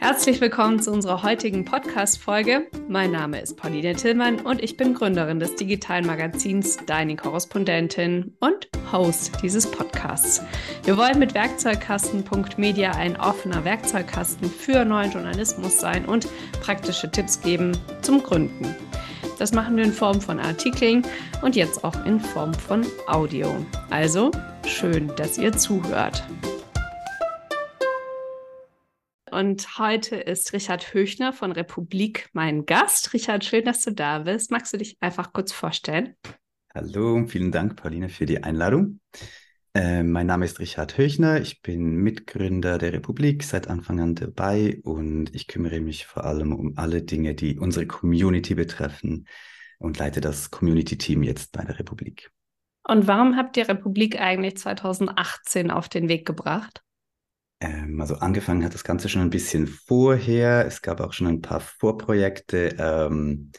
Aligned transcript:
Herzlich 0.00 0.40
willkommen 0.40 0.80
zu 0.80 0.92
unserer 0.92 1.24
heutigen 1.24 1.64
Podcast-Folge. 1.64 2.68
Mein 2.88 3.10
Name 3.10 3.40
ist 3.40 3.56
Pauline 3.56 3.96
Tillmann 3.96 4.38
und 4.40 4.62
ich 4.62 4.76
bin 4.76 4.94
Gründerin 4.94 5.40
des 5.40 5.56
digitalen 5.56 6.06
Magazins 6.06 6.78
Deine 6.86 7.16
Korrespondentin 7.16 8.36
und 8.38 8.68
Host 8.92 9.32
dieses 9.42 9.68
Podcasts. 9.68 10.40
Wir 10.84 10.96
wollen 10.96 11.18
mit 11.18 11.34
Werkzeugkasten.media 11.34 12.92
ein 12.92 13.18
offener 13.18 13.64
Werkzeugkasten 13.64 14.48
für 14.48 14.84
neuen 14.84 15.10
Journalismus 15.10 15.80
sein 15.80 16.06
und 16.06 16.28
praktische 16.60 17.10
Tipps 17.10 17.40
geben 17.40 17.76
zum 18.00 18.22
Gründen. 18.22 18.76
Das 19.40 19.52
machen 19.52 19.76
wir 19.76 19.82
in 19.82 19.92
Form 19.92 20.20
von 20.20 20.38
Artikeln 20.38 21.04
und 21.42 21.56
jetzt 21.56 21.82
auch 21.82 22.06
in 22.06 22.20
Form 22.20 22.54
von 22.54 22.86
Audio. 23.08 23.66
Also 23.90 24.30
schön, 24.64 25.10
dass 25.16 25.38
ihr 25.38 25.52
zuhört. 25.52 26.22
Und 29.38 29.78
heute 29.78 30.16
ist 30.16 30.52
Richard 30.52 30.92
Höchner 30.92 31.32
von 31.32 31.52
Republik 31.52 32.28
mein 32.32 32.66
Gast. 32.66 33.14
Richard, 33.14 33.44
schön, 33.44 33.64
dass 33.64 33.82
du 33.82 33.92
da 33.92 34.18
bist. 34.18 34.50
Magst 34.50 34.72
du 34.72 34.78
dich 34.78 34.96
einfach 34.98 35.32
kurz 35.32 35.52
vorstellen? 35.52 36.16
Hallo, 36.74 37.24
vielen 37.24 37.52
Dank, 37.52 37.76
Pauline, 37.76 38.08
für 38.08 38.26
die 38.26 38.42
Einladung. 38.42 38.98
Äh, 39.74 40.02
mein 40.02 40.26
Name 40.26 40.44
ist 40.44 40.58
Richard 40.58 40.98
Höchner. 40.98 41.40
Ich 41.40 41.62
bin 41.62 41.98
Mitgründer 41.98 42.78
der 42.78 42.92
Republik, 42.92 43.44
seit 43.44 43.68
Anfang 43.68 44.00
an 44.00 44.16
dabei 44.16 44.80
und 44.82 45.32
ich 45.32 45.46
kümmere 45.46 45.78
mich 45.78 46.04
vor 46.06 46.24
allem 46.24 46.52
um 46.52 46.72
alle 46.74 47.02
Dinge, 47.02 47.36
die 47.36 47.60
unsere 47.60 47.86
Community 47.86 48.56
betreffen 48.56 49.28
und 49.78 49.98
leite 49.98 50.20
das 50.20 50.50
Community-Team 50.50 51.22
jetzt 51.22 51.52
bei 51.52 51.62
der 51.62 51.78
Republik. 51.78 52.32
Und 52.82 53.06
warum 53.06 53.36
habt 53.36 53.56
ihr 53.56 53.68
Republik 53.68 54.20
eigentlich 54.20 54.56
2018 54.56 55.70
auf 55.70 55.88
den 55.88 56.08
Weg 56.08 56.26
gebracht? 56.26 56.82
Ähm, 57.60 58.00
also 58.00 58.16
angefangen 58.16 58.64
hat 58.64 58.74
das 58.74 58.84
Ganze 58.84 59.08
schon 59.08 59.22
ein 59.22 59.30
bisschen 59.30 59.66
vorher. 59.66 60.66
Es 60.66 60.82
gab 60.82 61.00
auch 61.00 61.12
schon 61.12 61.26
ein 61.26 61.42
paar 61.42 61.60
Vorprojekte. 61.60 62.76
Ähm, 62.78 63.52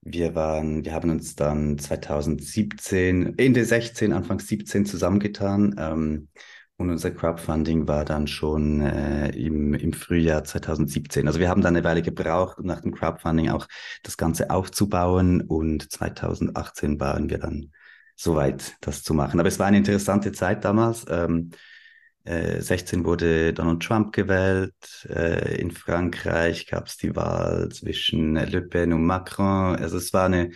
wir 0.00 0.34
waren, 0.34 0.84
wir 0.84 0.92
haben 0.92 1.10
uns 1.10 1.34
dann 1.34 1.78
2017, 1.78 3.38
Ende 3.38 3.64
16, 3.64 4.12
Anfang 4.12 4.38
17 4.40 4.86
zusammengetan. 4.86 5.74
Ähm, 5.78 6.28
und 6.76 6.90
unser 6.90 7.10
Crowdfunding 7.10 7.88
war 7.88 8.04
dann 8.04 8.28
schon 8.28 8.82
äh, 8.82 9.30
im, 9.30 9.74
im 9.74 9.92
Frühjahr 9.92 10.44
2017. 10.44 11.26
Also 11.26 11.40
wir 11.40 11.48
haben 11.48 11.60
dann 11.60 11.74
eine 11.74 11.84
Weile 11.84 12.02
gebraucht, 12.02 12.58
um 12.58 12.66
nach 12.66 12.80
dem 12.82 12.94
Crowdfunding 12.94 13.50
auch 13.50 13.66
das 14.04 14.16
Ganze 14.16 14.50
aufzubauen. 14.50 15.40
Und 15.40 15.90
2018 15.90 17.00
waren 17.00 17.30
wir 17.30 17.38
dann 17.38 17.72
soweit, 18.14 18.76
das 18.80 19.02
zu 19.02 19.12
machen. 19.12 19.40
Aber 19.40 19.48
es 19.48 19.58
war 19.58 19.66
eine 19.66 19.78
interessante 19.78 20.30
Zeit 20.30 20.64
damals. 20.64 21.04
Ähm, 21.08 21.50
16 22.28 23.00
äh, 23.00 23.04
wurde 23.04 23.52
Donald 23.54 23.82
Trump 23.82 24.12
gewählt. 24.12 24.74
Äh, 25.08 25.60
in 25.60 25.70
Frankreich 25.70 26.66
gab 26.66 26.86
es 26.86 26.96
die 26.96 27.16
Wahl 27.16 27.70
zwischen 27.70 28.34
Le 28.34 28.62
Pen 28.62 28.92
und 28.92 29.04
Macron. 29.04 29.76
Also 29.76 29.96
es 29.96 30.12
war 30.12 30.26
eine, 30.26 30.50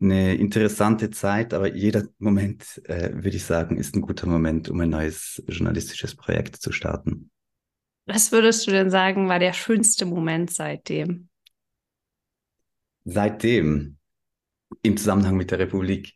eine 0.00 0.34
interessante 0.34 1.10
Zeit, 1.10 1.52
aber 1.52 1.74
jeder 1.74 2.04
Moment, 2.18 2.80
äh, 2.84 3.10
würde 3.12 3.36
ich 3.36 3.44
sagen, 3.44 3.76
ist 3.76 3.94
ein 3.94 4.00
guter 4.00 4.26
Moment, 4.26 4.68
um 4.70 4.80
ein 4.80 4.90
neues 4.90 5.42
journalistisches 5.46 6.14
Projekt 6.14 6.56
zu 6.56 6.72
starten. 6.72 7.30
Was 8.06 8.32
würdest 8.32 8.66
du 8.66 8.70
denn 8.70 8.90
sagen, 8.90 9.28
war 9.28 9.38
der 9.38 9.52
schönste 9.52 10.06
Moment 10.06 10.50
seitdem? 10.50 11.28
Seitdem, 13.04 13.98
im 14.82 14.96
Zusammenhang 14.96 15.36
mit 15.36 15.50
der 15.50 15.58
Republik, 15.58 16.14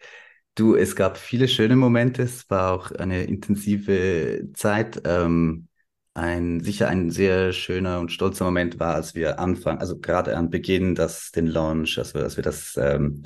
Du, 0.59 0.75
es 0.75 0.97
gab 0.97 1.19
viele 1.19 1.47
schöne 1.47 1.77
Momente. 1.77 2.23
Es 2.23 2.51
war 2.51 2.73
auch 2.73 2.91
eine 2.91 3.23
intensive 3.23 4.49
Zeit. 4.55 5.01
Ähm, 5.05 5.69
ein 6.15 6.59
sicher 6.59 6.89
ein 6.89 7.13
sehr 7.13 7.53
schöner 7.53 8.01
und 8.01 8.11
stolzer 8.11 8.45
Moment 8.45 8.81
war, 8.81 8.97
als 8.97 9.15
wir 9.15 9.39
anfangen, 9.39 9.79
also 9.79 10.01
gerade 10.01 10.37
am 10.37 10.51
Beginn, 10.51 10.97
dass 10.97 11.31
den 11.31 11.47
Launch, 11.47 11.97
als 11.97 12.13
wir, 12.13 12.25
als 12.25 12.37
wir 12.37 12.43
das 12.43 12.77
ähm, 12.77 13.23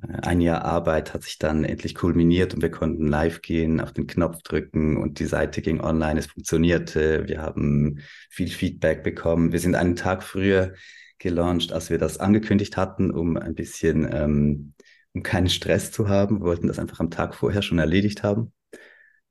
ein 0.00 0.40
Jahr 0.40 0.64
Arbeit 0.64 1.14
hat 1.14 1.24
sich 1.24 1.38
dann 1.38 1.64
endlich 1.64 1.96
kulminiert 1.96 2.54
und 2.54 2.62
wir 2.62 2.70
konnten 2.70 3.08
live 3.08 3.42
gehen, 3.42 3.80
auf 3.80 3.92
den 3.92 4.06
Knopf 4.06 4.42
drücken 4.42 4.98
und 4.98 5.18
die 5.18 5.26
Seite 5.26 5.62
ging 5.62 5.80
online. 5.80 6.20
Es 6.20 6.26
funktionierte. 6.26 7.26
Wir 7.26 7.42
haben 7.42 7.98
viel 8.30 8.50
Feedback 8.50 9.02
bekommen. 9.02 9.50
Wir 9.50 9.58
sind 9.58 9.74
einen 9.74 9.96
Tag 9.96 10.22
früher 10.22 10.74
gelauncht, 11.18 11.72
als 11.72 11.90
wir 11.90 11.98
das 11.98 12.18
angekündigt 12.18 12.76
hatten, 12.76 13.10
um 13.10 13.36
ein 13.36 13.56
bisschen 13.56 14.08
ähm, 14.12 14.74
um 15.14 15.22
keinen 15.22 15.48
Stress 15.48 15.92
zu 15.92 16.08
haben. 16.08 16.40
Wir 16.40 16.46
wollten 16.46 16.68
das 16.68 16.78
einfach 16.78 17.00
am 17.00 17.10
Tag 17.10 17.34
vorher 17.34 17.62
schon 17.62 17.78
erledigt 17.78 18.22
haben. 18.22 18.52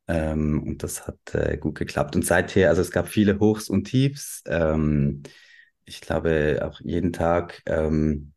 Ähm, 0.08 0.64
und 0.64 0.84
das 0.84 1.08
hat 1.08 1.18
äh, 1.34 1.58
gut 1.58 1.76
geklappt. 1.76 2.16
Und 2.16 2.26
seither, 2.26 2.70
also 2.70 2.82
es 2.82 2.92
gab 2.92 3.08
viele 3.08 3.40
Hochs 3.40 3.70
und 3.70 3.86
Tiefs. 3.86 4.44
Ähm, 4.48 5.24
ich 5.86 6.02
glaube, 6.02 6.60
auch 6.64 6.80
jeden 6.82 7.14
Tag 7.14 7.62
ähm, 7.66 8.34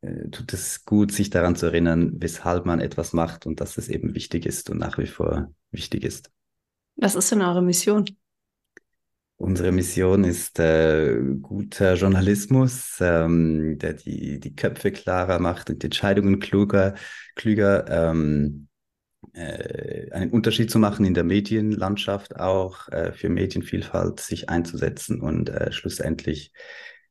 äh, 0.00 0.28
tut 0.30 0.52
es 0.52 0.84
gut, 0.84 1.12
sich 1.12 1.30
daran 1.30 1.56
zu 1.56 1.66
erinnern, 1.66 2.14
weshalb 2.18 2.66
man 2.66 2.80
etwas 2.80 3.12
macht 3.12 3.46
und 3.46 3.60
dass 3.60 3.78
es 3.78 3.88
eben 3.88 4.14
wichtig 4.14 4.46
ist 4.46 4.70
und 4.70 4.78
nach 4.78 4.98
wie 4.98 5.06
vor 5.06 5.52
wichtig 5.70 6.04
ist. 6.04 6.30
Was 6.96 7.14
ist 7.14 7.30
denn 7.30 7.42
eure 7.42 7.62
Mission? 7.62 8.04
Unsere 9.40 9.70
Mission 9.70 10.24
ist 10.24 10.58
äh, 10.58 11.16
guter 11.40 11.94
Journalismus, 11.94 12.98
ähm, 13.00 13.78
der 13.78 13.94
die, 13.94 14.40
die 14.40 14.56
Köpfe 14.56 14.90
klarer 14.90 15.38
macht 15.38 15.70
und 15.70 15.80
die 15.80 15.86
Entscheidungen 15.86 16.40
kluger, 16.40 16.96
klüger, 17.36 17.86
ähm, 17.88 18.66
äh, 19.34 20.10
einen 20.10 20.32
Unterschied 20.32 20.72
zu 20.72 20.80
machen 20.80 21.06
in 21.06 21.14
der 21.14 21.22
Medienlandschaft 21.22 22.34
auch, 22.34 22.88
äh, 22.88 23.12
für 23.12 23.28
Medienvielfalt 23.28 24.18
sich 24.18 24.48
einzusetzen 24.48 25.20
und 25.20 25.50
äh, 25.50 25.70
schlussendlich 25.70 26.52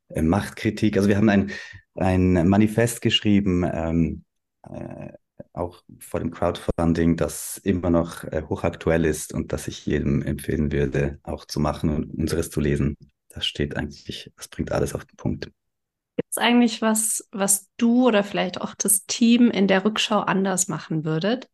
äh, 0.10 0.22
Machtkritik. 0.22 0.98
Also 0.98 1.08
wir 1.08 1.16
haben 1.16 1.30
ein, 1.30 1.52
ein 1.96 2.46
Manifest 2.50 3.02
geschrieben, 3.02 3.64
ähm, 3.64 4.26
äh, 4.70 5.14
auch 5.58 5.84
vor 6.00 6.20
dem 6.20 6.32
Crowdfunding, 6.32 7.18
das 7.18 7.58
immer 7.58 7.90
noch 7.90 8.24
äh, 8.24 8.44
hochaktuell 8.48 9.06
ist 9.06 9.34
und 9.34 9.54
das 9.54 9.68
ich 9.68 9.86
jedem 9.86 10.22
empfehlen 10.22 10.72
würde, 10.72 11.20
auch 11.24 11.46
zu 11.46 11.60
machen 11.60 11.90
und 11.90 12.12
unseres 12.12 12.50
zu 12.50 12.60
lesen. 12.60 12.96
Das 13.30 13.46
steht 13.46 13.76
eigentlich, 13.76 14.32
das 14.36 14.48
bringt 14.48 14.72
alles 14.72 14.96
auf 14.96 15.06
den 15.06 15.16
Punkt. 15.16 15.46
Gibt 16.16 16.30
es 16.32 16.38
eigentlich 16.38 16.82
was, 16.82 17.28
was 17.32 17.70
du 17.78 18.08
oder 18.08 18.24
vielleicht 18.24 18.60
auch 18.62 18.74
das 18.76 19.06
Team 19.06 19.52
in 19.52 19.68
der 19.68 19.86
Rückschau 19.86 20.20
anders 20.20 20.68
machen 20.68 21.06
würdet? 21.06 21.48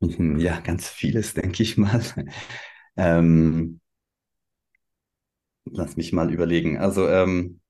Mhm, 0.00 0.38
ja, 0.38 0.60
ganz 0.60 0.88
vieles, 0.88 1.34
denke 1.34 1.62
ich 1.62 1.76
mal. 1.76 2.00
ähm, 2.96 3.80
lass 5.64 5.96
mich 5.96 6.12
mal 6.12 6.32
überlegen. 6.32 6.78
Also 6.78 7.08
ähm, 7.08 7.60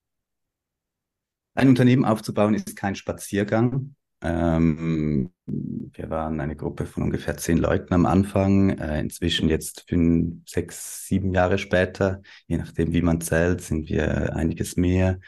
ein 1.54 1.68
Unternehmen 1.68 2.04
aufzubauen 2.04 2.54
ist 2.54 2.76
kein 2.76 2.94
Spaziergang. 2.94 3.94
Ähm, 4.20 5.30
wir 5.46 6.10
waren 6.10 6.40
eine 6.40 6.56
Gruppe 6.56 6.86
von 6.86 7.04
ungefähr 7.04 7.36
zehn 7.36 7.58
Leuten 7.58 7.94
am 7.94 8.06
Anfang. 8.06 8.70
Äh, 8.70 9.00
inzwischen 9.00 9.48
jetzt 9.48 9.84
fünf, 9.88 10.48
sechs, 10.48 11.06
sieben 11.06 11.32
Jahre 11.32 11.58
später, 11.58 12.22
je 12.46 12.58
nachdem, 12.58 12.92
wie 12.92 13.02
man 13.02 13.20
zählt, 13.20 13.60
sind 13.60 13.88
wir 13.88 14.34
einiges 14.34 14.76
mehr, 14.76 15.20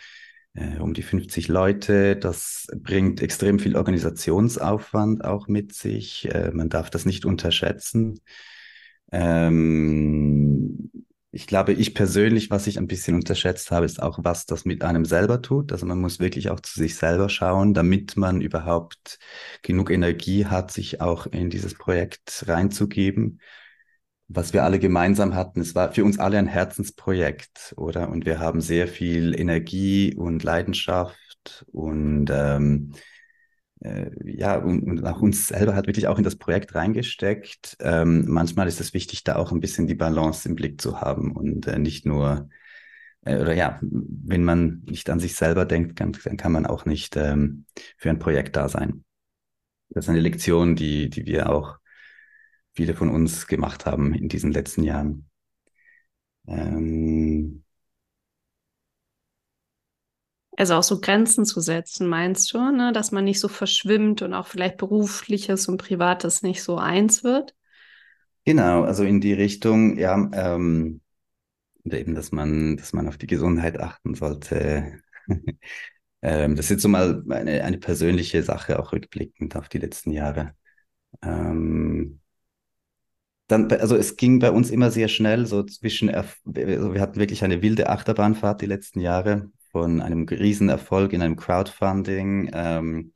äh, 0.54 0.78
um 0.78 0.94
die 0.94 1.02
50 1.02 1.48
Leute. 1.48 2.16
Das 2.16 2.66
bringt 2.76 3.22
extrem 3.22 3.58
viel 3.58 3.76
Organisationsaufwand 3.76 5.24
auch 5.24 5.46
mit 5.48 5.72
sich. 5.74 6.28
Äh, 6.28 6.50
man 6.52 6.68
darf 6.68 6.90
das 6.90 7.06
nicht 7.06 7.24
unterschätzen. 7.24 8.20
Ähm, 9.12 10.90
ich 11.32 11.46
glaube, 11.46 11.72
ich 11.72 11.94
persönlich, 11.94 12.50
was 12.50 12.66
ich 12.66 12.76
ein 12.78 12.88
bisschen 12.88 13.14
unterschätzt 13.14 13.70
habe, 13.70 13.86
ist 13.86 14.02
auch, 14.02 14.18
was 14.22 14.46
das 14.46 14.64
mit 14.64 14.82
einem 14.82 15.04
selber 15.04 15.40
tut. 15.42 15.70
Also 15.70 15.86
man 15.86 16.00
muss 16.00 16.18
wirklich 16.18 16.50
auch 16.50 16.58
zu 16.60 16.78
sich 16.78 16.96
selber 16.96 17.28
schauen, 17.28 17.72
damit 17.72 18.16
man 18.16 18.40
überhaupt 18.40 19.18
genug 19.62 19.90
Energie 19.90 20.46
hat, 20.46 20.72
sich 20.72 21.00
auch 21.00 21.26
in 21.26 21.48
dieses 21.48 21.74
Projekt 21.74 22.44
reinzugeben. 22.48 23.40
Was 24.26 24.52
wir 24.52 24.64
alle 24.64 24.78
gemeinsam 24.80 25.34
hatten, 25.34 25.60
es 25.60 25.74
war 25.74 25.92
für 25.92 26.04
uns 26.04 26.18
alle 26.18 26.38
ein 26.38 26.46
Herzensprojekt, 26.46 27.74
oder? 27.76 28.08
Und 28.08 28.26
wir 28.26 28.40
haben 28.40 28.60
sehr 28.60 28.88
viel 28.88 29.38
Energie 29.38 30.14
und 30.14 30.42
Leidenschaft 30.42 31.64
und 31.72 32.28
ähm, 32.30 32.92
äh, 33.80 34.10
ja, 34.24 34.58
und, 34.58 34.82
und, 34.82 35.04
auch 35.06 35.20
uns 35.22 35.48
selber 35.48 35.74
hat 35.74 35.86
wirklich 35.86 36.06
auch 36.06 36.18
in 36.18 36.24
das 36.24 36.36
Projekt 36.36 36.74
reingesteckt. 36.74 37.76
Ähm, 37.80 38.26
manchmal 38.28 38.68
ist 38.68 38.80
es 38.80 38.94
wichtig, 38.94 39.24
da 39.24 39.36
auch 39.36 39.52
ein 39.52 39.60
bisschen 39.60 39.86
die 39.86 39.94
Balance 39.94 40.48
im 40.48 40.54
Blick 40.54 40.80
zu 40.80 41.00
haben 41.00 41.32
und 41.32 41.66
äh, 41.66 41.78
nicht 41.78 42.06
nur, 42.06 42.48
äh, 43.22 43.36
oder 43.40 43.54
ja, 43.54 43.78
wenn 43.82 44.44
man 44.44 44.82
nicht 44.86 45.10
an 45.10 45.20
sich 45.20 45.34
selber 45.36 45.64
denkt, 45.64 45.96
kann, 45.96 46.12
dann 46.24 46.36
kann 46.36 46.52
man 46.52 46.66
auch 46.66 46.84
nicht 46.84 47.16
ähm, 47.16 47.66
für 47.96 48.10
ein 48.10 48.18
Projekt 48.18 48.56
da 48.56 48.68
sein. 48.68 49.04
Das 49.90 50.04
ist 50.04 50.10
eine 50.10 50.20
Lektion, 50.20 50.76
die, 50.76 51.10
die 51.10 51.26
wir 51.26 51.50
auch 51.50 51.78
viele 52.74 52.94
von 52.94 53.10
uns 53.10 53.46
gemacht 53.46 53.86
haben 53.86 54.14
in 54.14 54.28
diesen 54.28 54.52
letzten 54.52 54.84
Jahren. 54.84 55.28
Ähm, 56.46 57.64
also 60.56 60.74
auch 60.74 60.82
so 60.82 61.00
Grenzen 61.00 61.44
zu 61.44 61.60
setzen, 61.60 62.08
meinst 62.08 62.52
du, 62.52 62.58
ne? 62.58 62.92
dass 62.92 63.12
man 63.12 63.24
nicht 63.24 63.40
so 63.40 63.48
verschwimmt 63.48 64.22
und 64.22 64.34
auch 64.34 64.46
vielleicht 64.46 64.76
berufliches 64.76 65.68
und 65.68 65.78
privates 65.78 66.42
nicht 66.42 66.62
so 66.62 66.76
eins 66.76 67.24
wird? 67.24 67.54
Genau, 68.44 68.82
also 68.82 69.04
in 69.04 69.20
die 69.20 69.32
Richtung, 69.32 69.96
ja, 69.96 70.28
ähm, 70.32 71.00
eben, 71.84 72.14
dass 72.14 72.32
man, 72.32 72.76
dass 72.76 72.92
man 72.92 73.08
auf 73.08 73.18
die 73.18 73.26
Gesundheit 73.26 73.78
achten 73.78 74.14
sollte. 74.14 75.00
ähm, 76.22 76.56
das 76.56 76.66
ist 76.66 76.70
jetzt 76.70 76.82
so 76.82 76.88
mal 76.88 77.22
eine, 77.28 77.64
eine 77.64 77.78
persönliche 77.78 78.42
Sache, 78.42 78.78
auch 78.78 78.92
rückblickend 78.92 79.56
auf 79.56 79.68
die 79.68 79.78
letzten 79.78 80.10
Jahre. 80.10 80.54
Ähm, 81.22 82.20
dann, 83.46 83.70
also 83.72 83.96
es 83.96 84.16
ging 84.16 84.38
bei 84.38 84.50
uns 84.50 84.70
immer 84.70 84.90
sehr 84.90 85.08
schnell, 85.08 85.46
so 85.46 85.62
zwischen, 85.64 86.08
also 86.08 86.34
wir 86.44 87.00
hatten 87.00 87.18
wirklich 87.18 87.42
eine 87.42 87.62
wilde 87.62 87.88
Achterbahnfahrt 87.88 88.60
die 88.62 88.66
letzten 88.66 89.00
Jahre 89.00 89.50
von 89.70 90.00
einem 90.00 90.26
Riesenerfolg 90.26 91.12
in 91.12 91.22
einem 91.22 91.36
Crowdfunding 91.36 92.50
ähm, 92.52 93.12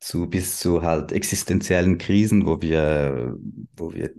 zu 0.00 0.28
bis 0.28 0.58
zu 0.58 0.82
halt 0.82 1.12
existenziellen 1.12 1.98
Krisen, 1.98 2.46
wo 2.46 2.60
wir, 2.60 3.36
wo 3.76 3.92
wir 3.94 4.10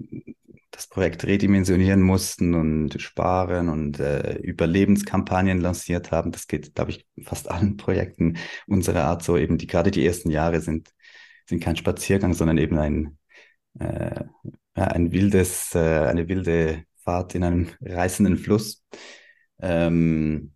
das 0.71 0.87
Projekt 0.87 1.25
redimensionieren 1.25 2.01
mussten 2.01 2.53
und 2.53 3.01
sparen 3.01 3.69
und 3.69 3.99
äh, 3.99 4.37
Überlebenskampagnen 4.39 5.61
lanciert 5.61 6.11
haben. 6.11 6.31
Das 6.31 6.47
geht, 6.47 6.75
glaube 6.75 6.91
ich, 6.91 7.07
fast 7.23 7.49
allen 7.49 7.77
Projekten 7.77 8.37
unserer 8.67 9.05
Art 9.05 9.23
so. 9.23 9.37
Eben 9.37 9.57
die 9.57 9.67
gerade 9.67 9.91
die 9.91 10.05
ersten 10.05 10.29
Jahre 10.31 10.61
sind 10.61 10.89
sind 11.47 11.61
kein 11.61 11.75
Spaziergang, 11.75 12.33
sondern 12.33 12.57
eben 12.57 12.77
ein 12.79 13.17
äh, 13.79 14.23
ein 14.73 15.11
wildes 15.11 15.75
äh, 15.75 15.79
eine 16.07 16.27
wilde 16.27 16.83
Fahrt 16.97 17.35
in 17.35 17.43
einem 17.43 17.69
reißenden 17.81 18.37
Fluss. 18.37 18.83
Ähm, 19.61 20.54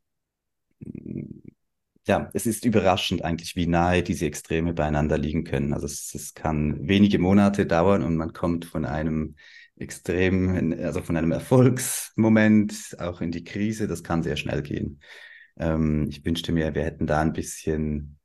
ja, 2.07 2.29
es 2.33 2.45
ist 2.45 2.65
überraschend 2.65 3.23
eigentlich, 3.23 3.55
wie 3.55 3.67
nahe 3.67 4.01
diese 4.01 4.25
Extreme 4.25 4.73
beieinander 4.73 5.17
liegen 5.17 5.43
können. 5.43 5.73
Also 5.73 5.85
es, 5.85 6.13
es 6.15 6.33
kann 6.33 6.87
wenige 6.87 7.19
Monate 7.19 7.65
dauern 7.65 8.03
und 8.03 8.15
man 8.17 8.33
kommt 8.33 8.65
von 8.65 8.85
einem 8.85 9.35
extrem, 9.77 10.73
also 10.81 11.01
von 11.01 11.15
einem 11.15 11.31
Erfolgsmoment 11.31 12.97
auch 12.99 13.21
in 13.21 13.31
die 13.31 13.43
Krise. 13.43 13.87
Das 13.87 14.03
kann 14.03 14.23
sehr 14.23 14.37
schnell 14.37 14.61
gehen. 14.63 15.01
Ähm, 15.57 16.07
ich 16.09 16.25
wünschte 16.25 16.51
mir, 16.51 16.73
wir 16.73 16.83
hätten 16.83 17.05
da 17.05 17.21
ein 17.21 17.33
bisschen, 17.33 18.17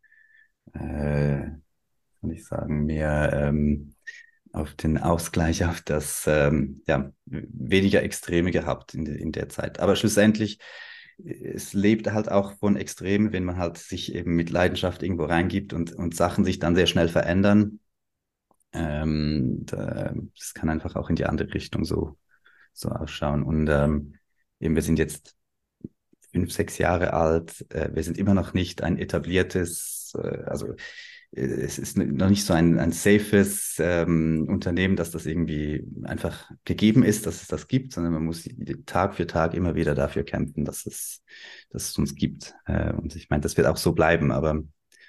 äh, 0.73 1.51
kann 2.21 2.31
ich 2.31 2.45
sagen, 2.47 2.87
mehr 2.87 3.33
ähm, 3.35 3.95
auf 4.53 4.75
den 4.75 4.99
Ausgleich, 4.99 5.65
auf 5.65 5.83
das, 5.83 6.25
ähm, 6.27 6.83
ja, 6.87 7.13
weniger 7.27 8.03
Extreme 8.03 8.51
gehabt 8.51 8.95
in, 8.95 9.05
in 9.07 9.33
der 9.33 9.49
Zeit. 9.49 9.81
Aber 9.81 9.95
schlussendlich, 9.97 10.59
es 11.23 11.73
lebt 11.73 12.11
halt 12.11 12.31
auch 12.31 12.53
von 12.59 12.77
Extremen, 12.77 13.33
wenn 13.33 13.45
man 13.45 13.57
halt 13.57 13.79
sich 13.79 14.15
eben 14.15 14.35
mit 14.35 14.51
Leidenschaft 14.51 15.03
irgendwo 15.03 15.25
reingibt 15.25 15.73
und, 15.73 15.93
und 15.93 16.15
Sachen 16.15 16.45
sich 16.45 16.59
dann 16.59 16.75
sehr 16.75 16.87
schnell 16.87 17.09
verändern. 17.09 17.81
Ähm, 18.73 19.65
das 19.67 20.55
kann 20.55 20.69
einfach 20.69 20.97
auch 20.97 21.11
in 21.11 21.17
die 21.17 21.27
andere 21.27 21.53
Richtung 21.55 21.85
so, 21.85 22.17
so 22.73 22.89
ausschauen. 22.89 23.45
Und 23.45 23.69
ähm, 23.69 24.15
eben, 24.59 24.75
wir 24.75 24.83
sind 24.83 24.99
jetzt 24.99 25.37
fünf, 26.33 26.53
sechs 26.53 26.79
Jahre 26.79 27.13
alt. 27.13 27.65
Äh, 27.71 27.95
wir 27.95 28.03
sind 28.03 28.19
immer 28.19 28.35
noch 28.35 28.55
nicht 28.55 28.83
ein 28.83 28.99
etabliertes, 28.99 30.13
äh, 30.19 30.43
also 30.45 30.75
es 31.37 31.79
ist 31.79 31.97
noch 31.99 32.29
nicht 32.29 32.45
so 32.45 32.55
ein, 32.55 32.79
ein 32.79 32.93
safes 32.93 33.77
ähm, 33.81 34.47
Unternehmen, 34.49 34.97
dass 34.97 35.11
das 35.11 35.27
irgendwie 35.27 35.85
einfach 36.05 36.51
gegeben 36.65 37.03
ist, 37.03 37.27
dass 37.27 37.43
es 37.43 37.49
das 37.49 37.67
gibt, 37.67 37.93
sondern 37.93 38.13
man 38.13 38.25
muss 38.25 38.49
Tag 38.87 39.15
für 39.15 39.27
Tag 39.27 39.55
immer 39.55 39.75
wieder 39.75 39.95
dafür 39.95 40.23
kämpfen, 40.23 40.65
dass 40.65 40.87
es, 40.87 41.23
dass 41.71 41.91
es 41.91 41.99
uns 41.99 42.15
gibt. 42.15 42.55
Äh, 42.67 42.93
und 42.93 43.17
ich 43.17 43.31
meine, 43.31 43.41
das 43.41 43.57
wird 43.57 43.67
auch 43.67 43.77
so 43.77 43.93
bleiben, 43.93 44.31
aber 44.31 44.63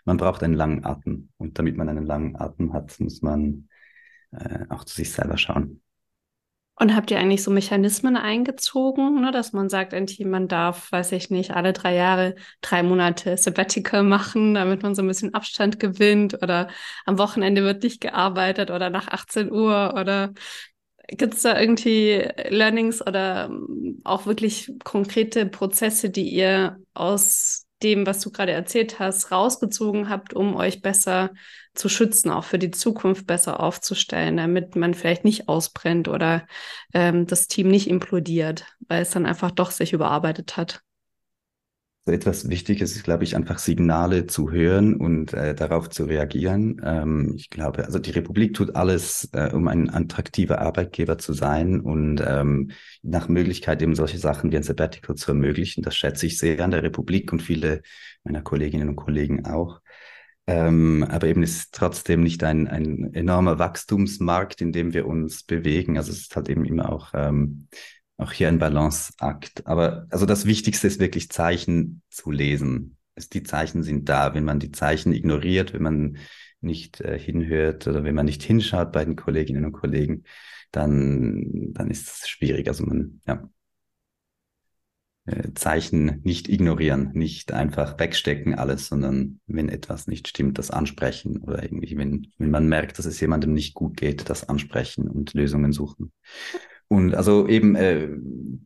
man 0.03 0.17
braucht 0.17 0.41
einen 0.43 0.53
langen 0.53 0.83
Atem. 0.83 1.29
Und 1.37 1.59
damit 1.59 1.77
man 1.77 1.89
einen 1.89 2.05
langen 2.05 2.35
Atem 2.35 2.73
hat, 2.73 2.99
muss 2.99 3.21
man 3.21 3.69
äh, 4.31 4.65
auch 4.69 4.83
zu 4.83 4.95
sich 4.95 5.11
selber 5.11 5.37
schauen. 5.37 5.81
Und 6.77 6.93
habt 6.93 7.09
ihr 7.09 7.19
eigentlich 7.19 7.41
so 7.41 7.51
Mechanismen 7.51 8.17
eingezogen, 8.17 9.21
ne, 9.21 9.31
dass 9.31 9.53
man 9.53 9.69
sagt, 9.69 9.93
ein 9.93 10.07
Team, 10.07 10.29
man 10.29 10.49
darf, 10.49 10.91
weiß 10.91 11.13
ich 11.13 11.29
nicht, 11.29 11.51
alle 11.51 11.71
drei 11.71 11.95
Jahre 11.95 12.35
drei 12.59 12.83
Monate 12.83 13.37
Sabbatical 13.37 14.03
machen, 14.03 14.55
damit 14.55 14.83
man 14.83 14.93
so 14.93 15.01
ein 15.01 15.07
bisschen 15.07 15.33
Abstand 15.33 15.79
gewinnt? 15.79 16.33
Oder 16.43 16.67
am 17.05 17.17
Wochenende 17.17 17.63
wird 17.63 17.83
nicht 17.83 18.01
gearbeitet 18.01 18.71
oder 18.71 18.89
nach 18.89 19.07
18 19.07 19.51
Uhr? 19.53 19.93
Oder 19.95 20.33
gibt 21.07 21.35
es 21.35 21.43
da 21.43 21.59
irgendwie 21.59 22.27
Learnings 22.49 23.01
oder 23.05 23.45
ähm, 23.45 24.01
auch 24.03 24.25
wirklich 24.25 24.71
konkrete 24.83 25.45
Prozesse, 25.45 26.09
die 26.09 26.29
ihr 26.29 26.77
aus 26.93 27.67
dem, 27.83 28.05
was 28.05 28.19
du 28.21 28.31
gerade 28.31 28.51
erzählt 28.51 28.99
hast, 28.99 29.31
rausgezogen 29.31 30.09
habt, 30.09 30.33
um 30.33 30.55
euch 30.55 30.81
besser 30.81 31.31
zu 31.75 31.89
schützen, 31.89 32.31
auch 32.31 32.43
für 32.43 32.59
die 32.59 32.71
Zukunft 32.71 33.27
besser 33.27 33.59
aufzustellen, 33.59 34.37
damit 34.37 34.75
man 34.75 34.93
vielleicht 34.93 35.25
nicht 35.25 35.47
ausbrennt 35.47 36.07
oder 36.07 36.47
ähm, 36.93 37.27
das 37.27 37.47
Team 37.47 37.69
nicht 37.69 37.89
implodiert, 37.89 38.65
weil 38.87 39.03
es 39.03 39.11
dann 39.11 39.25
einfach 39.25 39.51
doch 39.51 39.71
sich 39.71 39.93
überarbeitet 39.93 40.57
hat. 40.57 40.81
So 42.07 42.11
etwas 42.11 42.49
Wichtiges 42.49 42.95
ist, 42.95 43.03
glaube 43.03 43.23
ich, 43.23 43.35
einfach 43.35 43.57
Signale 43.57 44.27
zu 44.27 44.51
hören 44.51 44.95
und 44.95 45.33
äh, 45.33 45.55
darauf 45.55 45.89
zu 45.89 46.03
reagieren. 46.05 46.79
Ähm, 46.85 47.33
ich 47.35 47.49
glaube, 47.49 47.83
also 47.83 47.97
die 47.97 48.11
Republik 48.11 48.53
tut 48.53 48.75
alles, 48.75 49.27
äh, 49.33 49.49
um 49.51 49.67
ein 49.67 49.89
attraktiver 49.89 50.61
Arbeitgeber 50.61 51.17
zu 51.17 51.33
sein 51.33 51.81
und 51.81 52.23
ähm, 52.23 52.69
nach 53.01 53.27
Möglichkeit 53.27 53.81
eben 53.81 53.95
solche 53.95 54.19
Sachen 54.19 54.51
wie 54.51 54.57
ein 54.57 54.61
Sabbatical 54.61 55.15
zu 55.15 55.31
ermöglichen. 55.31 55.81
Das 55.81 55.95
schätze 55.95 56.27
ich 56.27 56.37
sehr 56.37 56.63
an 56.63 56.69
der 56.69 56.83
Republik 56.83 57.33
und 57.33 57.41
viele 57.41 57.81
meiner 58.23 58.43
Kolleginnen 58.43 58.89
und 58.89 58.97
Kollegen 58.97 59.47
auch. 59.47 59.81
Ähm, 60.47 61.03
aber 61.09 61.27
eben 61.27 61.41
ist 61.41 61.73
trotzdem 61.73 62.21
nicht 62.21 62.43
ein, 62.43 62.67
ein 62.67 63.13
enormer 63.13 63.57
Wachstumsmarkt, 63.57 64.61
in 64.61 64.71
dem 64.71 64.93
wir 64.93 65.07
uns 65.07 65.43
bewegen. 65.43 65.97
Also 65.97 66.11
es 66.11 66.21
ist 66.21 66.35
halt 66.35 66.49
eben 66.49 66.65
immer 66.65 66.91
auch 66.91 67.11
ähm, 67.15 67.67
auch 68.17 68.31
hier 68.31 68.47
ein 68.47 68.59
Balanceakt. 68.59 69.67
Aber 69.67 70.07
also 70.09 70.25
das 70.25 70.45
Wichtigste 70.45 70.87
ist 70.87 70.99
wirklich 70.99 71.29
Zeichen 71.29 72.01
zu 72.09 72.31
lesen. 72.31 72.97
Also 73.15 73.29
die 73.31 73.43
Zeichen 73.43 73.83
sind 73.83 74.09
da. 74.09 74.33
Wenn 74.33 74.45
man 74.45 74.59
die 74.59 74.71
Zeichen 74.71 75.13
ignoriert, 75.13 75.73
wenn 75.73 75.83
man 75.83 76.17
nicht 76.61 77.01
äh, 77.01 77.19
hinhört 77.19 77.87
oder 77.87 78.03
wenn 78.03 78.15
man 78.15 78.25
nicht 78.25 78.43
hinschaut 78.43 78.91
bei 78.91 79.05
den 79.05 79.15
Kolleginnen 79.15 79.65
und 79.65 79.73
Kollegen, 79.73 80.23
dann, 80.71 81.73
dann 81.73 81.89
ist 81.89 82.07
es 82.07 82.29
schwierig. 82.29 82.67
Also 82.67 82.85
man, 82.85 83.21
ja, 83.27 83.49
äh, 85.25 85.53
Zeichen 85.55 86.21
nicht 86.23 86.49
ignorieren, 86.49 87.11
nicht 87.13 87.51
einfach 87.51 87.99
wegstecken 87.99 88.55
alles, 88.55 88.87
sondern 88.87 89.39
wenn 89.47 89.69
etwas 89.69 90.07
nicht 90.07 90.27
stimmt, 90.27 90.57
das 90.59 90.71
ansprechen 90.71 91.37
oder 91.37 91.63
irgendwie, 91.63 91.97
wenn, 91.97 92.27
wenn 92.37 92.51
man 92.51 92.67
merkt, 92.67 92.99
dass 92.99 93.05
es 93.05 93.19
jemandem 93.19 93.53
nicht 93.53 93.73
gut 93.73 93.97
geht, 93.97 94.29
das 94.29 94.47
ansprechen 94.47 95.09
und 95.09 95.33
Lösungen 95.33 95.71
suchen. 95.71 96.11
Und 96.87 97.15
also 97.15 97.47
eben, 97.47 97.75
äh, 97.75 98.09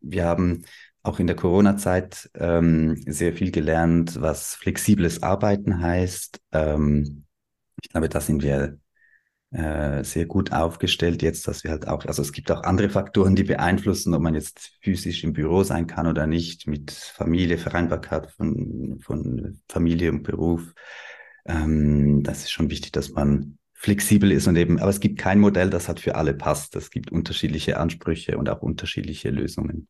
wir 0.01 0.25
haben 0.25 0.63
auch 1.01 1.19
in 1.19 1.27
der 1.27 1.35
Corona-Zeit 1.35 2.29
ähm, 2.35 3.01
sehr 3.07 3.33
viel 3.33 3.51
gelernt, 3.51 4.19
was 4.19 4.55
flexibles 4.55 5.23
Arbeiten 5.23 5.81
heißt. 5.81 6.41
Ähm, 6.51 7.23
ich 7.81 7.89
glaube, 7.89 8.09
da 8.09 8.19
sind 8.19 8.43
wir 8.43 8.77
äh, 9.51 10.03
sehr 10.03 10.25
gut 10.25 10.51
aufgestellt 10.51 11.21
jetzt, 11.21 11.47
dass 11.47 11.63
wir 11.63 11.71
halt 11.71 11.87
auch, 11.87 12.05
also 12.05 12.21
es 12.21 12.31
gibt 12.31 12.51
auch 12.51 12.63
andere 12.63 12.89
Faktoren, 12.89 13.35
die 13.35 13.43
beeinflussen, 13.43 14.13
ob 14.13 14.21
man 14.21 14.35
jetzt 14.35 14.77
physisch 14.81 15.23
im 15.23 15.33
Büro 15.33 15.63
sein 15.63 15.87
kann 15.87 16.05
oder 16.05 16.27
nicht, 16.27 16.67
mit 16.67 16.91
Familie, 16.91 17.57
Vereinbarkeit 17.57 18.31
von, 18.31 18.99
von 19.01 19.59
Familie 19.67 20.11
und 20.11 20.23
Beruf. 20.23 20.73
Ähm, 21.45 22.21
das 22.23 22.43
ist 22.43 22.51
schon 22.51 22.69
wichtig, 22.69 22.91
dass 22.91 23.09
man 23.09 23.57
flexibel 23.73 24.31
ist 24.31 24.47
und 24.47 24.55
eben, 24.55 24.77
aber 24.79 24.89
es 24.89 24.99
gibt 24.99 25.17
kein 25.17 25.39
Modell, 25.39 25.69
das 25.69 25.87
hat 25.87 25.99
für 25.99 26.15
alle 26.15 26.33
passt. 26.33 26.75
Es 26.75 26.91
gibt 26.91 27.11
unterschiedliche 27.11 27.77
Ansprüche 27.79 28.37
und 28.37 28.49
auch 28.49 28.61
unterschiedliche 28.61 29.29
Lösungen. 29.29 29.87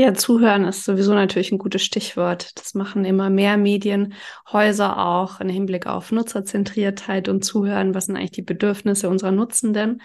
Ja, 0.00 0.14
zuhören 0.14 0.64
ist 0.64 0.84
sowieso 0.84 1.12
natürlich 1.12 1.50
ein 1.50 1.58
gutes 1.58 1.82
Stichwort. 1.82 2.56
Das 2.56 2.74
machen 2.74 3.04
immer 3.04 3.30
mehr 3.30 3.56
Medienhäuser 3.56 4.96
auch 4.96 5.40
im 5.40 5.48
Hinblick 5.48 5.88
auf 5.88 6.12
Nutzerzentriertheit 6.12 7.28
und 7.28 7.44
Zuhören. 7.44 7.94
Was 7.96 8.06
sind 8.06 8.16
eigentlich 8.16 8.30
die 8.30 8.42
Bedürfnisse 8.42 9.08
unserer 9.08 9.32
Nutzenden? 9.32 10.00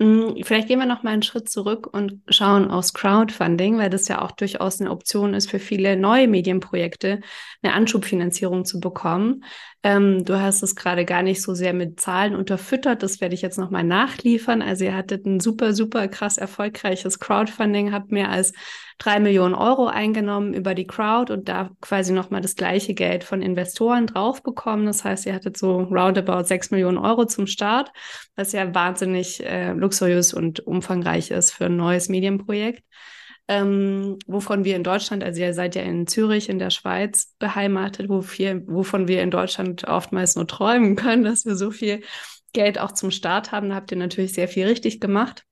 Hm, 0.00 0.36
vielleicht 0.44 0.68
gehen 0.68 0.78
wir 0.78 0.86
noch 0.86 1.02
mal 1.02 1.10
einen 1.10 1.22
Schritt 1.22 1.50
zurück 1.50 1.86
und 1.92 2.22
schauen 2.28 2.70
aufs 2.70 2.94
Crowdfunding, 2.94 3.76
weil 3.76 3.90
das 3.90 4.08
ja 4.08 4.22
auch 4.22 4.30
durchaus 4.32 4.80
eine 4.80 4.90
Option 4.90 5.34
ist 5.34 5.50
für 5.50 5.58
viele 5.58 5.98
neue 5.98 6.26
Medienprojekte, 6.26 7.20
eine 7.60 7.74
Anschubfinanzierung 7.74 8.64
zu 8.64 8.80
bekommen. 8.80 9.44
Ähm, 9.84 10.24
du 10.24 10.40
hast 10.40 10.62
es 10.62 10.74
gerade 10.74 11.04
gar 11.04 11.22
nicht 11.22 11.40
so 11.40 11.54
sehr 11.54 11.72
mit 11.72 12.00
Zahlen 12.00 12.34
unterfüttert. 12.34 13.02
Das 13.04 13.20
werde 13.20 13.34
ich 13.34 13.42
jetzt 13.42 13.58
noch 13.58 13.70
mal 13.70 13.84
nachliefern. 13.84 14.60
Also 14.60 14.84
ihr 14.84 14.96
hattet 14.96 15.24
ein 15.24 15.38
super, 15.38 15.72
super 15.72 16.08
krass 16.08 16.36
erfolgreiches 16.36 17.20
Crowdfunding, 17.20 17.92
habt 17.92 18.10
mehr 18.10 18.30
als 18.30 18.52
drei 18.98 19.20
Millionen 19.20 19.54
Euro 19.54 19.86
eingenommen 19.86 20.52
über 20.52 20.74
die 20.74 20.86
Crowd 20.86 21.32
und 21.32 21.48
da 21.48 21.70
quasi 21.80 22.12
nochmal 22.12 22.40
das 22.40 22.56
gleiche 22.56 22.94
Geld 22.94 23.22
von 23.22 23.40
Investoren 23.40 24.08
drauf 24.08 24.42
bekommen. 24.42 24.86
Das 24.86 25.04
heißt, 25.04 25.26
ihr 25.26 25.34
hattet 25.34 25.56
so 25.56 25.82
roundabout 25.82 26.44
sechs 26.44 26.72
Millionen 26.72 26.98
Euro 26.98 27.26
zum 27.26 27.46
Start, 27.46 27.92
was 28.34 28.50
ja 28.50 28.74
wahnsinnig 28.74 29.44
äh, 29.46 29.72
luxuriös 29.72 30.34
und 30.34 30.58
umfangreich 30.66 31.30
ist 31.30 31.52
für 31.52 31.66
ein 31.66 31.76
neues 31.76 32.08
Medienprojekt. 32.08 32.82
Ähm, 33.50 34.18
wovon 34.26 34.64
wir 34.64 34.76
in 34.76 34.84
Deutschland, 34.84 35.24
also 35.24 35.40
ihr 35.40 35.54
seid 35.54 35.74
ja 35.74 35.80
in 35.80 36.06
Zürich 36.06 36.50
in 36.50 36.58
der 36.58 36.68
Schweiz 36.68 37.34
beheimatet, 37.38 38.10
wofür, 38.10 38.62
wovon 38.66 39.08
wir 39.08 39.22
in 39.22 39.30
Deutschland 39.30 39.88
oftmals 39.88 40.36
nur 40.36 40.46
träumen 40.46 40.96
können, 40.96 41.24
dass 41.24 41.46
wir 41.46 41.56
so 41.56 41.70
viel 41.70 42.02
Geld 42.52 42.78
auch 42.78 42.92
zum 42.92 43.10
Start 43.10 43.50
haben. 43.50 43.70
Da 43.70 43.76
habt 43.76 43.90
ihr 43.90 43.96
natürlich 43.96 44.34
sehr 44.34 44.48
viel 44.48 44.66
richtig 44.66 45.00
gemacht. 45.00 45.44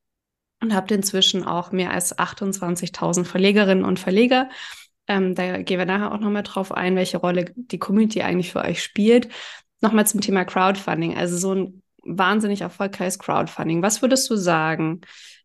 und 0.63 0.75
habt 0.75 0.91
inzwischen 0.91 1.45
auch 1.45 1.71
mehr 1.71 1.91
als 1.91 2.19
28.000 2.19 3.25
Verlegerinnen 3.25 3.85
und 3.85 3.99
Verleger. 3.99 4.49
Ähm, 5.07 5.35
da 5.35 5.59
gehen 5.63 5.79
wir 5.79 5.87
nachher 5.87 6.13
auch 6.13 6.19
nochmal 6.19 6.43
drauf 6.43 6.73
ein, 6.73 6.97
welche 6.97 7.19
Rolle 7.19 7.53
die 7.57 7.79
Community 7.79 8.23
eigentlich 8.23 8.53
für 8.53 8.63
euch 8.63 8.83
spielt. 8.83 9.29
Nochmal 9.83 10.07
zum 10.07 10.23
Thema 10.23 10.45
Crowdfunding, 10.45 11.17
also 11.17 11.37
so 11.37 11.55
ein 11.55 11.83
wahnsinnig 12.03 12.63
erfolgreiches 12.63 13.19
Crowdfunding. 13.19 13.83
Was 13.83 14.01
würdest 14.03 14.31
du 14.31 14.37
sagen 14.37 15.03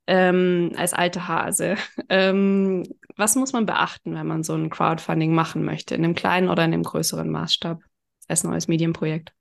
ähm, 0.08 0.72
als 0.76 0.94
alte 0.94 1.28
Hase? 1.28 1.76
Ähm, 2.10 2.84
was 3.16 3.36
muss 3.36 3.54
man 3.54 3.66
beachten, 3.66 4.16
wenn 4.16 4.28
man 4.28 4.44
so 4.44 4.54
ein 4.54 4.70
Crowdfunding 4.70 5.34
machen 5.34 5.64
möchte, 5.64 5.96
in 5.96 6.04
einem 6.04 6.16
kleinen 6.16 6.50
oder 6.50 6.66
in 6.66 6.74
einem 6.74 6.84
größeren 6.84 7.30
Maßstab 7.30 7.82
als 8.28 8.44
neues 8.44 8.68
Medienprojekt? 8.68 9.34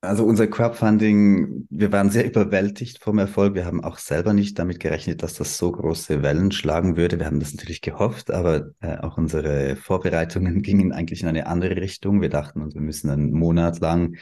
Also 0.00 0.24
unser 0.24 0.46
Crowdfunding, 0.46 1.66
wir 1.70 1.90
waren 1.90 2.10
sehr 2.10 2.24
überwältigt 2.24 3.02
vom 3.02 3.18
Erfolg. 3.18 3.56
Wir 3.56 3.64
haben 3.64 3.82
auch 3.82 3.98
selber 3.98 4.32
nicht 4.32 4.56
damit 4.56 4.78
gerechnet, 4.78 5.24
dass 5.24 5.34
das 5.34 5.58
so 5.58 5.72
große 5.72 6.22
Wellen 6.22 6.52
schlagen 6.52 6.96
würde. 6.96 7.18
Wir 7.18 7.26
haben 7.26 7.40
das 7.40 7.52
natürlich 7.52 7.80
gehofft, 7.80 8.30
aber 8.30 8.70
äh, 8.80 8.98
auch 8.98 9.18
unsere 9.18 9.74
Vorbereitungen 9.74 10.62
gingen 10.62 10.92
eigentlich 10.92 11.22
in 11.22 11.28
eine 11.28 11.48
andere 11.48 11.76
Richtung. 11.76 12.20
Wir 12.20 12.28
dachten 12.28 12.72
wir 12.72 12.80
müssen 12.80 13.10
einen 13.10 13.32
Monat 13.32 13.80
lang 13.80 14.14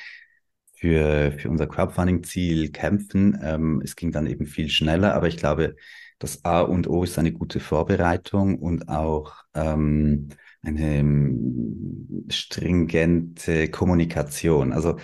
für, 0.77 1.33
für 1.33 1.51
unser 1.51 1.67
Crowdfunding-Ziel 1.67 2.71
kämpfen. 2.71 3.39
Ähm, 3.43 3.81
es 3.83 3.97
ging 3.97 4.13
dann 4.13 4.27
eben 4.27 4.47
viel 4.47 4.69
schneller, 4.69 5.15
aber 5.15 5.29
ich 5.29 5.39
glaube, 5.39 5.77
das 6.19 6.45
A 6.45 6.61
und 6.61 6.89
O 6.89 7.03
ist 7.03 7.19
eine 7.19 7.33
gute 7.33 7.61
Vorbereitung 7.61 8.59
und 8.59 8.89
auch 8.89 9.35
ähm, 9.55 10.29
eine 10.63 10.99
ähm, 10.99 12.27
stringente 12.29 13.71
Kommunikation. 13.71 14.73
Also 14.73 14.97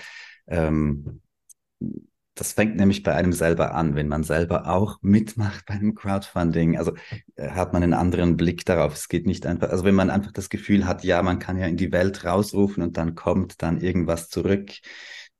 ähm, 0.47 1.21
das 2.35 2.55
fängt 2.55 2.77
nämlich 2.77 3.03
bei 3.03 3.15
einem 3.15 3.33
selber 3.33 3.75
an, 3.75 3.95
wenn 3.95 4.09
man 4.09 4.25
selber 4.25 4.67
auch 4.67 4.99
mitmacht 5.03 5.67
bei 5.67 5.75
einem 5.75 5.95
Crowdfunding. 5.95 6.79
Also 6.79 6.93
äh, 7.37 7.51
hat 7.51 7.73
man 7.73 7.83
einen 7.83 7.95
anderen 7.95 8.37
Blick 8.37 8.65
darauf. 8.65 8.95
Es 8.95 9.09
geht 9.09 9.27
nicht 9.27 9.47
einfach, 9.47 9.69
also 9.69 9.85
wenn 9.85 9.95
man 9.95 10.11
einfach 10.11 10.33
das 10.33 10.49
Gefühl 10.49 10.87
hat, 10.87 11.05
ja, 11.05 11.23
man 11.23 11.39
kann 11.39 11.59
ja 11.59 11.67
in 11.67 11.77
die 11.77 11.93
Welt 11.93 12.25
rausrufen 12.25 12.83
und 12.83 12.97
dann 12.97 13.15
kommt 13.15 13.63
dann 13.63 13.81
irgendwas 13.81 14.29
zurück. 14.29 14.71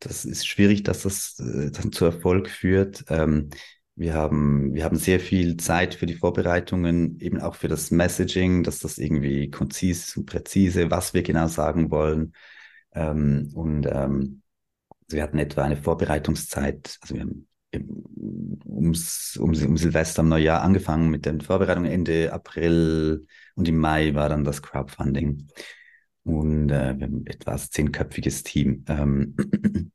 Das 0.03 0.25
ist 0.25 0.47
schwierig, 0.47 0.83
dass 0.83 1.03
das 1.03 1.39
äh, 1.39 1.71
dann 1.71 1.93
zu 1.93 2.05
Erfolg 2.05 2.51
führt. 2.51 3.05
Ähm, 3.09 3.51
wir 3.95 4.15
haben, 4.15 4.75
wir 4.75 4.85
haben 4.85 4.97
sehr 4.97 5.21
viel 5.21 5.57
Zeit 5.59 5.95
für 5.95 6.07
die 6.07 6.15
Vorbereitungen, 6.15 7.21
eben 7.21 7.41
auch 7.41 7.55
für 7.55 7.69
das 7.69 7.91
Messaging, 7.91 8.65
dass 8.65 8.79
das 8.81 8.99
irgendwie 8.99 9.51
konzis 9.51 10.17
und 10.17 10.27
präzise, 10.27 10.91
was 10.91 11.15
wir 11.15 11.23
genau 11.23 11.47
sagen 11.47 11.91
wollen. 11.91 12.33
Ähm, 12.95 13.51
und 13.55 13.87
ähm, 13.87 14.43
also 14.89 15.17
wir 15.17 15.23
hatten 15.23 15.39
etwa 15.39 15.63
eine 15.63 15.77
Vorbereitungszeit, 15.77 16.99
also 17.01 17.15
wir 17.15 17.23
haben 17.23 17.49
ums, 18.67 19.37
um, 19.37 19.51
um 19.51 19.77
Silvester 19.77 20.21
am 20.21 20.29
Neujahr 20.29 20.63
angefangen 20.63 21.11
mit 21.11 21.27
den 21.27 21.41
Vorbereitungen 21.41 21.91
Ende 21.91 22.33
April 22.33 23.27
und 23.55 23.69
im 23.69 23.79
Mai 23.79 24.15
war 24.15 24.29
dann 24.29 24.45
das 24.45 24.63
Crowdfunding. 24.63 25.49
Und 26.25 26.71
äh, 26.71 26.97
wir 26.99 27.07
haben 27.07 27.27
etwa 27.27 27.57
zehnköpfiges 27.57 28.43
Team. 28.43 28.85
Ähm, 28.89 29.35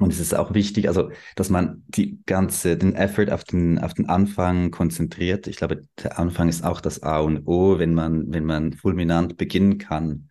und 0.00 0.12
es 0.12 0.20
ist 0.20 0.34
auch 0.34 0.54
wichtig, 0.54 0.88
also, 0.88 1.10
dass 1.36 1.50
man 1.50 1.84
die 1.88 2.20
ganze, 2.24 2.76
den 2.76 2.94
Effort 2.94 3.30
auf 3.30 3.44
den, 3.44 3.78
auf 3.78 3.94
den 3.94 4.08
Anfang 4.08 4.70
konzentriert. 4.70 5.46
Ich 5.46 5.56
glaube, 5.56 5.84
der 6.02 6.18
Anfang 6.18 6.48
ist 6.48 6.64
auch 6.64 6.80
das 6.80 7.02
A 7.02 7.18
und 7.18 7.46
O. 7.46 7.78
Wenn 7.78 7.94
man, 7.94 8.32
wenn 8.32 8.44
man 8.44 8.72
fulminant 8.72 9.36
beginnen 9.36 9.78
kann, 9.78 10.30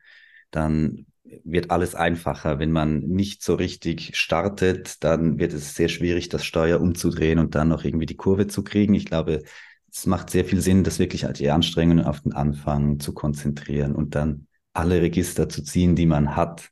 dann 0.51 1.05
wird 1.43 1.71
alles 1.71 1.93
einfacher. 1.93 2.59
Wenn 2.59 2.71
man 2.71 2.99
nicht 2.99 3.43
so 3.43 3.55
richtig 3.55 4.15
startet, 4.15 5.03
dann 5.03 5.39
wird 5.39 5.53
es 5.53 5.75
sehr 5.75 5.89
schwierig, 5.89 6.29
das 6.29 6.45
Steuer 6.45 6.81
umzudrehen 6.81 7.39
und 7.39 7.55
dann 7.55 7.67
noch 7.67 7.83
irgendwie 7.83 8.05
die 8.05 8.15
Kurve 8.15 8.47
zu 8.47 8.63
kriegen. 8.63 8.93
Ich 8.93 9.05
glaube, 9.05 9.43
es 9.91 10.05
macht 10.05 10.29
sehr 10.29 10.45
viel 10.45 10.61
Sinn, 10.61 10.83
das 10.83 10.99
wirklich 10.99 11.25
als 11.25 11.37
die 11.37 11.49
Anstrengungen 11.49 12.05
auf 12.05 12.21
den 12.21 12.33
Anfang 12.33 12.99
zu 12.99 13.13
konzentrieren 13.13 13.95
und 13.95 14.15
dann 14.15 14.46
alle 14.77 15.01
Register 15.01 15.49
zu 15.49 15.63
ziehen, 15.63 15.95
die 15.95 16.05
man 16.05 16.35
hat. 16.35 16.69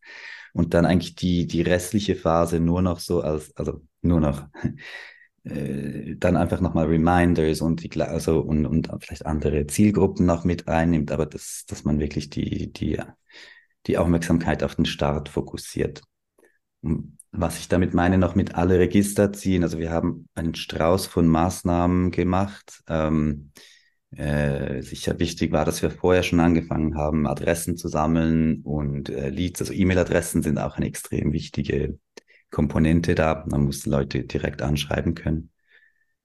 Und 0.53 0.73
dann 0.73 0.85
eigentlich 0.85 1.15
die, 1.15 1.47
die 1.47 1.61
restliche 1.61 2.15
Phase 2.15 2.59
nur 2.59 2.81
noch 2.81 2.99
so 2.99 3.21
als, 3.21 3.55
also 3.57 3.81
nur 4.01 4.21
noch, 4.21 4.47
äh, 5.43 6.15
dann 6.17 6.37
einfach 6.37 6.61
nochmal 6.61 6.85
Reminders 6.87 7.61
und 7.61 7.83
die, 7.83 8.01
also, 8.01 8.39
und, 8.39 8.65
und 8.65 8.89
vielleicht 8.99 9.25
andere 9.25 9.67
Zielgruppen 9.67 10.25
noch 10.25 10.43
mit 10.45 10.67
einnimmt, 10.67 11.11
aber 11.11 11.25
das, 11.25 11.65
dass 11.67 11.83
man 11.83 11.99
wirklich 11.99 12.29
die, 12.29 12.71
die, 12.71 12.99
die 13.87 13.97
Aufmerksamkeit 13.97 14.63
auf 14.63 14.75
den 14.75 14.85
Start 14.85 15.29
fokussiert. 15.29 16.01
Was 17.31 17.59
ich 17.59 17.67
damit 17.67 17.93
meine, 17.93 18.17
noch 18.17 18.35
mit 18.35 18.55
alle 18.55 18.79
Register 18.79 19.33
ziehen. 19.33 19.63
Also 19.63 19.77
wir 19.79 19.91
haben 19.91 20.29
einen 20.35 20.55
Strauß 20.55 21.07
von 21.07 21.27
Maßnahmen 21.27 22.11
gemacht. 22.11 22.81
Ähm, 22.87 23.51
äh, 24.15 24.81
sicher 24.81 25.19
wichtig 25.19 25.51
war, 25.51 25.65
dass 25.65 25.81
wir 25.81 25.91
vorher 25.91 26.23
schon 26.23 26.39
angefangen 26.39 26.95
haben, 26.95 27.27
Adressen 27.27 27.77
zu 27.77 27.87
sammeln 27.87 28.61
und 28.63 29.09
äh, 29.09 29.29
Leads, 29.29 29.61
also 29.61 29.73
E-Mail-Adressen 29.73 30.43
sind 30.43 30.57
auch 30.57 30.77
eine 30.77 30.87
extrem 30.87 31.33
wichtige 31.33 31.99
Komponente 32.51 33.15
da. 33.15 33.45
Man 33.47 33.65
muss 33.65 33.85
Leute 33.85 34.23
direkt 34.23 34.61
anschreiben 34.61 35.15
können. 35.15 35.51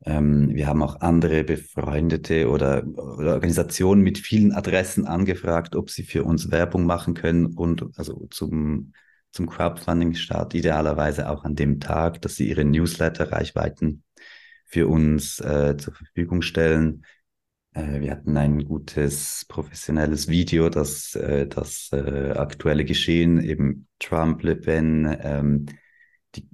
Ähm, 0.05 0.55
wir 0.55 0.67
haben 0.67 0.83
auch 0.83 1.01
andere 1.01 1.45
befreundete 1.45 2.49
oder, 2.49 2.87
oder, 2.87 3.35
Organisationen 3.35 4.03
mit 4.03 4.19
vielen 4.19 4.53
Adressen 4.53 5.07
angefragt, 5.07 5.77
ob 5.77 5.91
sie 5.91 6.05
für 6.05 6.25
uns 6.25 6.51
Werbung 6.51 6.87
machen 6.87 7.15
können 7.15 7.47
und 7.47 7.85
also 7.97 8.27
zum, 8.31 8.93
zum 9.31 9.49
Crowdfunding-Start 9.49 10.55
idealerweise 10.55 11.29
auch 11.29 11.45
an 11.45 11.55
dem 11.55 11.81
Tag, 11.81 12.23
dass 12.23 12.37
sie 12.37 12.49
ihre 12.49 12.65
Newsletter-Reichweiten 12.65 14.05
für 14.65 14.87
uns 14.87 15.41
äh, 15.41 15.77
zur 15.77 15.95
Verfügung 15.95 16.43
stellen. 16.43 17.05
Äh, 17.75 18.01
wir 18.01 18.11
hatten 18.13 18.37
ein 18.37 18.65
gutes 18.65 19.45
professionelles 19.49 20.29
Video, 20.29 20.69
das 20.69 21.15
äh, 21.15 21.47
das 21.47 21.91
äh, 21.93 22.33
aktuelle 22.33 22.85
Geschehen 22.85 23.43
eben 23.43 23.87
Trump, 23.99 24.43
Le 24.43 24.57
Pen, 24.57 25.17
ähm, 25.23 25.67
die, 26.35 26.49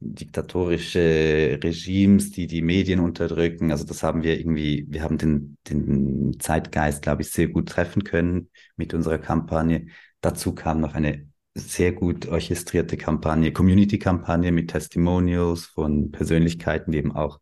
diktatorische 0.00 1.58
Regimes, 1.62 2.30
die 2.30 2.46
die 2.46 2.62
Medien 2.62 3.00
unterdrücken. 3.00 3.70
Also 3.70 3.84
das 3.84 4.02
haben 4.02 4.22
wir 4.22 4.38
irgendwie, 4.38 4.86
wir 4.88 5.02
haben 5.02 5.18
den, 5.18 5.56
den 5.68 6.38
Zeitgeist, 6.38 7.02
glaube 7.02 7.22
ich, 7.22 7.30
sehr 7.30 7.48
gut 7.48 7.68
treffen 7.68 8.04
können 8.04 8.50
mit 8.76 8.94
unserer 8.94 9.18
Kampagne. 9.18 9.88
Dazu 10.20 10.54
kam 10.54 10.80
noch 10.80 10.94
eine 10.94 11.28
sehr 11.54 11.92
gut 11.92 12.28
orchestrierte 12.28 12.96
Kampagne, 12.96 13.52
Community-Kampagne 13.52 14.52
mit 14.52 14.70
Testimonials 14.70 15.66
von 15.66 16.10
Persönlichkeiten, 16.12 16.92
die 16.92 16.98
eben 16.98 17.12
auch 17.12 17.40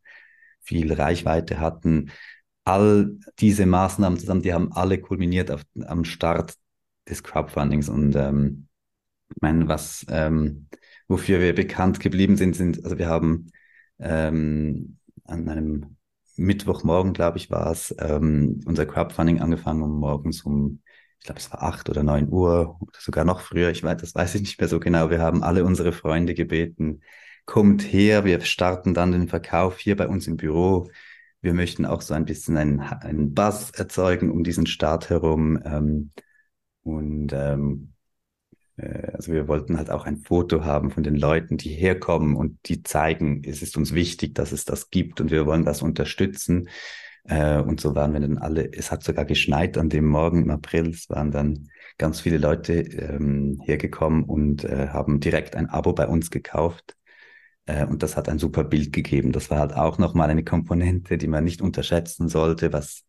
viel 0.60 0.92
Reichweite 0.92 1.58
hatten. 1.60 2.10
All 2.64 3.18
diese 3.40 3.66
Maßnahmen 3.66 4.18
zusammen, 4.18 4.42
die 4.42 4.54
haben 4.54 4.72
alle 4.72 4.98
kulminiert 4.98 5.50
auf, 5.50 5.62
am 5.86 6.04
Start 6.04 6.54
des 7.08 7.22
Crowdfundings. 7.22 7.88
Und 7.88 8.16
ähm, 8.16 8.68
ich 9.30 9.42
meine, 9.42 9.68
was 9.68 10.06
ähm, 10.08 10.68
wofür 11.08 11.40
wir 11.40 11.54
bekannt 11.54 12.00
geblieben 12.00 12.36
sind, 12.36 12.56
sind, 12.56 12.84
also 12.84 12.98
wir 12.98 13.08
haben 13.08 13.48
ähm, 13.98 14.98
an 15.24 15.48
einem 15.48 15.96
Mittwochmorgen, 16.36 17.12
glaube 17.12 17.38
ich, 17.38 17.50
war 17.50 17.70
es, 17.70 17.94
ähm, 17.98 18.60
unser 18.66 18.86
Crowdfunding 18.86 19.40
angefangen 19.40 19.82
um 19.82 19.98
morgens 20.00 20.42
um, 20.42 20.80
ich 21.18 21.26
glaube, 21.26 21.40
es 21.40 21.50
war 21.52 21.62
acht 21.62 21.88
oder 21.88 22.02
neun 22.02 22.28
Uhr 22.28 22.76
oder 22.80 22.98
sogar 22.98 23.24
noch 23.24 23.40
früher, 23.40 23.70
ich 23.70 23.82
weiß, 23.82 24.00
das 24.00 24.14
weiß 24.14 24.34
ich 24.34 24.40
nicht 24.42 24.60
mehr 24.60 24.68
so 24.68 24.80
genau. 24.80 25.10
Wir 25.10 25.20
haben 25.20 25.42
alle 25.42 25.64
unsere 25.64 25.92
Freunde 25.92 26.34
gebeten, 26.34 27.02
kommt 27.46 27.82
her, 27.82 28.24
wir 28.24 28.40
starten 28.40 28.94
dann 28.94 29.12
den 29.12 29.28
Verkauf 29.28 29.78
hier 29.78 29.96
bei 29.96 30.08
uns 30.08 30.26
im 30.26 30.36
Büro. 30.36 30.90
Wir 31.44 31.52
möchten 31.52 31.84
auch 31.84 32.00
so 32.00 32.14
ein 32.14 32.24
bisschen 32.24 32.56
einen, 32.56 32.80
einen 32.80 33.34
Buzz 33.34 33.70
erzeugen 33.76 34.30
um 34.30 34.44
diesen 34.44 34.66
Start 34.66 35.10
herum. 35.10 35.60
Ähm, 35.62 36.10
und 36.82 37.34
ähm, 37.34 37.92
äh, 38.78 39.10
also 39.12 39.30
wir 39.30 39.46
wollten 39.46 39.76
halt 39.76 39.90
auch 39.90 40.06
ein 40.06 40.16
Foto 40.16 40.64
haben 40.64 40.90
von 40.90 41.02
den 41.02 41.16
Leuten, 41.16 41.58
die 41.58 41.68
herkommen 41.68 42.34
und 42.34 42.58
die 42.66 42.82
zeigen, 42.82 43.42
es 43.44 43.60
ist 43.60 43.76
uns 43.76 43.92
wichtig, 43.92 44.34
dass 44.34 44.52
es 44.52 44.64
das 44.64 44.88
gibt 44.88 45.20
und 45.20 45.30
wir 45.30 45.44
wollen 45.44 45.66
das 45.66 45.82
unterstützen. 45.82 46.70
Äh, 47.24 47.58
und 47.60 47.78
so 47.78 47.94
waren 47.94 48.14
wir 48.14 48.20
dann 48.20 48.38
alle, 48.38 48.72
es 48.72 48.90
hat 48.90 49.02
sogar 49.02 49.26
geschneit 49.26 49.76
an 49.76 49.90
dem 49.90 50.06
Morgen 50.06 50.44
im 50.44 50.50
April, 50.50 50.88
es 50.88 51.10
waren 51.10 51.30
dann 51.30 51.68
ganz 51.98 52.20
viele 52.20 52.38
Leute 52.38 52.72
ähm, 52.72 53.60
hergekommen 53.66 54.24
und 54.24 54.64
äh, 54.64 54.88
haben 54.88 55.20
direkt 55.20 55.56
ein 55.56 55.68
Abo 55.68 55.92
bei 55.92 56.08
uns 56.08 56.30
gekauft. 56.30 56.96
Äh, 57.66 57.86
und 57.86 58.02
das 58.02 58.16
hat 58.16 58.28
ein 58.28 58.38
super 58.38 58.64
Bild 58.64 58.92
gegeben. 58.92 59.32
Das 59.32 59.50
war 59.50 59.58
halt 59.58 59.74
auch 59.74 59.98
nochmal 59.98 60.30
eine 60.30 60.44
Komponente, 60.44 61.18
die 61.18 61.28
man 61.28 61.44
nicht 61.44 61.62
unterschätzen 61.62 62.28
sollte. 62.28 62.72
Was, 62.72 63.04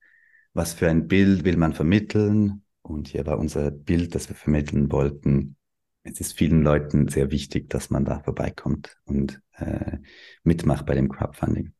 was 0.53 0.74
für 0.74 0.89
ein 0.89 1.07
Bild 1.07 1.43
will 1.43 1.57
man 1.57 1.74
vermitteln? 1.74 2.63
Und 2.81 3.07
hier 3.07 3.25
war 3.25 3.39
unser 3.39 3.71
Bild, 3.71 4.15
das 4.15 4.29
wir 4.29 4.35
vermitteln 4.35 4.91
wollten. 4.91 5.57
Es 6.03 6.19
ist 6.21 6.38
vielen 6.38 6.62
Leuten 6.62 7.07
sehr 7.07 7.31
wichtig, 7.31 7.69
dass 7.69 7.89
man 7.89 8.05
da 8.05 8.19
vorbeikommt 8.19 8.97
und 9.05 9.41
äh, 9.53 9.97
mitmacht 10.43 10.85
bei 10.85 10.93
dem 10.93 11.09
Crowdfunding. 11.09 11.74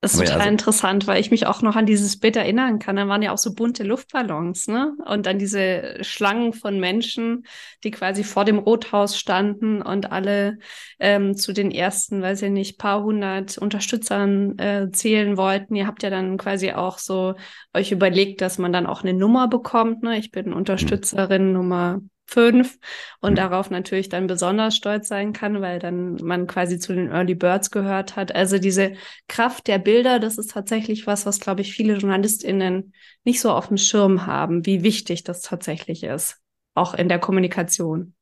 Das 0.00 0.14
ist 0.14 0.20
total 0.20 0.38
also, 0.38 0.50
interessant, 0.50 1.08
weil 1.08 1.20
ich 1.20 1.32
mich 1.32 1.46
auch 1.48 1.60
noch 1.60 1.74
an 1.74 1.84
dieses 1.84 2.20
Bild 2.20 2.36
erinnern 2.36 2.78
kann. 2.78 2.94
Da 2.94 3.08
waren 3.08 3.20
ja 3.20 3.32
auch 3.32 3.38
so 3.38 3.52
bunte 3.52 3.82
Luftballons, 3.82 4.68
ne? 4.68 4.96
Und 5.04 5.26
dann 5.26 5.40
diese 5.40 5.98
Schlangen 6.02 6.52
von 6.52 6.78
Menschen, 6.78 7.44
die 7.82 7.90
quasi 7.90 8.22
vor 8.22 8.44
dem 8.44 8.58
Rothaus 8.58 9.18
standen 9.18 9.82
und 9.82 10.12
alle 10.12 10.58
ähm, 11.00 11.36
zu 11.36 11.52
den 11.52 11.72
ersten, 11.72 12.22
weiß 12.22 12.42
ich 12.42 12.50
nicht, 12.50 12.78
paar 12.78 13.02
hundert 13.02 13.58
Unterstützern 13.58 14.56
äh, 14.60 14.88
zählen 14.92 15.36
wollten. 15.36 15.74
Ihr 15.74 15.88
habt 15.88 16.04
ja 16.04 16.10
dann 16.10 16.38
quasi 16.38 16.70
auch 16.70 16.98
so 16.98 17.34
euch 17.74 17.90
überlegt, 17.90 18.40
dass 18.40 18.58
man 18.58 18.72
dann 18.72 18.86
auch 18.86 19.02
eine 19.02 19.14
Nummer 19.14 19.48
bekommt, 19.48 20.04
ne? 20.04 20.16
Ich 20.16 20.30
bin 20.30 20.46
hm. 20.46 20.52
Unterstützerin. 20.52 21.52
Nummer 21.52 22.00
fünf 22.28 22.78
und 23.20 23.32
mhm. 23.32 23.36
darauf 23.36 23.70
natürlich 23.70 24.10
dann 24.10 24.26
besonders 24.26 24.76
stolz 24.76 25.08
sein 25.08 25.32
kann, 25.32 25.60
weil 25.62 25.78
dann 25.78 26.16
man 26.22 26.46
quasi 26.46 26.78
zu 26.78 26.94
den 26.94 27.10
Early 27.10 27.34
Birds 27.34 27.70
gehört 27.70 28.16
hat. 28.16 28.34
Also 28.34 28.58
diese 28.58 28.92
Kraft 29.28 29.66
der 29.66 29.78
Bilder, 29.78 30.20
das 30.20 30.36
ist 30.36 30.50
tatsächlich 30.50 31.06
was, 31.06 31.24
was, 31.24 31.40
glaube 31.40 31.62
ich, 31.62 31.72
viele 31.72 31.94
JournalistInnen 31.94 32.92
nicht 33.24 33.40
so 33.40 33.50
auf 33.50 33.68
dem 33.68 33.78
Schirm 33.78 34.26
haben, 34.26 34.66
wie 34.66 34.82
wichtig 34.82 35.24
das 35.24 35.40
tatsächlich 35.40 36.04
ist, 36.04 36.36
auch 36.74 36.94
in 36.94 37.08
der 37.08 37.18
Kommunikation. 37.18 38.14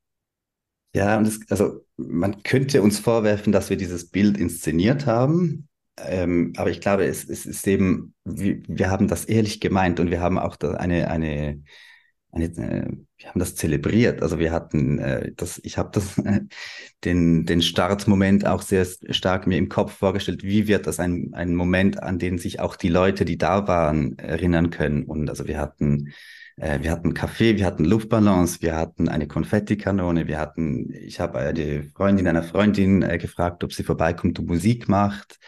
Ja, 0.94 1.18
und 1.18 1.26
das, 1.26 1.40
also 1.50 1.84
man 1.96 2.42
könnte 2.44 2.82
uns 2.82 3.00
vorwerfen, 3.00 3.52
dass 3.52 3.70
wir 3.70 3.76
dieses 3.76 4.08
Bild 4.08 4.38
inszeniert 4.38 5.04
haben. 5.06 5.68
Ähm, 5.98 6.52
aber 6.56 6.70
ich 6.70 6.80
glaube, 6.80 7.06
es, 7.06 7.28
es 7.28 7.44
ist 7.44 7.66
eben, 7.66 8.14
wir, 8.24 8.62
wir, 8.68 8.90
haben 8.90 9.08
das 9.08 9.24
ehrlich 9.24 9.60
gemeint 9.60 9.98
und 9.98 10.10
wir 10.10 10.20
haben 10.20 10.38
auch 10.38 10.56
eine, 10.60 11.10
eine 11.10 11.62
eine, 12.32 12.44
äh, 12.44 12.86
wir 13.18 13.28
haben 13.28 13.38
das 13.38 13.54
zelebriert. 13.54 14.22
Also 14.22 14.38
wir 14.38 14.52
hatten 14.52 14.98
äh, 14.98 15.32
das, 15.36 15.60
ich 15.64 15.78
habe 15.78 15.90
das 15.92 16.18
äh, 16.18 16.40
den 17.04 17.46
den 17.46 17.62
Startmoment 17.62 18.46
auch 18.46 18.62
sehr 18.62 18.86
stark 19.10 19.46
mir 19.46 19.58
im 19.58 19.68
Kopf 19.68 19.92
vorgestellt. 19.92 20.42
Wie 20.42 20.68
wird 20.68 20.86
das 20.86 21.00
ein 21.00 21.30
ein 21.34 21.54
Moment, 21.54 22.02
an 22.02 22.18
den 22.18 22.38
sich 22.38 22.60
auch 22.60 22.76
die 22.76 22.88
Leute, 22.88 23.24
die 23.24 23.38
da 23.38 23.66
waren, 23.68 24.18
erinnern 24.18 24.70
können? 24.70 25.04
Und 25.04 25.28
also 25.30 25.46
wir 25.46 25.58
hatten 25.58 26.12
äh, 26.56 26.82
wir 26.82 26.90
hatten 26.90 27.14
Kaffee, 27.14 27.56
wir 27.56 27.66
hatten 27.66 27.84
Luftballons, 27.84 28.62
wir 28.62 28.76
hatten 28.76 29.08
eine 29.08 29.26
Konfettikanone, 29.26 30.26
wir 30.26 30.38
hatten, 30.38 30.92
ich 30.92 31.20
habe 31.20 31.38
eine 31.38 31.84
Freundin 31.94 32.28
einer 32.28 32.42
Freundin 32.42 33.02
äh, 33.02 33.18
gefragt, 33.18 33.62
ob 33.64 33.72
sie 33.72 33.84
vorbeikommt 33.84 34.38
und 34.38 34.48
Musik 34.48 34.88
macht. 34.88 35.38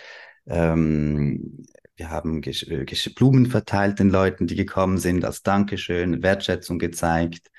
Ähm, 0.46 1.64
wir 1.98 2.10
haben 2.10 2.42
äh, 2.42 2.86
Blumen 3.14 3.46
verteilt 3.46 3.98
den 3.98 4.08
Leuten, 4.08 4.46
die 4.46 4.54
gekommen 4.54 4.98
sind, 4.98 5.24
als 5.24 5.42
Dankeschön, 5.42 6.22
Wertschätzung 6.22 6.78
gezeigt. 6.78 7.50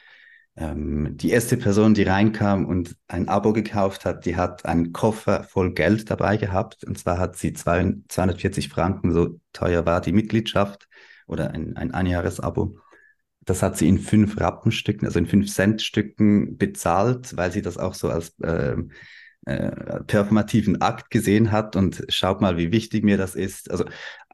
Ähm, 0.55 1.17
die 1.17 1.31
erste 1.31 1.57
Person, 1.57 1.93
die 1.93 2.03
reinkam 2.03 2.65
und 2.65 2.95
ein 3.07 3.27
Abo 3.27 3.51
gekauft 3.53 4.05
hat, 4.05 4.25
die 4.25 4.37
hat 4.37 4.65
einen 4.65 4.93
Koffer 4.93 5.43
voll 5.43 5.73
Geld 5.73 6.09
dabei 6.09 6.37
gehabt. 6.37 6.85
Und 6.85 6.97
zwar 6.97 7.17
hat 7.17 7.35
sie 7.35 7.53
zwei, 7.53 7.93
240 8.07 8.69
Franken, 8.69 9.11
so 9.11 9.39
teuer 9.51 9.85
war 9.85 9.99
die 10.01 10.13
Mitgliedschaft 10.13 10.87
oder 11.27 11.51
ein, 11.51 11.75
ein 11.75 11.91
Einjahresabo. 11.91 12.77
Das 13.41 13.61
hat 13.61 13.77
sie 13.77 13.89
in 13.89 13.99
fünf 13.99 14.39
Rappenstücken, 14.39 15.05
also 15.05 15.19
in 15.19 15.25
fünf 15.27 15.51
Centstücken 15.53 16.57
bezahlt, 16.57 17.35
weil 17.35 17.51
sie 17.51 17.61
das 17.61 17.77
auch 17.77 17.93
so 17.93 18.09
als 18.09 18.39
äh, 18.39 18.75
äh, 19.45 20.03
performativen 20.03 20.81
Akt 20.81 21.09
gesehen 21.09 21.51
hat 21.51 21.75
und 21.75 22.05
schaut 22.09 22.41
mal, 22.41 22.57
wie 22.57 22.71
wichtig 22.71 23.03
mir 23.03 23.17
das 23.17 23.35
ist. 23.35 23.71
Also 23.71 23.85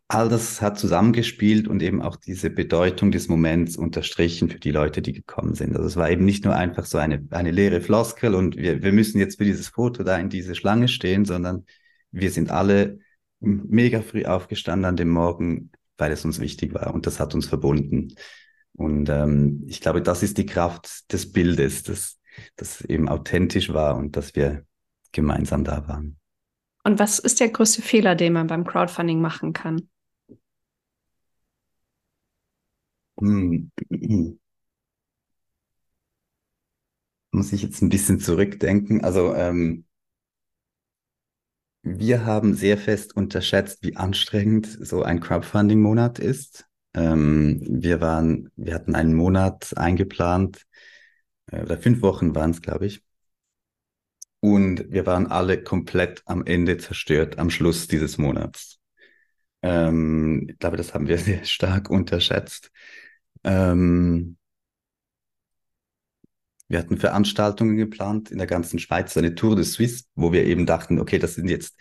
all 0.08 0.30
das 0.30 0.62
hat 0.62 0.78
zusammengespielt 0.78 1.68
und 1.68 1.82
eben 1.82 2.02
auch 2.02 2.16
diese 2.16 2.50
Bedeutung 2.50 3.12
des 3.12 3.28
Moments 3.28 3.76
unterstrichen 3.76 4.50
für 4.50 4.60
die 4.60 4.72
Leute, 4.72 5.02
die 5.02 5.14
gekommen 5.14 5.56
sind. 5.56 5.76
Also 5.76 5.88
es 5.88 5.96
war 5.96 6.10
eben 6.10 6.26
nicht 6.26 6.46
nur 6.46 6.56
einfach 6.56 6.86
so 6.86 7.00
eine, 7.00 7.26
eine 7.32 7.52
leere 7.52 7.82
Floskel 7.82 8.36
und 8.36 8.56
wir, 8.56 8.84
wir 8.84 8.94
müssen 8.94 9.20
jetzt 9.20 9.38
für 9.38 9.46
dieses 9.46 9.70
Foto 9.70 10.04
da 10.04 10.18
in 10.18 10.30
diese 10.30 10.54
Schlange 10.54 10.88
stehen, 10.88 11.26
sondern 11.26 11.66
wir 12.12 12.30
sind 12.30 12.52
alle 12.52 13.00
mega 13.40 14.02
früh 14.02 14.26
aufgestanden 14.26 14.86
an 14.86 14.96
dem 14.96 15.10
Morgen, 15.10 15.72
weil 15.98 16.12
es 16.12 16.24
uns 16.24 16.40
wichtig 16.40 16.74
war 16.74 16.94
und 16.94 17.08
das 17.08 17.20
hat 17.20 17.34
uns 17.34 17.48
verbunden. 17.48 18.16
Und 18.74 19.10
ähm, 19.10 19.64
ich 19.68 19.82
glaube, 19.82 20.02
das 20.02 20.22
ist 20.22 20.38
die 20.38 20.46
Kraft 20.46 21.12
des 21.12 21.32
Bildes, 21.32 21.84
dass 21.84 22.20
das 22.58 22.82
eben 22.82 23.10
authentisch 23.10 23.74
war 23.74 23.96
und 23.98 24.16
dass 24.16 24.36
wir 24.36 24.66
gemeinsam 25.14 25.64
da 25.64 25.88
waren. 25.88 26.18
Und 26.84 27.00
was 27.00 27.18
ist 27.18 27.40
der 27.40 27.50
größte 27.50 27.82
Fehler, 27.82 28.14
den 28.14 28.34
man 28.34 28.48
beim 28.48 28.66
Crowdfunding 28.66 29.20
machen 29.20 29.54
kann? 29.54 29.90
Hm. 33.20 33.70
Muss 37.32 37.54
ich 37.54 37.62
jetzt 37.62 37.82
ein 37.84 37.90
bisschen 37.90 38.20
zurückdenken. 38.20 39.04
Also 39.04 39.36
ähm, 39.36 39.86
wir 41.84 42.26
haben 42.26 42.54
sehr 42.54 42.78
fest 42.78 43.16
unterschätzt, 43.16 43.84
wie 43.84 43.96
anstrengend 43.96 44.68
so 44.82 45.04
ein 45.04 45.20
Crowdfunding-Monat 45.20 46.20
ist. 46.20 46.66
Ähm, 46.94 47.62
wir 47.70 48.02
waren, 48.02 48.50
wir 48.56 48.74
hatten 48.74 48.96
einen 48.96 49.14
Monat 49.14 49.74
eingeplant, 49.78 50.64
äh, 51.52 51.62
oder 51.64 51.78
fünf 51.78 52.02
Wochen 52.02 52.36
waren 52.36 52.52
es, 52.52 52.62
glaube 52.62 52.88
ich. 52.88 53.04
Und 54.40 54.92
wir 54.92 55.06
waren 55.06 55.28
alle 55.28 55.62
komplett 55.64 56.22
am 56.26 56.46
Ende 56.46 56.78
zerstört, 56.78 57.40
am 57.40 57.50
Schluss 57.50 57.88
dieses 57.88 58.18
Monats. 58.18 58.80
Ähm, 59.64 60.48
ich 60.50 60.60
glaube, 60.60 60.78
das 60.78 60.94
haben 60.94 61.08
wir 61.08 61.18
sehr 61.20 61.46
stark 61.46 61.90
unterschätzt. 61.90 62.72
Ähm, 63.46 64.38
wir 66.68 66.80
hatten 66.80 66.98
Veranstaltungen 66.98 67.78
geplant 67.78 68.32
in 68.32 68.40
der 68.40 68.48
ganzen 68.48 68.80
Schweiz, 68.80 69.16
eine 69.16 69.36
Tour 69.36 69.56
de 69.56 69.64
Suisse, 69.64 70.06
wo 70.16 70.34
wir 70.34 70.44
eben 70.46 70.66
dachten, 70.66 71.00
okay, 71.00 71.20
das 71.20 71.36
sind 71.36 71.48
jetzt, 71.48 71.80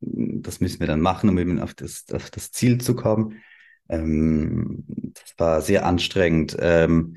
das 0.00 0.60
müssen 0.60 0.80
wir 0.80 0.86
dann 0.86 1.00
machen, 1.00 1.30
um 1.30 1.38
eben 1.38 1.58
auf 1.58 1.74
das, 1.74 2.04
auf 2.12 2.30
das 2.30 2.52
Ziel 2.52 2.80
zu 2.80 2.94
kommen. 2.94 3.42
Ähm, 3.88 4.84
das 5.14 5.34
war 5.38 5.62
sehr 5.62 5.86
anstrengend. 5.86 6.56
Ähm, 6.60 7.16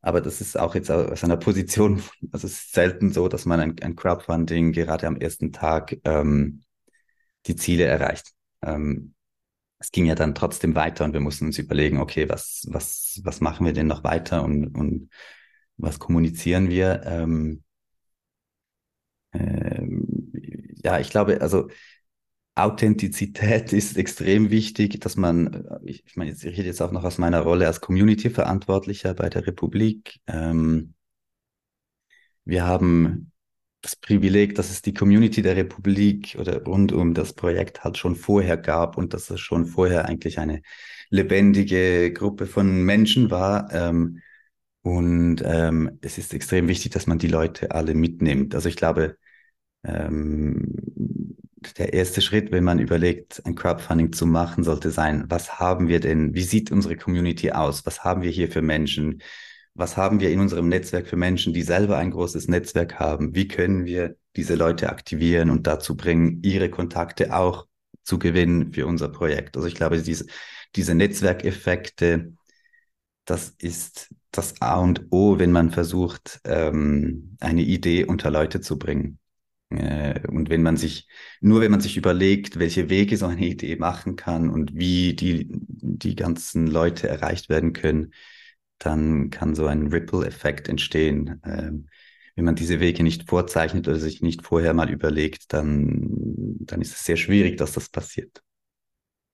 aber 0.00 0.20
das 0.20 0.40
ist 0.40 0.58
auch 0.58 0.74
jetzt 0.76 0.90
aus 0.90 1.24
einer 1.24 1.36
Position, 1.36 2.02
also 2.32 2.46
es 2.46 2.54
ist 2.54 2.72
selten 2.72 3.12
so, 3.12 3.28
dass 3.28 3.44
man 3.44 3.60
ein, 3.60 3.76
ein 3.80 3.96
Crowdfunding 3.96 4.72
gerade 4.72 5.06
am 5.06 5.16
ersten 5.16 5.52
Tag 5.52 5.96
ähm, 6.04 6.62
die 7.46 7.56
Ziele 7.56 7.84
erreicht. 7.84 8.32
Ähm, 8.62 9.15
es 9.78 9.92
ging 9.92 10.06
ja 10.06 10.14
dann 10.14 10.34
trotzdem 10.34 10.74
weiter 10.74 11.04
und 11.04 11.12
wir 11.12 11.20
mussten 11.20 11.46
uns 11.46 11.58
überlegen, 11.58 11.98
okay, 11.98 12.28
was, 12.28 12.66
was, 12.70 13.20
was 13.24 13.40
machen 13.40 13.66
wir 13.66 13.72
denn 13.72 13.86
noch 13.86 14.04
weiter 14.04 14.42
und, 14.44 14.68
und 14.74 15.10
was 15.76 15.98
kommunizieren 15.98 16.70
wir? 16.70 17.02
Ähm, 17.04 17.62
ähm, 19.32 20.32
ja, 20.82 20.98
ich 21.00 21.10
glaube, 21.10 21.40
also 21.40 21.68
Authentizität 22.54 23.72
ist 23.74 23.96
extrem 23.98 24.50
wichtig, 24.50 25.00
dass 25.00 25.16
man, 25.16 25.64
ich, 25.84 26.04
ich 26.06 26.16
meine, 26.16 26.32
ich 26.32 26.44
rede 26.44 26.64
jetzt 26.64 26.82
auch 26.82 26.92
noch 26.92 27.04
aus 27.04 27.18
meiner 27.18 27.40
Rolle 27.42 27.66
als 27.66 27.80
Community-Verantwortlicher 27.80 29.14
bei 29.14 29.28
der 29.28 29.46
Republik. 29.46 30.20
Ähm, 30.26 30.94
wir 32.44 32.64
haben 32.64 33.32
das 33.82 33.96
Privileg, 33.96 34.54
dass 34.54 34.70
es 34.70 34.82
die 34.82 34.94
Community 34.94 35.42
der 35.42 35.56
Republik 35.56 36.36
oder 36.38 36.62
rund 36.64 36.92
um 36.92 37.14
das 37.14 37.32
Projekt 37.34 37.84
halt 37.84 37.98
schon 37.98 38.16
vorher 38.16 38.56
gab 38.56 38.96
und 38.96 39.14
dass 39.14 39.30
es 39.30 39.40
schon 39.40 39.66
vorher 39.66 40.06
eigentlich 40.06 40.38
eine 40.38 40.62
lebendige 41.10 42.12
Gruppe 42.12 42.46
von 42.46 42.82
Menschen 42.82 43.30
war. 43.30 43.72
Ähm, 43.72 44.20
und 44.82 45.42
ähm, 45.44 45.98
es 46.00 46.18
ist 46.18 46.32
extrem 46.34 46.68
wichtig, 46.68 46.92
dass 46.92 47.06
man 47.06 47.18
die 47.18 47.28
Leute 47.28 47.72
alle 47.72 47.94
mitnimmt. 47.94 48.54
Also 48.54 48.68
ich 48.68 48.76
glaube, 48.76 49.16
ähm, 49.84 50.74
der 51.78 51.92
erste 51.92 52.20
Schritt, 52.20 52.52
wenn 52.52 52.64
man 52.64 52.78
überlegt, 52.78 53.42
ein 53.44 53.54
Crowdfunding 53.54 54.12
zu 54.12 54.26
machen, 54.26 54.64
sollte 54.64 54.90
sein, 54.90 55.24
was 55.28 55.58
haben 55.58 55.88
wir 55.88 56.00
denn, 56.00 56.34
wie 56.34 56.42
sieht 56.42 56.70
unsere 56.70 56.96
Community 56.96 57.50
aus? 57.52 57.84
Was 57.86 58.04
haben 58.04 58.22
wir 58.22 58.30
hier 58.30 58.48
für 58.50 58.62
Menschen? 58.62 59.22
Was 59.76 59.96
haben 59.96 60.20
wir 60.20 60.30
in 60.30 60.40
unserem 60.40 60.68
Netzwerk 60.68 61.06
für 61.06 61.16
Menschen, 61.16 61.52
die 61.52 61.62
selber 61.62 61.98
ein 61.98 62.10
großes 62.10 62.48
Netzwerk 62.48 62.98
haben? 62.98 63.34
Wie 63.34 63.46
können 63.46 63.84
wir 63.84 64.16
diese 64.34 64.54
Leute 64.54 64.88
aktivieren 64.88 65.50
und 65.50 65.66
dazu 65.66 65.96
bringen, 65.96 66.42
ihre 66.42 66.70
Kontakte 66.70 67.36
auch 67.36 67.66
zu 68.02 68.18
gewinnen 68.18 68.72
für 68.72 68.86
unser 68.86 69.08
Projekt? 69.08 69.56
Also 69.56 69.68
ich 69.68 69.74
glaube, 69.74 70.00
diese, 70.00 70.26
diese 70.74 70.94
Netzwerkeffekte, 70.94 72.32
das 73.26 73.50
ist 73.58 74.14
das 74.30 74.60
A 74.62 74.80
und 74.80 75.06
O, 75.10 75.38
wenn 75.38 75.52
man 75.52 75.70
versucht, 75.70 76.40
ähm, 76.44 77.36
eine 77.40 77.62
Idee 77.62 78.04
unter 78.04 78.30
Leute 78.30 78.60
zu 78.62 78.78
bringen. 78.78 79.18
Äh, 79.70 80.26
und 80.28 80.48
wenn 80.48 80.62
man 80.62 80.76
sich, 80.78 81.06
nur 81.40 81.60
wenn 81.60 81.70
man 81.70 81.80
sich 81.80 81.96
überlegt, 81.98 82.58
welche 82.58 82.88
Wege 82.88 83.16
so 83.18 83.26
eine 83.26 83.46
Idee 83.46 83.76
machen 83.76 84.16
kann 84.16 84.48
und 84.48 84.74
wie 84.74 85.14
die, 85.14 85.48
die 85.50 86.14
ganzen 86.14 86.66
Leute 86.66 87.08
erreicht 87.08 87.48
werden 87.50 87.72
können, 87.74 88.12
dann 88.78 89.30
kann 89.30 89.54
so 89.54 89.66
ein 89.66 89.88
Ripple-Effekt 89.88 90.68
entstehen. 90.68 91.40
Ähm, 91.44 91.88
wenn 92.34 92.44
man 92.44 92.54
diese 92.54 92.80
Wege 92.80 93.02
nicht 93.02 93.28
vorzeichnet 93.28 93.88
oder 93.88 93.98
sich 93.98 94.20
nicht 94.20 94.42
vorher 94.42 94.74
mal 94.74 94.90
überlegt, 94.90 95.52
dann, 95.52 96.08
dann 96.60 96.80
ist 96.82 96.92
es 96.94 97.04
sehr 97.04 97.16
schwierig, 97.16 97.56
dass 97.56 97.72
das 97.72 97.88
passiert. 97.88 98.42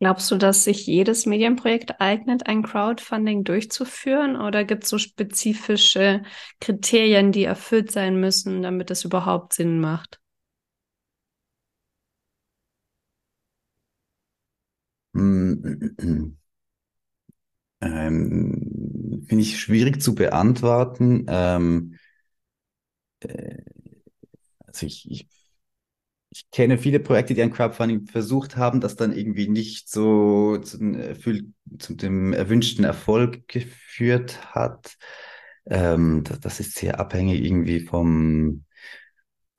Glaubst 0.00 0.30
du, 0.32 0.36
dass 0.36 0.64
sich 0.64 0.86
jedes 0.86 1.26
Medienprojekt 1.26 2.00
eignet, 2.00 2.46
ein 2.48 2.62
Crowdfunding 2.64 3.44
durchzuführen? 3.44 4.36
Oder 4.36 4.64
gibt 4.64 4.82
es 4.84 4.90
so 4.90 4.98
spezifische 4.98 6.22
Kriterien, 6.60 7.30
die 7.30 7.44
erfüllt 7.44 7.92
sein 7.92 8.18
müssen, 8.18 8.62
damit 8.62 8.90
es 8.90 9.04
überhaupt 9.04 9.52
Sinn 9.52 9.80
macht? 9.80 10.18
Hm, 17.82 17.92
ähm, 17.92 19.26
Finde 19.28 19.42
ich 19.42 19.60
schwierig 19.60 20.02
zu 20.02 20.14
beantworten. 20.14 21.26
Ähm, 21.28 21.98
äh, 23.20 23.62
also 24.66 24.86
ich, 24.86 25.10
ich, 25.10 25.28
ich 26.30 26.50
kenne 26.50 26.78
viele 26.78 26.98
Projekte, 27.00 27.34
die 27.34 27.42
ein 27.42 27.52
Crowdfunding 27.52 28.06
versucht 28.06 28.56
haben, 28.56 28.80
das 28.80 28.96
dann 28.96 29.12
irgendwie 29.12 29.48
nicht 29.48 29.88
so 29.90 30.56
zu, 30.58 30.78
zu 31.78 31.94
dem 31.94 32.32
erwünschten 32.32 32.84
Erfolg 32.84 33.46
geführt 33.48 34.54
hat. 34.54 34.96
Ähm, 35.66 36.24
das, 36.24 36.40
das 36.40 36.60
ist 36.60 36.74
sehr 36.76 36.98
abhängig 37.00 37.42
irgendwie 37.44 37.80
vom, 37.80 38.64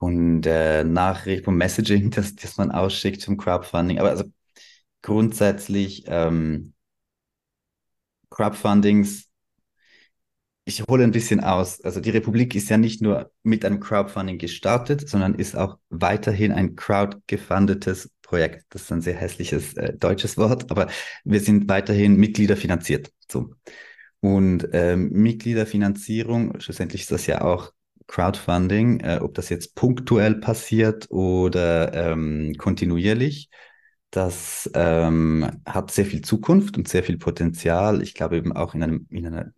von 0.00 0.42
der 0.42 0.84
Nachricht, 0.84 1.44
vom 1.46 1.56
Messaging, 1.58 2.10
das, 2.12 2.36
das 2.36 2.58
man 2.58 2.72
ausschickt 2.72 3.22
zum 3.22 3.38
Crowdfunding. 3.38 4.00
Aber 4.00 4.10
also 4.10 4.24
grundsätzlich 5.02 6.04
ähm, 6.08 6.73
Crowdfundings, 8.34 9.28
ich 10.66 10.82
hole 10.88 11.04
ein 11.04 11.10
bisschen 11.10 11.40
aus. 11.40 11.80
Also 11.82 12.00
die 12.00 12.10
Republik 12.10 12.54
ist 12.54 12.70
ja 12.70 12.78
nicht 12.78 13.02
nur 13.02 13.30
mit 13.42 13.64
einem 13.64 13.80
Crowdfunding 13.80 14.38
gestartet, 14.38 15.08
sondern 15.08 15.34
ist 15.34 15.56
auch 15.56 15.78
weiterhin 15.90 16.52
ein 16.52 16.74
crowdgefundetes 16.74 18.10
Projekt. 18.22 18.64
Das 18.70 18.82
ist 18.82 18.92
ein 18.92 19.02
sehr 19.02 19.14
hässliches 19.14 19.74
äh, 19.76 19.92
deutsches 19.96 20.38
Wort, 20.38 20.70
aber 20.70 20.88
wir 21.24 21.40
sind 21.40 21.68
weiterhin 21.68 22.16
Mitglieder 22.16 22.56
finanziert. 22.56 23.12
So. 23.30 23.50
Und 24.20 24.68
ähm, 24.72 25.10
Mitgliederfinanzierung, 25.10 26.58
schlussendlich 26.60 27.02
ist 27.02 27.12
das 27.12 27.26
ja 27.26 27.42
auch 27.42 27.72
Crowdfunding, 28.06 29.00
äh, 29.00 29.18
ob 29.20 29.34
das 29.34 29.50
jetzt 29.50 29.74
punktuell 29.74 30.36
passiert 30.36 31.10
oder 31.10 31.92
ähm, 31.92 32.54
kontinuierlich. 32.56 33.50
Das 34.14 34.70
ähm, 34.74 35.60
hat 35.66 35.90
sehr 35.90 36.06
viel 36.06 36.20
Zukunft 36.20 36.78
und 36.78 36.86
sehr 36.86 37.02
viel 37.02 37.18
Potenzial. 37.18 38.00
Ich 38.00 38.14
glaube 38.14 38.36
eben 38.36 38.52
auch 38.52 38.72
in, 38.72 38.84
einem, 38.84 39.08
in 39.10 39.26
einer 39.26 39.52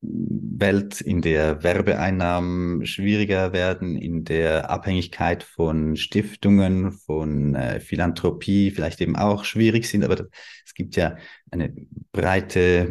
Welt, 0.00 1.00
in 1.00 1.22
der 1.22 1.62
Werbeeinnahmen 1.62 2.84
schwieriger 2.86 3.52
werden, 3.52 3.94
in 3.94 4.24
der 4.24 4.68
Abhängigkeit 4.68 5.44
von 5.44 5.94
Stiftungen, 5.94 6.90
von 6.90 7.54
äh, 7.54 7.78
Philanthropie 7.78 8.72
vielleicht 8.72 9.00
eben 9.00 9.14
auch 9.14 9.44
schwierig 9.44 9.86
sind. 9.86 10.02
Aber 10.02 10.26
es 10.66 10.74
gibt 10.74 10.96
ja 10.96 11.16
eine 11.52 11.72
breite, 12.10 12.88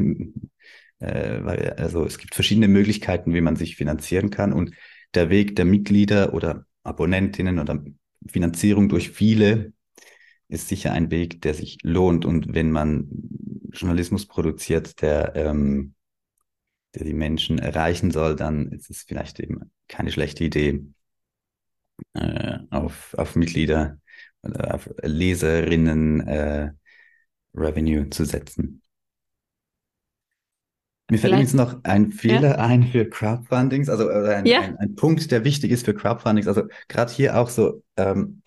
äh, 1.00 1.74
also 1.76 2.06
es 2.06 2.18
gibt 2.18 2.34
verschiedene 2.34 2.70
Möglichkeiten, 2.70 3.34
wie 3.34 3.42
man 3.42 3.58
sich 3.58 3.76
finanzieren 3.76 4.30
kann. 4.30 4.54
Und 4.54 4.74
der 5.16 5.30
Weg 5.30 5.58
der 5.58 5.66
Mitglieder 5.66 6.34
oder 6.34 6.66
Abonnentinnen 6.84 7.60
oder 7.60 7.84
Finanzierung 8.26 8.88
durch 8.88 9.10
viele 9.10 9.74
ist 10.50 10.68
sicher 10.68 10.92
ein 10.92 11.12
Weg, 11.12 11.42
der 11.42 11.54
sich 11.54 11.78
lohnt. 11.84 12.26
Und 12.26 12.54
wenn 12.54 12.72
man 12.72 13.08
Journalismus 13.72 14.26
produziert, 14.26 15.02
der, 15.02 15.36
ähm, 15.36 15.94
der 16.96 17.06
die 17.06 17.14
Menschen 17.14 17.60
erreichen 17.60 18.12
soll, 18.12 18.36
dann 18.36 18.72
ist 18.72 18.90
es 18.90 19.04
vielleicht 19.04 19.40
eben 19.40 19.72
keine 19.88 20.12
schlechte 20.12 20.44
Idee, 20.44 20.84
äh, 22.14 22.58
auf, 22.72 23.14
auf 23.18 23.36
Mitglieder 23.36 24.00
oder 24.42 24.74
auf 24.74 24.90
Leserinnen 25.04 26.22
äh, 26.28 26.72
Revenue 27.54 28.10
zu 28.10 28.26
setzen. 28.26 28.82
Mir 31.12 31.18
fällt 31.18 31.34
übrigens 31.34 31.56
noch 31.56 31.84
ein 31.84 32.12
Fehler 32.12 32.58
ja. 32.58 32.66
ein 32.66 32.84
für 32.84 33.10
Crowdfundings, 33.10 33.90
also 33.90 34.10
ein, 34.10 34.46
ja. 34.46 34.62
ein, 34.62 34.78
ein, 34.78 34.96
Punkt, 34.96 35.32
der 35.32 35.44
wichtig 35.44 35.72
ist 35.72 35.86
für 35.86 35.96
Crowdfundings. 35.96 36.48
Also 36.48 36.64
gerade 36.88 37.12
hier 37.12 37.38
auch 37.40 37.50
so, 37.50 37.84
ähm, 37.98 38.44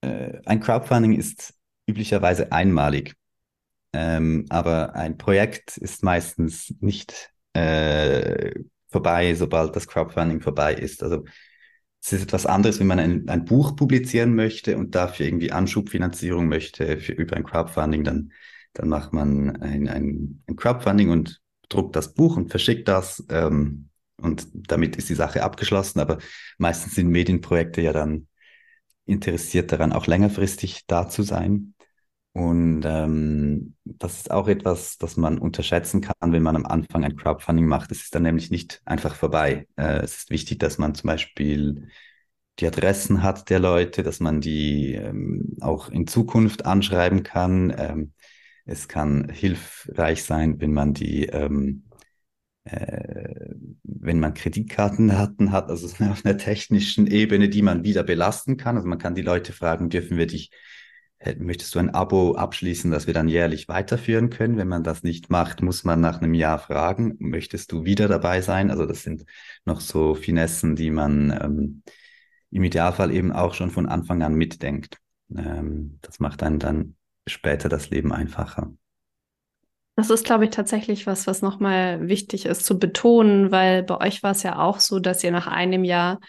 äh, 0.00 0.38
ein 0.46 0.60
Crowdfunding 0.60 1.12
ist 1.12 1.54
üblicherweise 1.86 2.52
einmalig, 2.52 3.14
ähm, 3.92 4.46
aber 4.48 4.94
ein 4.94 5.18
Projekt 5.18 5.76
ist 5.76 6.02
meistens 6.02 6.74
nicht 6.80 7.30
äh, 7.54 8.52
vorbei, 8.88 9.34
sobald 9.34 9.74
das 9.76 9.86
Crowdfunding 9.88 10.40
vorbei 10.40 10.74
ist. 10.74 11.02
Also 11.02 11.24
es 12.02 12.12
ist 12.12 12.22
etwas 12.22 12.46
anderes, 12.46 12.80
wenn 12.80 12.86
man 12.86 12.98
ein, 12.98 13.28
ein 13.28 13.44
Buch 13.44 13.76
publizieren 13.76 14.34
möchte 14.34 14.78
und 14.78 14.94
dafür 14.94 15.26
irgendwie 15.26 15.52
Anschubfinanzierung 15.52 16.48
möchte 16.48 16.98
für, 16.98 17.12
über 17.12 17.36
ein 17.36 17.44
Crowdfunding, 17.44 18.04
dann, 18.04 18.32
dann 18.72 18.88
macht 18.88 19.12
man 19.12 19.56
ein, 19.60 19.88
ein, 19.88 20.42
ein 20.48 20.56
Crowdfunding 20.56 21.10
und 21.10 21.40
druckt 21.68 21.96
das 21.96 22.14
Buch 22.14 22.36
und 22.36 22.50
verschickt 22.50 22.88
das. 22.88 23.24
Ähm, 23.28 23.90
und 24.16 24.48
damit 24.52 24.96
ist 24.96 25.08
die 25.08 25.14
Sache 25.14 25.42
abgeschlossen. 25.42 26.00
Aber 26.00 26.18
meistens 26.58 26.94
sind 26.94 27.08
Medienprojekte 27.08 27.80
ja 27.82 27.92
dann 27.92 28.26
interessiert 29.06 29.72
daran, 29.72 29.92
auch 29.92 30.06
längerfristig 30.06 30.86
da 30.86 31.08
zu 31.08 31.22
sein. 31.22 31.74
Und 32.32 32.82
ähm, 32.84 33.74
das 33.84 34.18
ist 34.18 34.30
auch 34.30 34.46
etwas, 34.46 34.98
das 34.98 35.16
man 35.16 35.38
unterschätzen 35.38 36.00
kann, 36.00 36.32
wenn 36.32 36.42
man 36.42 36.54
am 36.54 36.66
Anfang 36.66 37.04
ein 37.04 37.16
Crowdfunding 37.16 37.66
macht. 37.66 37.90
Es 37.90 38.02
ist 38.02 38.14
dann 38.14 38.22
nämlich 38.22 38.50
nicht 38.50 38.80
einfach 38.84 39.16
vorbei. 39.16 39.66
Äh, 39.76 40.02
es 40.02 40.18
ist 40.18 40.30
wichtig, 40.30 40.60
dass 40.60 40.78
man 40.78 40.94
zum 40.94 41.08
Beispiel 41.08 41.88
die 42.60 42.66
Adressen 42.66 43.22
hat 43.22 43.50
der 43.50 43.58
Leute, 43.58 44.02
dass 44.02 44.20
man 44.20 44.40
die 44.40 44.94
ähm, 44.94 45.56
auch 45.60 45.88
in 45.88 46.06
Zukunft 46.06 46.66
anschreiben 46.66 47.24
kann. 47.24 47.74
Ähm, 47.76 48.12
es 48.64 48.86
kann 48.86 49.28
hilfreich 49.30 50.22
sein, 50.22 50.60
wenn 50.60 50.72
man 50.72 50.94
die 50.94 51.26
ähm, 51.26 51.89
äh, 52.64 53.54
wenn 53.82 54.20
man 54.20 54.34
Kreditkartendaten 54.34 55.52
hat, 55.52 55.70
also 55.70 55.86
auf 56.10 56.24
einer 56.24 56.36
technischen 56.36 57.06
Ebene, 57.06 57.48
die 57.48 57.62
man 57.62 57.84
wieder 57.84 58.02
belasten 58.02 58.56
kann. 58.56 58.76
Also 58.76 58.88
man 58.88 58.98
kann 58.98 59.14
die 59.14 59.22
Leute 59.22 59.52
fragen, 59.52 59.90
dürfen 59.90 60.18
wir 60.18 60.26
dich, 60.26 60.50
äh, 61.18 61.34
möchtest 61.36 61.74
du 61.74 61.78
ein 61.78 61.90
Abo 61.90 62.34
abschließen, 62.34 62.90
das 62.90 63.06
wir 63.06 63.14
dann 63.14 63.28
jährlich 63.28 63.68
weiterführen 63.68 64.30
können? 64.30 64.56
Wenn 64.56 64.68
man 64.68 64.84
das 64.84 65.02
nicht 65.02 65.30
macht, 65.30 65.62
muss 65.62 65.84
man 65.84 66.00
nach 66.00 66.20
einem 66.20 66.34
Jahr 66.34 66.58
fragen, 66.58 67.16
möchtest 67.18 67.72
du 67.72 67.84
wieder 67.84 68.08
dabei 68.08 68.42
sein? 68.42 68.70
Also 68.70 68.86
das 68.86 69.02
sind 69.02 69.24
noch 69.64 69.80
so 69.80 70.14
Finessen, 70.14 70.76
die 70.76 70.90
man 70.90 71.30
ähm, 71.30 71.82
im 72.50 72.64
Idealfall 72.64 73.12
eben 73.12 73.32
auch 73.32 73.54
schon 73.54 73.70
von 73.70 73.86
Anfang 73.86 74.22
an 74.22 74.34
mitdenkt. 74.34 74.98
Ähm, 75.36 75.98
das 76.02 76.20
macht 76.20 76.42
dann 76.42 76.58
dann 76.58 76.96
später 77.26 77.68
das 77.68 77.90
Leben 77.90 78.12
einfacher. 78.12 78.72
Das 80.00 80.08
ist, 80.08 80.24
glaube 80.24 80.44
ich, 80.44 80.50
tatsächlich 80.50 81.06
was, 81.06 81.26
was 81.26 81.42
nochmal 81.42 82.08
wichtig 82.08 82.46
ist 82.46 82.64
zu 82.64 82.78
betonen, 82.78 83.52
weil 83.52 83.82
bei 83.82 83.98
euch 84.00 84.22
war 84.22 84.30
es 84.30 84.42
ja 84.42 84.58
auch 84.58 84.80
so, 84.80 84.98
dass 84.98 85.22
ihr 85.22 85.30
nach 85.30 85.46
einem 85.46 85.84
Jahr 85.84 86.20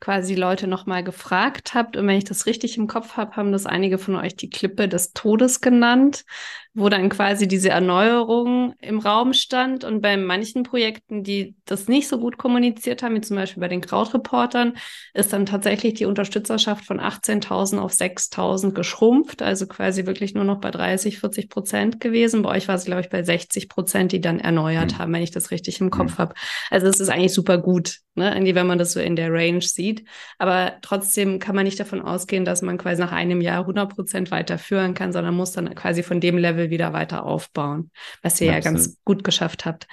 quasi 0.00 0.34
Leute 0.34 0.66
nochmal 0.66 1.04
gefragt 1.04 1.72
habt. 1.72 1.96
Und 1.96 2.08
wenn 2.08 2.18
ich 2.18 2.24
das 2.24 2.46
richtig 2.46 2.76
im 2.76 2.88
Kopf 2.88 3.16
habe, 3.16 3.36
haben 3.36 3.52
das 3.52 3.66
einige 3.66 3.98
von 3.98 4.16
euch 4.16 4.34
die 4.34 4.50
Klippe 4.50 4.88
des 4.88 5.12
Todes 5.12 5.60
genannt 5.60 6.24
wo 6.72 6.88
dann 6.88 7.08
quasi 7.08 7.48
diese 7.48 7.70
Erneuerung 7.70 8.74
im 8.80 9.00
Raum 9.00 9.32
stand. 9.32 9.82
Und 9.82 10.00
bei 10.00 10.16
manchen 10.16 10.62
Projekten, 10.62 11.24
die 11.24 11.56
das 11.64 11.88
nicht 11.88 12.06
so 12.06 12.18
gut 12.18 12.38
kommuniziert 12.38 13.02
haben, 13.02 13.16
wie 13.16 13.20
zum 13.20 13.36
Beispiel 13.36 13.60
bei 13.60 13.68
den 13.68 13.80
Krautreportern, 13.80 14.74
ist 15.12 15.32
dann 15.32 15.46
tatsächlich 15.46 15.94
die 15.94 16.04
Unterstützerschaft 16.04 16.84
von 16.84 17.00
18.000 17.00 17.78
auf 17.78 17.92
6.000 17.92 18.72
geschrumpft, 18.72 19.42
also 19.42 19.66
quasi 19.66 20.06
wirklich 20.06 20.34
nur 20.34 20.44
noch 20.44 20.60
bei 20.60 20.70
30, 20.70 21.18
40 21.18 21.48
Prozent 21.48 22.00
gewesen. 22.00 22.42
Bei 22.42 22.50
euch 22.50 22.68
war 22.68 22.76
es, 22.76 22.84
glaube 22.84 23.00
ich, 23.00 23.08
bei 23.08 23.24
60 23.24 23.68
Prozent, 23.68 24.12
die 24.12 24.20
dann 24.20 24.38
erneuert 24.38 24.92
mhm. 24.92 24.98
haben, 24.98 25.12
wenn 25.12 25.22
ich 25.22 25.32
das 25.32 25.50
richtig 25.50 25.80
im 25.80 25.90
Kopf 25.90 26.14
mhm. 26.14 26.18
habe. 26.18 26.34
Also 26.70 26.86
es 26.86 27.00
ist 27.00 27.08
eigentlich 27.08 27.34
super 27.34 27.58
gut, 27.58 27.98
ne, 28.14 28.32
irgendwie, 28.32 28.54
wenn 28.54 28.68
man 28.68 28.78
das 28.78 28.92
so 28.92 29.00
in 29.00 29.16
der 29.16 29.32
Range 29.32 29.60
sieht. 29.62 30.04
Aber 30.38 30.74
trotzdem 30.82 31.40
kann 31.40 31.56
man 31.56 31.64
nicht 31.64 31.80
davon 31.80 32.00
ausgehen, 32.00 32.44
dass 32.44 32.62
man 32.62 32.78
quasi 32.78 33.00
nach 33.00 33.12
einem 33.12 33.40
Jahr 33.40 33.62
100 33.62 33.92
Prozent 33.92 34.30
weiterführen 34.30 34.94
kann, 34.94 35.12
sondern 35.12 35.34
muss 35.34 35.50
dann 35.50 35.74
quasi 35.74 36.04
von 36.04 36.20
dem 36.20 36.38
Level 36.38 36.59
Level 36.60 36.70
wieder 36.70 36.92
weiter 36.92 37.24
aufbauen, 37.24 37.90
was 38.22 38.40
ihr 38.40 38.48
ja, 38.48 38.52
ja 38.54 38.60
ganz 38.60 38.98
gut 39.04 39.24
geschafft 39.24 39.64
habt. 39.64 39.86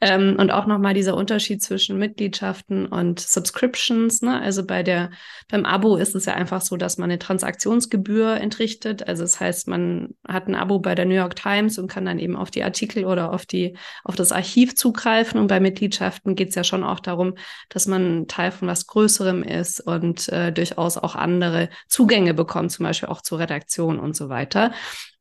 Ähm, 0.00 0.36
und 0.38 0.50
auch 0.50 0.66
nochmal 0.66 0.94
dieser 0.94 1.16
Unterschied 1.16 1.62
zwischen 1.62 1.98
Mitgliedschaften 1.98 2.86
und 2.86 3.20
Subscriptions. 3.20 4.22
Ne? 4.22 4.40
Also 4.40 4.66
bei 4.66 4.82
der, 4.82 5.10
beim 5.48 5.64
Abo 5.64 5.96
ist 5.96 6.14
es 6.14 6.26
ja 6.26 6.34
einfach 6.34 6.60
so, 6.60 6.76
dass 6.76 6.98
man 6.98 7.10
eine 7.10 7.18
Transaktionsgebühr 7.18 8.36
entrichtet. 8.36 9.06
Also 9.06 9.22
das 9.22 9.40
heißt, 9.40 9.68
man 9.68 10.14
hat 10.26 10.48
ein 10.48 10.54
Abo 10.54 10.78
bei 10.78 10.94
der 10.94 11.06
New 11.06 11.14
York 11.14 11.36
Times 11.36 11.78
und 11.78 11.88
kann 11.88 12.04
dann 12.04 12.18
eben 12.18 12.36
auf 12.36 12.50
die 12.50 12.62
Artikel 12.62 13.04
oder 13.04 13.32
auf 13.32 13.46
die, 13.46 13.76
auf 14.04 14.16
das 14.16 14.32
Archiv 14.32 14.74
zugreifen. 14.74 15.40
Und 15.40 15.46
bei 15.46 15.60
Mitgliedschaften 15.60 16.34
geht 16.34 16.50
es 16.50 16.54
ja 16.54 16.64
schon 16.64 16.84
auch 16.84 17.00
darum, 17.00 17.34
dass 17.68 17.86
man 17.86 18.26
Teil 18.26 18.50
von 18.50 18.68
was 18.68 18.86
Größerem 18.86 19.42
ist 19.42 19.80
und 19.80 20.28
äh, 20.30 20.52
durchaus 20.52 20.96
auch 20.96 21.14
andere 21.14 21.68
Zugänge 21.88 22.34
bekommt, 22.34 22.72
zum 22.72 22.84
Beispiel 22.84 23.08
auch 23.08 23.22
zur 23.22 23.38
Redaktion 23.38 23.98
und 23.98 24.16
so 24.16 24.28
weiter. 24.28 24.72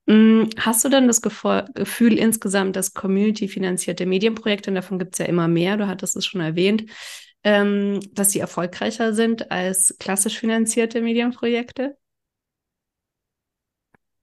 Mm, 0.08 0.46
hast 0.58 0.86
du 0.86 0.89
denn 0.89 1.08
das 1.08 1.22
Gefühl 1.22 2.17
insgesamt, 2.17 2.76
dass 2.78 2.93
community-finanzierte 2.93 4.06
Medienprojekte, 4.06 4.72
und 4.72 4.76
davon 4.76 5.00
gibt 5.00 5.13
es 5.13 5.20
ja 5.20 5.26
immer 5.26 5.48
mehr, 5.50 5.76
du 5.76 5.88
hattest 5.88 6.15
es 6.15 6.26
schon 6.26 6.41
erwähnt, 6.41 6.86
ähm, 7.43 8.00
dass 8.13 8.32
sie 8.32 8.39
erfolgreicher 8.39 9.13
sind 9.13 9.52
als 9.52 9.96
klassisch 10.00 10.39
finanzierte 10.39 11.02
Medienprojekte? 11.02 11.98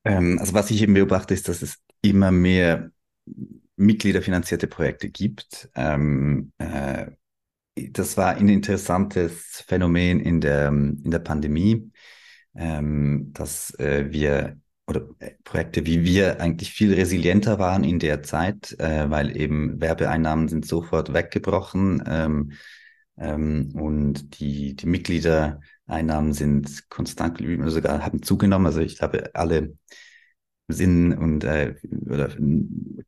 Ähm, 0.05 0.39
also 0.41 0.55
was 0.55 0.71
ich 0.71 0.83
eben 0.83 0.95
beobachte, 0.95 1.35
ist, 1.35 1.49
dass 1.49 1.61
es 1.61 1.79
immer 2.01 2.31
mehr 2.31 2.91
mitgliederfinanzierte 3.77 4.67
Projekte 4.67 5.11
gibt. 5.11 5.69
Ähm, 5.75 6.53
äh, 6.59 7.11
das 7.77 8.17
war 8.17 8.37
ein 8.37 8.49
interessantes 8.49 9.65
Phänomen 9.67 10.21
in 10.21 10.41
der, 10.41 10.69
in 10.69 11.11
der 11.11 11.19
Pandemie, 11.19 11.91
ähm, 12.55 13.33
dass 13.33 13.75
äh, 13.79 14.07
wir 14.11 14.59
oder 14.87 15.09
äh, 15.19 15.33
Projekte 15.45 15.87
wie 15.87 16.05
wir 16.05 16.41
eigentlich 16.41 16.73
viel 16.73 16.95
resilienter 16.95 17.59
waren 17.59 17.85
in 17.85 17.99
der 17.99 18.23
Zeit, 18.23 18.79
äh, 18.79 19.11
weil 19.11 19.37
eben 19.37 19.81
Werbeeinnahmen 19.81 20.49
sind 20.49 20.67
sofort 20.67 21.13
weggebrochen 21.13 22.03
ähm, 22.07 22.53
ähm, 23.17 23.73
und 23.75 24.41
die, 24.41 24.75
die 24.77 24.87
Mitgliedereinnahmen 24.87 26.33
sind 26.33 26.89
konstant 26.91 27.39
geblieben 27.39 27.69
sogar 27.71 28.05
haben 28.05 28.23
zugenommen. 28.23 28.67
Also 28.67 28.81
ich 28.81 28.99
glaube, 28.99 29.31
alle 29.35 29.75
Sinn 30.69 31.17
und 31.17 31.45
äh, 31.45 31.75
oder 32.07 32.31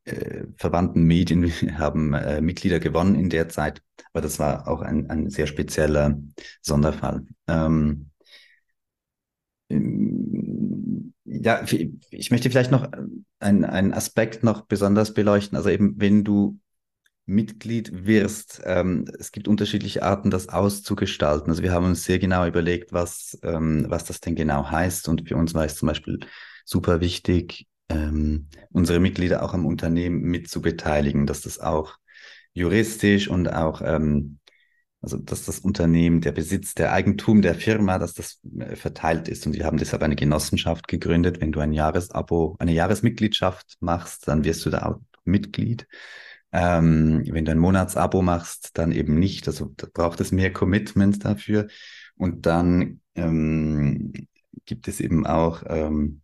äh, 0.04 0.44
verwandten 0.56 1.04
Medien 1.04 1.50
haben 1.78 2.12
äh, 2.14 2.40
Mitglieder 2.40 2.80
gewonnen 2.80 3.14
in 3.14 3.30
der 3.30 3.48
Zeit, 3.48 3.82
aber 4.12 4.20
das 4.20 4.38
war 4.38 4.68
auch 4.68 4.82
ein, 4.82 5.08
ein 5.10 5.30
sehr 5.30 5.46
spezieller 5.46 6.18
Sonderfall. 6.60 7.24
Ähm, 7.48 8.10
ja, 11.26 11.64
ich 12.10 12.30
möchte 12.30 12.50
vielleicht 12.50 12.70
noch 12.70 12.88
einen, 13.40 13.64
einen 13.64 13.92
Aspekt 13.92 14.44
noch 14.44 14.62
besonders 14.62 15.12
beleuchten. 15.12 15.56
Also 15.56 15.70
eben, 15.70 15.94
wenn 15.98 16.24
du 16.24 16.58
Mitglied 17.26 18.06
wirst, 18.06 18.62
ähm, 18.64 19.04
es 19.18 19.32
gibt 19.32 19.48
unterschiedliche 19.48 20.02
Arten, 20.04 20.30
das 20.30 20.48
auszugestalten. 20.48 21.50
Also 21.50 21.62
wir 21.62 21.72
haben 21.72 21.86
uns 21.86 22.04
sehr 22.04 22.20
genau 22.20 22.46
überlegt, 22.46 22.92
was, 22.92 23.36
ähm, 23.42 23.86
was 23.88 24.04
das 24.04 24.20
denn 24.20 24.36
genau 24.36 24.70
heißt. 24.70 25.08
Und 25.08 25.28
für 25.28 25.36
uns 25.36 25.52
war 25.52 25.64
es 25.64 25.76
zum 25.76 25.88
Beispiel 25.88 26.20
super 26.64 27.00
wichtig, 27.00 27.66
ähm, 27.88 28.48
unsere 28.70 29.00
Mitglieder 29.00 29.42
auch 29.42 29.54
am 29.54 29.66
Unternehmen 29.66 30.20
mit 30.20 30.48
zu 30.48 30.62
beteiligen, 30.62 31.26
dass 31.26 31.40
das 31.40 31.58
auch 31.58 31.96
juristisch 32.52 33.28
und 33.28 33.52
auch 33.52 33.82
ähm, 33.84 34.38
also 35.02 35.18
dass 35.18 35.44
das 35.44 35.61
Unternehmen, 35.61 36.20
der 36.20 36.32
Besitz, 36.32 36.74
der 36.74 36.92
Eigentum 36.92 37.42
der 37.42 37.54
Firma, 37.54 37.98
dass 37.98 38.14
das 38.14 38.40
äh, 38.59 38.76
verteilt 38.76 39.28
ist. 39.28 39.46
Und 39.46 39.54
wir 39.54 39.64
haben 39.64 39.76
deshalb 39.76 40.02
eine 40.02 40.16
Genossenschaft 40.16 40.88
gegründet. 40.88 41.40
Wenn 41.40 41.52
du 41.52 41.61
ein 41.61 41.72
Jahresabo, 41.72 42.56
eine 42.59 42.72
Jahresmitgliedschaft 42.72 43.76
machst, 43.80 44.26
dann 44.28 44.44
wirst 44.44 44.64
du 44.66 44.70
da 44.70 44.87
auch 44.87 45.00
Mitglied. 45.24 45.87
Ähm, 46.52 47.22
wenn 47.30 47.44
du 47.44 47.52
ein 47.52 47.59
Monatsabo 47.59 48.22
machst, 48.22 48.70
dann 48.78 48.92
eben 48.92 49.18
nicht. 49.18 49.46
Also 49.46 49.72
da 49.76 49.87
braucht 49.92 50.20
es 50.20 50.32
mehr 50.32 50.52
Commitment 50.52 51.24
dafür. 51.24 51.68
Und 52.16 52.46
dann 52.46 53.00
ähm, 53.14 54.12
gibt 54.64 54.88
es 54.88 55.00
eben 55.00 55.26
auch 55.26 55.62
ähm, 55.68 56.22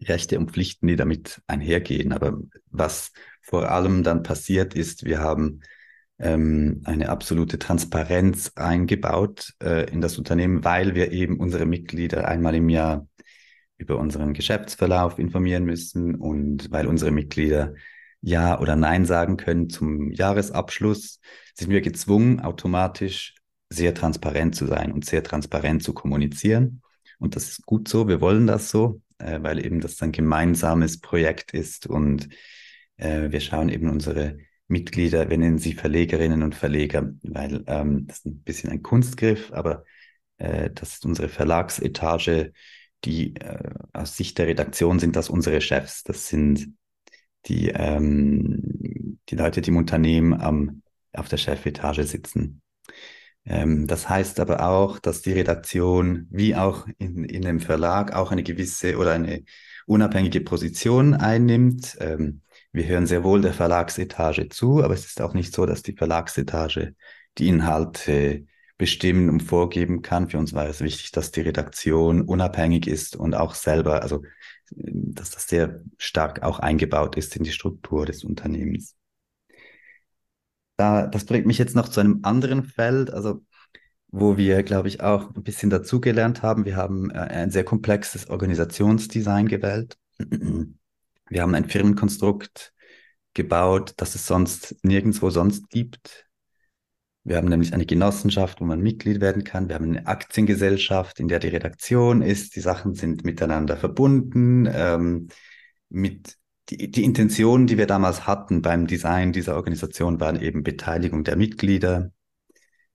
Rechte 0.00 0.38
und 0.38 0.50
Pflichten, 0.50 0.86
die 0.86 0.96
damit 0.96 1.42
einhergehen. 1.46 2.12
Aber 2.12 2.38
was 2.70 3.12
vor 3.42 3.70
allem 3.70 4.02
dann 4.02 4.22
passiert 4.22 4.74
ist, 4.74 5.04
wir 5.04 5.20
haben 5.20 5.60
ähm, 6.22 6.80
eine 6.84 7.08
absolute 7.08 7.58
Transparenz 7.58 8.52
eingebaut 8.54 9.54
äh, 9.62 9.90
in 9.90 10.00
das 10.00 10.16
Unternehmen, 10.18 10.64
weil 10.64 10.94
wir 10.94 11.10
eben 11.10 11.38
unsere 11.38 11.66
Mitglieder 11.66 12.28
einmal 12.28 12.54
im 12.54 12.68
Jahr 12.68 13.06
über 13.76 13.98
unseren 13.98 14.32
Geschäftsverlauf 14.32 15.18
informieren 15.18 15.64
müssen 15.64 16.14
und 16.14 16.70
weil 16.70 16.86
unsere 16.86 17.10
Mitglieder 17.10 17.74
Ja 18.20 18.60
oder 18.60 18.76
Nein 18.76 19.04
sagen 19.04 19.36
können 19.36 19.68
zum 19.68 20.12
Jahresabschluss, 20.12 21.20
sind 21.54 21.70
wir 21.70 21.80
gezwungen, 21.80 22.40
automatisch 22.40 23.34
sehr 23.68 23.92
transparent 23.92 24.54
zu 24.54 24.66
sein 24.66 24.92
und 24.92 25.04
sehr 25.04 25.24
transparent 25.24 25.82
zu 25.82 25.92
kommunizieren. 25.92 26.82
Und 27.18 27.34
das 27.34 27.48
ist 27.48 27.66
gut 27.66 27.88
so, 27.88 28.06
wir 28.06 28.20
wollen 28.20 28.46
das 28.46 28.70
so, 28.70 29.00
äh, 29.18 29.40
weil 29.42 29.64
eben 29.64 29.80
das 29.80 30.00
ein 30.02 30.12
gemeinsames 30.12 31.00
Projekt 31.00 31.52
ist 31.52 31.88
und 31.88 32.28
äh, 32.96 33.32
wir 33.32 33.40
schauen 33.40 33.68
eben 33.68 33.90
unsere 33.90 34.38
Mitglieder, 34.72 35.30
wir 35.30 35.38
nennen 35.38 35.58
sie 35.58 35.74
Verlegerinnen 35.74 36.42
und 36.42 36.54
Verleger, 36.54 37.12
weil 37.22 37.62
ähm, 37.66 38.06
das 38.08 38.18
ist 38.18 38.26
ein 38.26 38.42
bisschen 38.42 38.70
ein 38.70 38.82
Kunstgriff, 38.82 39.52
aber 39.52 39.84
äh, 40.38 40.70
das 40.70 40.94
ist 40.94 41.04
unsere 41.06 41.28
Verlagsetage, 41.28 42.52
die 43.04 43.36
äh, 43.36 43.70
aus 43.92 44.16
Sicht 44.16 44.38
der 44.38 44.46
Redaktion 44.46 44.98
sind 44.98 45.14
das 45.14 45.28
unsere 45.28 45.60
Chefs. 45.60 46.02
Das 46.02 46.28
sind 46.28 46.74
die, 47.46 47.68
ähm, 47.68 49.18
die 49.28 49.36
Leute, 49.36 49.60
die 49.60 49.70
im 49.70 49.76
Unternehmen 49.76 50.34
am, 50.34 50.82
auf 51.12 51.28
der 51.28 51.36
Chefetage 51.36 52.04
sitzen. 52.04 52.62
Ähm, 53.44 53.86
das 53.86 54.08
heißt 54.08 54.40
aber 54.40 54.68
auch, 54.68 54.98
dass 54.98 55.22
die 55.22 55.32
Redaktion 55.32 56.28
wie 56.30 56.54
auch 56.54 56.86
in, 56.98 57.24
in 57.24 57.42
dem 57.42 57.60
Verlag 57.60 58.14
auch 58.14 58.30
eine 58.30 58.42
gewisse 58.42 58.96
oder 58.96 59.12
eine 59.12 59.44
unabhängige 59.86 60.40
Position 60.40 61.14
einnimmt. 61.14 61.96
Ähm, 62.00 62.42
wir 62.72 62.86
hören 62.86 63.06
sehr 63.06 63.22
wohl 63.22 63.42
der 63.42 63.52
Verlagsetage 63.52 64.48
zu, 64.48 64.82
aber 64.82 64.94
es 64.94 65.04
ist 65.04 65.20
auch 65.20 65.34
nicht 65.34 65.54
so, 65.54 65.66
dass 65.66 65.82
die 65.82 65.94
Verlagsetage 65.94 66.94
die 67.38 67.48
Inhalte 67.48 68.46
bestimmen 68.78 69.28
und 69.28 69.42
vorgeben 69.42 70.02
kann. 70.02 70.28
Für 70.28 70.38
uns 70.38 70.54
war 70.54 70.66
es 70.66 70.80
wichtig, 70.80 71.12
dass 71.12 71.30
die 71.30 71.42
Redaktion 71.42 72.22
unabhängig 72.22 72.86
ist 72.86 73.14
und 73.14 73.34
auch 73.34 73.54
selber, 73.54 74.02
also 74.02 74.22
dass 74.70 75.30
das 75.30 75.48
sehr 75.48 75.82
stark 75.98 76.42
auch 76.42 76.58
eingebaut 76.58 77.16
ist 77.16 77.36
in 77.36 77.44
die 77.44 77.52
Struktur 77.52 78.06
des 78.06 78.24
Unternehmens. 78.24 78.96
Da, 80.76 81.06
das 81.06 81.26
bringt 81.26 81.46
mich 81.46 81.58
jetzt 81.58 81.76
noch 81.76 81.88
zu 81.88 82.00
einem 82.00 82.20
anderen 82.22 82.64
Feld, 82.64 83.12
also 83.12 83.44
wo 84.08 84.36
wir, 84.36 84.62
glaube 84.62 84.88
ich, 84.88 85.00
auch 85.00 85.34
ein 85.34 85.42
bisschen 85.42 85.70
dazugelernt 85.70 86.42
haben. 86.42 86.64
Wir 86.64 86.76
haben 86.76 87.10
äh, 87.10 87.18
ein 87.18 87.50
sehr 87.50 87.64
komplexes 87.64 88.28
Organisationsdesign 88.28 89.48
gewählt. 89.48 89.98
Wir 91.32 91.40
haben 91.40 91.54
ein 91.54 91.64
Firmenkonstrukt 91.64 92.74
gebaut, 93.32 93.94
das 93.96 94.14
es 94.14 94.26
sonst 94.26 94.76
nirgendwo 94.82 95.30
sonst 95.30 95.70
gibt. 95.70 96.26
Wir 97.24 97.36
haben 97.38 97.48
nämlich 97.48 97.72
eine 97.72 97.86
Genossenschaft, 97.86 98.60
wo 98.60 98.66
man 98.66 98.82
Mitglied 98.82 99.22
werden 99.22 99.42
kann. 99.42 99.68
Wir 99.68 99.76
haben 99.76 99.96
eine 99.96 100.06
Aktiengesellschaft, 100.06 101.20
in 101.20 101.28
der 101.28 101.38
die 101.38 101.48
Redaktion 101.48 102.20
ist. 102.20 102.54
Die 102.54 102.60
Sachen 102.60 102.94
sind 102.94 103.24
miteinander 103.24 103.78
verbunden. 103.78 104.68
Ähm, 104.70 105.28
mit 105.88 106.36
die, 106.68 106.90
die 106.90 107.04
Intentionen, 107.04 107.66
die 107.66 107.78
wir 107.78 107.86
damals 107.86 108.26
hatten 108.26 108.60
beim 108.60 108.86
Design 108.86 109.32
dieser 109.32 109.56
Organisation, 109.56 110.20
waren 110.20 110.38
eben 110.38 110.62
Beteiligung 110.62 111.24
der 111.24 111.36
Mitglieder, 111.36 112.12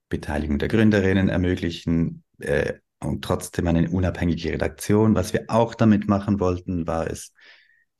Beteiligung 0.08 0.60
der 0.60 0.68
Gründerinnen 0.68 1.28
ermöglichen 1.28 2.22
äh, 2.38 2.74
und 3.00 3.24
trotzdem 3.24 3.66
eine 3.66 3.90
unabhängige 3.90 4.52
Redaktion. 4.52 5.16
Was 5.16 5.32
wir 5.32 5.46
auch 5.48 5.74
damit 5.74 6.06
machen 6.06 6.38
wollten, 6.38 6.86
war 6.86 7.10
es, 7.10 7.32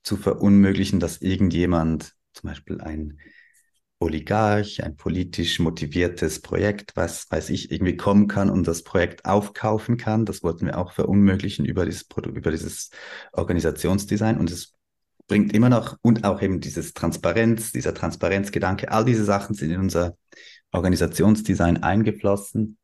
zu 0.08 0.16
verunmöglichen, 0.16 1.00
dass 1.00 1.20
irgendjemand, 1.20 2.14
zum 2.32 2.48
Beispiel 2.48 2.80
ein 2.80 3.18
Oligarch, 4.00 4.82
ein 4.82 4.96
politisch 4.96 5.58
motiviertes 5.58 6.40
Projekt, 6.40 6.96
was 6.96 7.30
weiß 7.30 7.50
ich, 7.50 7.70
irgendwie 7.70 7.96
kommen 7.96 8.26
kann 8.26 8.48
und 8.48 8.66
das 8.66 8.84
Projekt 8.84 9.26
aufkaufen 9.26 9.98
kann. 9.98 10.24
Das 10.24 10.42
wollten 10.42 10.64
wir 10.64 10.78
auch 10.78 10.92
verunmöglichen 10.92 11.66
über 11.66 11.84
dieses 11.84 12.04
Produkt, 12.04 12.38
über 12.38 12.50
dieses 12.50 12.90
Organisationsdesign. 13.32 14.38
Und 14.38 14.50
es 14.50 14.74
bringt 15.26 15.52
immer 15.52 15.68
noch, 15.68 15.98
und 16.00 16.24
auch 16.24 16.40
eben 16.40 16.60
dieses 16.60 16.94
Transparenz, 16.94 17.72
dieser 17.72 17.92
Transparenzgedanke, 17.92 18.90
all 18.90 19.04
diese 19.04 19.24
Sachen 19.24 19.54
sind 19.54 19.72
in 19.72 19.80
unser 19.80 20.16
Organisationsdesign 20.72 21.82
eingeflossen. 21.82 22.78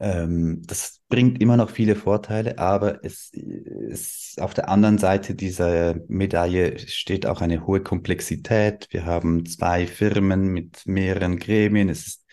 Ähm, 0.00 0.62
das 0.66 1.00
bringt 1.08 1.40
immer 1.40 1.56
noch 1.56 1.70
viele 1.70 1.94
Vorteile, 1.94 2.58
aber 2.58 3.04
es 3.04 3.30
ist 3.32 4.40
auf 4.40 4.52
der 4.54 4.68
anderen 4.68 4.98
Seite 4.98 5.34
dieser 5.34 5.94
Medaille 6.08 6.78
steht 6.78 7.26
auch 7.26 7.40
eine 7.40 7.66
hohe 7.66 7.80
Komplexität. 7.80 8.88
Wir 8.90 9.06
haben 9.06 9.46
zwei 9.46 9.86
Firmen 9.86 10.48
mit 10.48 10.86
mehreren 10.86 11.38
Gremien. 11.38 11.88
Es 11.88 12.06
ist 12.06 12.24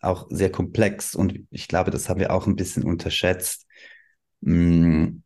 auch 0.00 0.26
sehr 0.30 0.50
komplex 0.50 1.14
und 1.14 1.40
ich 1.50 1.68
glaube, 1.68 1.90
das 1.90 2.08
haben 2.08 2.20
wir 2.20 2.32
auch 2.32 2.46
ein 2.46 2.56
bisschen 2.56 2.84
unterschätzt. 2.84 3.66
Mm, 4.40 5.18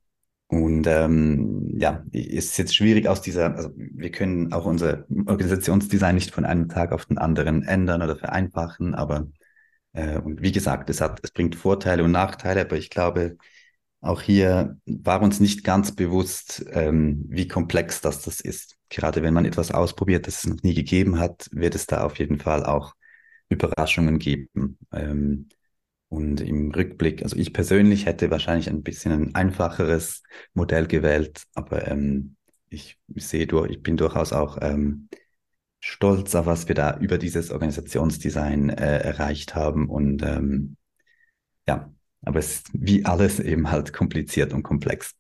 und 0.49 0.87
ähm, 0.89 1.75
ja, 1.79 2.05
ist 2.11 2.59
jetzt 2.59 2.75
schwierig 2.75 3.07
aus 3.07 3.23
dieser, 3.23 3.57
also 3.57 3.71
wir 3.77 4.11
können 4.11 4.53
auch 4.53 4.67
unser 4.67 5.05
Organisationsdesign 5.27 6.15
nicht 6.17 6.33
von 6.33 6.45
einem 6.45 6.69
Tag 6.69 6.93
auf 6.93 7.07
den 7.07 7.19
anderen 7.19 7.63
ändern 7.63 8.03
oder 8.03 8.17
vereinfachen, 8.17 8.95
aber 8.95 9.29
und 9.93 10.41
wie 10.43 10.53
gesagt, 10.53 10.89
es 10.91 11.01
hat, 11.01 11.21
es 11.23 11.33
bringt 11.33 11.57
Vorteile 11.57 12.05
und 12.05 12.13
Nachteile, 12.13 12.63
aber 12.63 12.77
ich 12.77 12.91
glaube, 12.91 13.37
auch 14.01 14.23
hier 14.23 14.79
war 14.87 15.23
uns 15.23 15.41
nicht 15.41 15.65
ganz 15.65 15.95
bewusst, 15.95 16.65
ähm, 16.71 17.25
wie 17.29 17.49
komplex 17.49 18.01
das, 18.01 18.23
das 18.23 18.41
ist. 18.41 18.77
Gerade 18.89 19.23
wenn 19.23 19.35
man 19.35 19.45
etwas 19.45 19.73
ausprobiert, 19.73 20.27
das 20.27 20.39
es 20.39 20.47
noch 20.47 20.63
nie 20.63 20.75
gegeben 20.75 21.19
hat, 21.19 21.49
wird 21.53 21.75
es 21.75 21.87
da 21.87 22.05
auf 22.05 22.19
jeden 22.19 22.39
Fall 22.39 22.65
auch 22.65 22.95
Überraschungen 23.51 24.19
geben. 24.19 24.79
Ähm, 24.93 25.49
und 26.09 26.41
im 26.41 26.73
Rückblick, 26.73 27.23
also 27.23 27.37
ich 27.37 27.53
persönlich 27.53 28.07
hätte 28.07 28.31
wahrscheinlich 28.31 28.69
ein 28.69 28.83
bisschen 28.83 29.13
ein 29.13 29.35
einfacheres 29.35 30.23
Modell 30.55 30.87
gewählt, 30.87 31.45
aber 31.55 31.87
ähm, 31.87 32.37
ich 32.69 32.99
sehe 33.17 33.47
durch, 33.47 33.71
ich 33.71 33.83
bin 33.83 33.97
durchaus 33.97 34.33
auch 34.33 34.59
ähm, 34.61 35.09
stolz 35.81 36.35
auf 36.35 36.47
was 36.47 36.69
wir 36.69 36.75
da 36.75 36.99
über 36.99 37.19
dieses 37.19 37.51
Organisationsdesign 37.51 38.71
äh, 38.71 38.99
erreicht 38.99 39.55
haben. 39.55 39.89
Und 39.89 40.23
ähm, 40.23 40.77
ja, 41.67 41.93
aber 42.23 42.39
es 42.39 42.57
ist 42.57 42.71
wie 42.73 43.05
alles 43.05 43.41
eben 43.41 43.71
halt 43.71 43.93
kompliziert 43.93 44.53
und 44.53 44.63
komplex. 44.63 45.15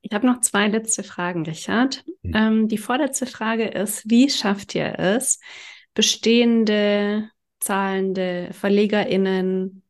Ich 0.00 0.12
habe 0.12 0.26
noch 0.26 0.40
zwei 0.40 0.68
letzte 0.68 1.02
Fragen, 1.02 1.44
Richard. 1.44 2.04
Mhm. 2.22 2.32
Ähm, 2.34 2.68
die 2.68 2.78
vorletzte 2.78 3.26
Frage 3.26 3.66
ist, 3.66 4.08
wie 4.08 4.30
schafft 4.30 4.74
ihr 4.74 4.98
es, 4.98 5.40
bestehende 5.94 7.28
zahlende 7.60 8.50
VerlegerInnen 8.52 9.82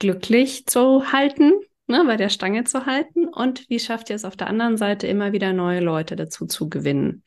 glücklich 0.00 0.66
zu 0.66 1.12
halten 1.12 1.52
ne, 1.86 2.04
bei 2.06 2.16
der 2.16 2.28
Stange 2.28 2.64
zu 2.64 2.86
halten 2.86 3.28
und 3.28 3.68
wie 3.68 3.80
schafft 3.80 4.10
ihr 4.10 4.16
es 4.16 4.24
auf 4.24 4.36
der 4.36 4.48
anderen 4.48 4.76
Seite 4.76 5.06
immer 5.06 5.32
wieder 5.32 5.52
neue 5.52 5.80
Leute 5.80 6.16
dazu 6.16 6.46
zu 6.46 6.68
gewinnen? 6.68 7.22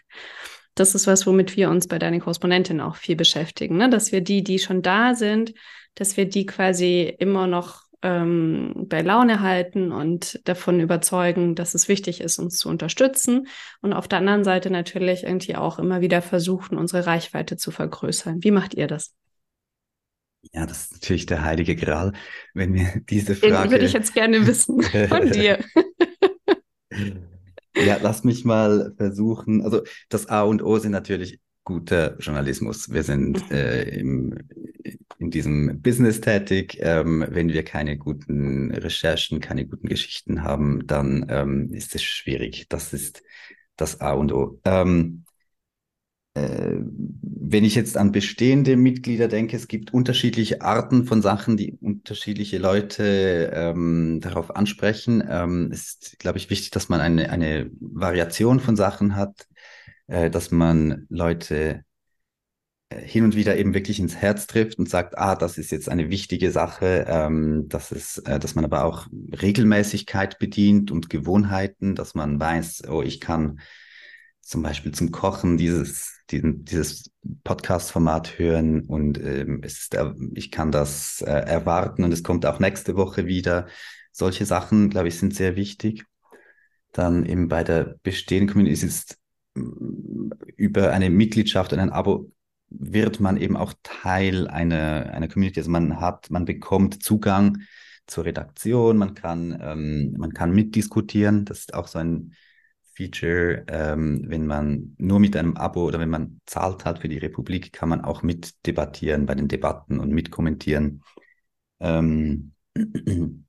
Das 0.80 0.96
ist 0.96 1.08
was, 1.08 1.28
womit 1.28 1.58
wir 1.58 1.70
uns 1.70 1.88
bei 1.88 2.00
deiner 2.00 2.20
Korrespondentin 2.20 2.80
auch 2.80 2.96
viel 2.96 3.18
beschäftigen, 3.18 3.76
ne? 3.76 3.89
dass 3.89 4.13
wir 4.13 4.22
die, 4.22 4.44
die 4.44 4.60
schon 4.60 4.82
da 4.82 5.13
sind, 5.13 5.54
dass 5.96 6.15
wir 6.15 6.24
die 6.24 6.46
quasi 6.46 7.13
immer 7.20 7.48
noch 7.48 7.84
ähm, 8.02 8.86
bei 8.88 9.02
Laune 9.02 9.42
halten 9.42 9.92
und 9.92 10.39
davon 10.48 10.80
überzeugen, 10.80 11.56
dass 11.56 11.74
es 11.74 11.89
wichtig 11.89 12.22
ist, 12.22 12.39
uns 12.39 12.58
zu 12.58 12.70
unterstützen. 12.70 13.48
Und 13.82 13.92
auf 13.92 14.08
der 14.08 14.20
anderen 14.20 14.46
Seite 14.46 14.70
natürlich 14.70 15.24
irgendwie 15.24 15.58
auch 15.58 15.80
immer 15.80 16.00
wieder 16.00 16.22
versuchen, 16.22 16.78
unsere 16.78 17.06
Reichweite 17.06 17.58
zu 17.58 17.72
vergrößern. 17.72 18.42
Wie 18.42 18.52
macht 18.52 18.74
ihr 18.74 18.88
das? 18.88 19.13
Ja, 20.54 20.65
das 20.65 20.84
ist 20.84 20.94
natürlich 20.94 21.26
der 21.26 21.44
heilige 21.44 21.76
Gral, 21.76 22.13
wenn 22.54 22.74
wir 22.74 23.02
diese 23.10 23.36
Frage. 23.36 23.63
Den 23.63 23.72
würde 23.72 23.86
ich 23.86 23.92
jetzt 23.92 24.13
gerne 24.13 24.48
wissen 24.48 24.82
von 25.10 25.30
dir. 25.30 25.60
ja, 27.86 27.98
lass 28.02 28.24
mich 28.24 28.46
mal 28.46 28.94
versuchen. 28.98 29.62
Also 29.62 29.82
das 30.10 30.28
A 30.28 30.44
und 30.44 30.63
O 30.63 30.78
sind 30.78 30.92
natürlich 30.92 31.39
guter 31.63 32.18
Journalismus. 32.18 32.92
Wir 32.92 33.04
sind 33.04 33.50
mhm. 33.50 33.56
äh, 33.56 33.84
im, 34.00 34.38
in 35.20 35.30
diesem 35.30 35.82
Business 35.82 36.22
tätig. 36.22 36.78
Ähm, 36.80 37.26
wenn 37.30 37.50
wir 37.50 37.63
keine 37.63 37.98
guten 37.98 38.72
Recherchen, 38.72 39.39
keine 39.39 39.68
guten 39.68 39.88
Geschichten 39.88 40.44
haben, 40.44 40.88
dann 40.88 41.28
ähm, 41.30 41.72
ist 41.72 41.94
es 41.96 42.04
schwierig. 42.04 42.68
Das 42.70 42.94
ist 42.94 43.22
das 43.76 44.02
A 44.02 44.13
und 44.13 44.32
O. 44.34 44.60
Ähm, 44.65 45.26
äh, 45.26 45.29
wenn 47.49 47.63
ich 47.63 47.73
jetzt 47.73 47.97
an 47.97 48.12
bestehende 48.12 48.78
Mitglieder 48.78 49.28
denke, 49.28 49.58
es 49.58 49.67
gibt 49.67 49.91
unterschiedliche 49.93 50.62
Arten 50.62 51.06
von 51.06 51.21
Sachen, 51.21 51.58
die 51.58 51.73
unterschiedliche 51.82 52.60
Leute 52.60 53.52
ähm, 53.54 54.19
darauf 54.21 54.56
ansprechen. 54.56 55.23
Ähm, 55.28 55.71
ist, 55.71 56.19
glaube 56.19 56.38
ich, 56.38 56.49
wichtig, 56.52 56.69
dass 56.69 56.89
man 56.89 57.02
eine, 57.02 57.32
eine 57.32 57.71
Variation 57.80 58.60
von 58.60 58.75
Sachen 58.75 59.15
hat, 59.15 59.47
äh, 60.08 60.30
dass 60.30 60.52
man 60.52 61.08
Leute 61.10 61.86
äh, 62.89 63.02
hin 63.02 63.23
und 63.23 63.36
wieder 63.36 63.58
eben 63.58 63.73
wirklich 63.73 63.99
ins 63.99 64.15
Herz 64.15 64.45
trifft 64.45 64.78
und 64.78 64.88
sagt, 64.88 65.17
ah, 65.17 65.36
das 65.36 65.58
ist 65.58 65.71
jetzt 65.71 65.89
eine 65.89 66.10
wichtige 66.12 66.52
Sache, 66.52 67.06
ähm, 67.08 67.65
dass 67.67 67.91
es, 67.91 68.19
äh, 68.19 68.39
dass 68.39 68.54
man 68.54 68.65
aber 68.65 68.84
auch 68.84 69.08
Regelmäßigkeit 69.41 70.38
bedient 70.38 70.91
und 70.91 71.10
Gewohnheiten, 71.10 71.95
dass 71.95 72.13
man 72.13 72.39
weiß, 72.39 72.84
oh, 72.89 73.02
ich 73.02 73.19
kann 73.19 73.60
zum 74.41 74.62
Beispiel 74.62 74.91
zum 74.91 75.12
Kochen 75.12 75.58
dieses, 75.58 76.18
diesen, 76.32 76.65
dieses 76.65 77.12
Podcast-Format 77.44 78.38
hören 78.38 78.82
und 78.82 79.20
ähm, 79.20 79.63
ist, 79.63 79.96
äh, 79.96 80.12
ich 80.34 80.52
kann 80.52 80.72
das 80.72 81.22
äh, 81.22 81.32
erwarten 81.32 82.04
und 82.04 82.12
es 82.12 82.24
kommt 82.24 82.46
auch 82.46 82.60
nächste 82.60 82.96
Woche 82.96 83.26
wieder. 83.26 83.68
Solche 84.12 84.46
Sachen, 84.46 84.89
glaube 84.89 85.08
ich, 85.08 85.18
sind 85.18 85.36
sehr 85.36 85.56
wichtig. 85.56 86.06
Dann 86.92 87.26
eben 87.26 87.48
bei 87.48 87.63
der 87.63 87.96
bestehenden 88.04 88.50
Community 88.50 88.74
ist 88.74 88.84
es 88.84 89.18
mm, 89.56 90.32
über 90.56 90.92
eine 90.92 91.10
Mitgliedschaft 91.10 91.74
und 91.74 91.80
ein 91.80 91.92
Abo 91.92 92.32
wird 92.70 93.20
man 93.20 93.38
eben 93.38 93.58
auch 93.58 93.74
Teil 93.84 94.48
einer, 94.48 95.12
einer 95.12 95.28
Community. 95.28 95.60
Also 95.60 95.72
man 95.72 96.00
hat, 96.00 96.30
man 96.30 96.46
bekommt 96.46 97.04
Zugang 97.04 97.60
zur 98.06 98.26
Redaktion, 98.26 98.98
man 98.98 99.15
kann, 99.15 99.58
ähm, 99.62 100.15
man 100.18 100.34
kann 100.34 100.52
mitdiskutieren. 100.52 101.46
Das 101.46 101.60
ist 101.60 101.74
auch 101.74 101.88
so 101.88 102.00
ein 102.00 102.34
Feature, 103.00 103.64
ähm, 103.70 104.26
wenn 104.28 104.46
man 104.46 104.94
nur 104.98 105.22
mit 105.22 105.38
einem 105.38 105.56
Abo 105.56 105.86
oder 105.86 106.02
wenn 106.02 106.10
man 106.10 106.42
zahlt 106.46 106.84
hat 106.84 107.00
für 107.00 107.08
die 107.08 107.18
Republik, 107.18 107.72
kann 107.72 107.88
man 107.88 108.02
auch 108.02 108.24
mitdebattieren 108.24 109.26
bei 109.26 109.36
den 109.36 109.48
Debatten 109.48 110.02
und 110.02 110.12
mitkommentieren. 110.12 111.02
Ähm, 111.80 112.52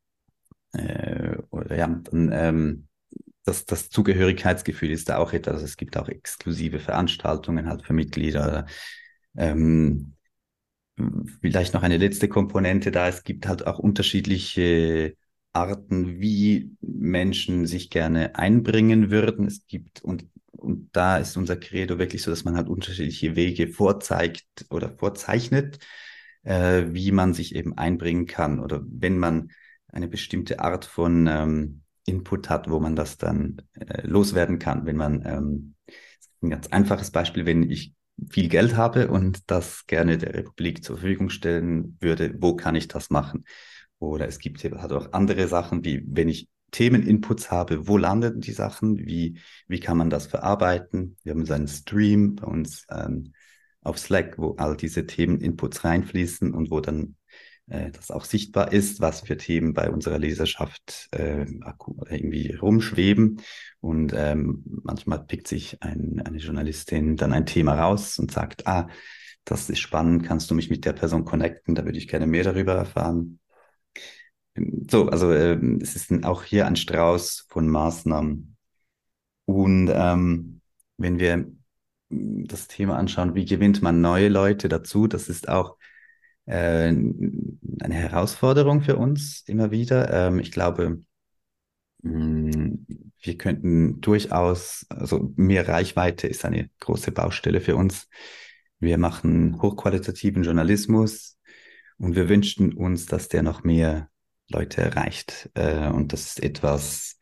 äh, 0.73 1.37
oder 1.51 1.77
ja, 1.77 1.89
dann, 1.89 2.31
ähm, 2.33 2.87
das, 3.43 3.65
das 3.65 3.91
Zugehörigkeitsgefühl 3.91 4.93
ist 4.93 5.09
da 5.09 5.17
auch 5.17 5.33
etwas. 5.33 5.55
Also 5.55 5.65
es 5.65 5.77
gibt 5.77 5.97
auch 5.97 6.09
exklusive 6.09 6.79
Veranstaltungen 6.79 7.69
halt 7.69 7.85
für 7.85 7.93
Mitglieder. 7.93 8.67
Ähm, 9.37 10.15
vielleicht 11.41 11.75
noch 11.75 11.83
eine 11.83 11.97
letzte 11.97 12.29
Komponente 12.29 12.93
da. 12.93 13.09
Es 13.09 13.25
gibt 13.25 13.49
halt 13.49 13.67
auch 13.67 13.81
unterschiedliche 13.81 15.17
Arten, 15.53 16.21
wie 16.21 16.77
Menschen 16.81 17.67
sich 17.67 17.91
gerne 17.91 18.37
einbringen 18.37 19.11
würden. 19.11 19.47
Es 19.47 19.67
gibt, 19.67 20.03
und, 20.03 20.27
und 20.53 20.91
da 20.93 21.19
ist 21.19 21.37
unser 21.37 21.57
Credo 21.57 21.99
wirklich 21.99 22.23
so, 22.23 22.31
dass 22.31 22.45
man 22.45 22.57
halt 22.57 22.69
unterschiedliche 22.69 23.37
Wege 23.37 23.69
vorzeigt 23.69 24.47
oder 24.71 24.91
vorzeichnet, 24.97 25.79
äh, 26.43 26.85
wie 26.89 27.13
man 27.13 27.35
sich 27.35 27.55
eben 27.55 27.77
einbringen 27.77 28.27
kann. 28.27 28.61
Oder 28.61 28.83
wenn 28.87 29.19
man 29.19 29.51
eine 29.89 30.09
bestimmte 30.09 30.61
Art 30.61 30.85
von 30.85 31.27
ähm, 31.27 31.83
Input 32.07 32.49
hat, 32.49 32.71
wo 32.71 32.81
man 32.81 32.97
das 32.97 33.19
dann 33.19 33.63
äh, 33.75 34.07
loswerden 34.07 34.59
kann. 34.59 34.87
Wenn 34.87 34.97
man, 34.97 35.23
ähm, 35.27 35.75
ein 36.43 36.51
ganz 36.51 36.69
einfaches 36.69 37.11
Beispiel, 37.11 37.47
wenn 37.47 37.69
ich 37.71 37.95
viel 38.31 38.49
Geld 38.49 38.77
habe 38.77 39.09
und 39.09 39.51
das 39.51 39.87
gerne 39.87 40.19
der 40.19 40.35
Republik 40.35 40.85
zur 40.85 40.99
Verfügung 40.99 41.31
stellen 41.31 41.97
würde, 42.01 42.35
wo 42.41 42.55
kann 42.57 42.75
ich 42.75 42.89
das 42.89 43.11
machen? 43.11 43.45
Oder 44.01 44.27
es 44.27 44.39
gibt 44.39 44.65
halt 44.65 44.93
auch 44.93 45.13
andere 45.13 45.47
Sachen, 45.47 45.85
wie 45.85 46.03
wenn 46.07 46.29
ich 46.29 46.49
Themeninputs 46.73 47.51
habe, 47.51 47.87
wo 47.87 47.97
landen 47.97 48.41
die 48.41 48.53
Sachen, 48.53 48.99
wie, 48.99 49.39
wie 49.69 49.81
kann 49.81 49.97
man 49.97 50.11
das 50.11 50.27
verarbeiten? 50.27 51.17
Wir 51.23 51.33
haben 51.33 51.45
so 51.45 51.53
einen 51.53 51.69
Stream 51.69 52.37
bei 52.37 52.47
uns 52.47 52.87
ähm, 52.91 53.33
auf 53.83 53.99
Slack, 53.99 54.39
wo 54.39 54.55
all 54.57 54.77
diese 54.77 55.07
Themeninputs 55.07 55.85
reinfließen 55.85 56.55
und 56.55 56.71
wo 56.71 56.81
dann 56.81 57.17
äh, 57.69 57.91
das 57.91 58.11
auch 58.11 58.25
sichtbar 58.25 58.73
ist, 58.73 59.01
was 59.01 59.23
für 59.23 59.37
Themen 59.37 59.75
bei 59.75 59.91
unserer 59.91 60.19
Leserschaft 60.19 61.09
äh, 61.13 61.47
irgendwie 62.09 62.55
rumschweben. 62.55 63.41
Und 63.81 64.13
ähm, 64.15 64.63
manchmal 64.85 65.25
pickt 65.25 65.49
sich 65.49 65.83
ein, 65.83 66.23
eine 66.25 66.39
Journalistin 66.39 67.17
dann 67.17 67.33
ein 67.33 67.47
Thema 67.47 67.75
raus 67.75 68.19
und 68.19 68.31
sagt, 68.31 68.67
ah, 68.67 68.89
das 69.45 69.71
ist 69.71 69.81
spannend, 69.81 70.25
kannst 70.25 70.51
du 70.51 70.55
mich 70.55 70.71
mit 70.71 70.85
der 70.85 70.93
Person 70.93 71.25
connecten, 71.25 71.75
da 71.75 71.85
würde 71.85 71.99
ich 71.99 72.09
gerne 72.09 72.27
mehr 72.27 72.45
darüber 72.45 72.75
erfahren. 72.75 73.41
So, 74.91 75.09
also 75.09 75.33
äh, 75.33 75.59
es 75.81 75.97
ist 75.97 76.25
auch 76.25 76.45
hier 76.45 76.67
ein 76.67 76.77
Strauß 76.77 77.47
von 77.49 77.69
Maßnahmen. 77.69 78.57
Und 79.47 79.91
ähm, 79.93 80.61
wenn 80.97 81.19
wir 81.19 81.51
das 82.11 82.69
Thema 82.69 82.97
anschauen, 82.97 83.35
wie 83.35 83.45
gewinnt 83.45 83.83
man 83.83 84.01
neue 84.01 84.29
Leute 84.29 84.69
dazu, 84.69 85.07
das 85.07 85.29
ist 85.29 85.49
auch 85.49 85.77
äh, 86.47 86.89
eine 86.89 87.95
Herausforderung 87.95 88.83
für 88.83 88.97
uns 88.97 89.43
immer 89.47 89.71
wieder. 89.71 90.13
Ähm, 90.13 90.41
ich 90.41 90.53
glaube, 90.53 91.03
mh, 92.03 92.13
mm, 92.13 92.87
wir 93.23 93.39
könnten 93.39 94.01
durchaus, 94.01 94.87
also 94.89 95.33
mehr 95.37 95.69
Reichweite 95.69 96.27
ist 96.27 96.45
eine 96.45 96.71
große 96.81 97.13
Baustelle 97.13 97.61
für 97.61 97.77
uns. 97.77 98.09
Wir 98.79 98.99
machen 98.99 99.61
hochqualitativen 99.61 100.43
Journalismus 100.43 101.39
und 101.99 102.17
wir 102.17 102.29
wünschten 102.29 102.73
uns, 102.73 103.07
dass 103.07 103.29
der 103.29 103.43
noch 103.43 103.63
mehr 103.63 104.10
Leute 104.51 104.83
erreicht. 104.83 105.51
Äh, 105.55 105.89
und 105.89 106.13
das 106.13 106.27
ist 106.27 106.43
etwas, 106.43 107.19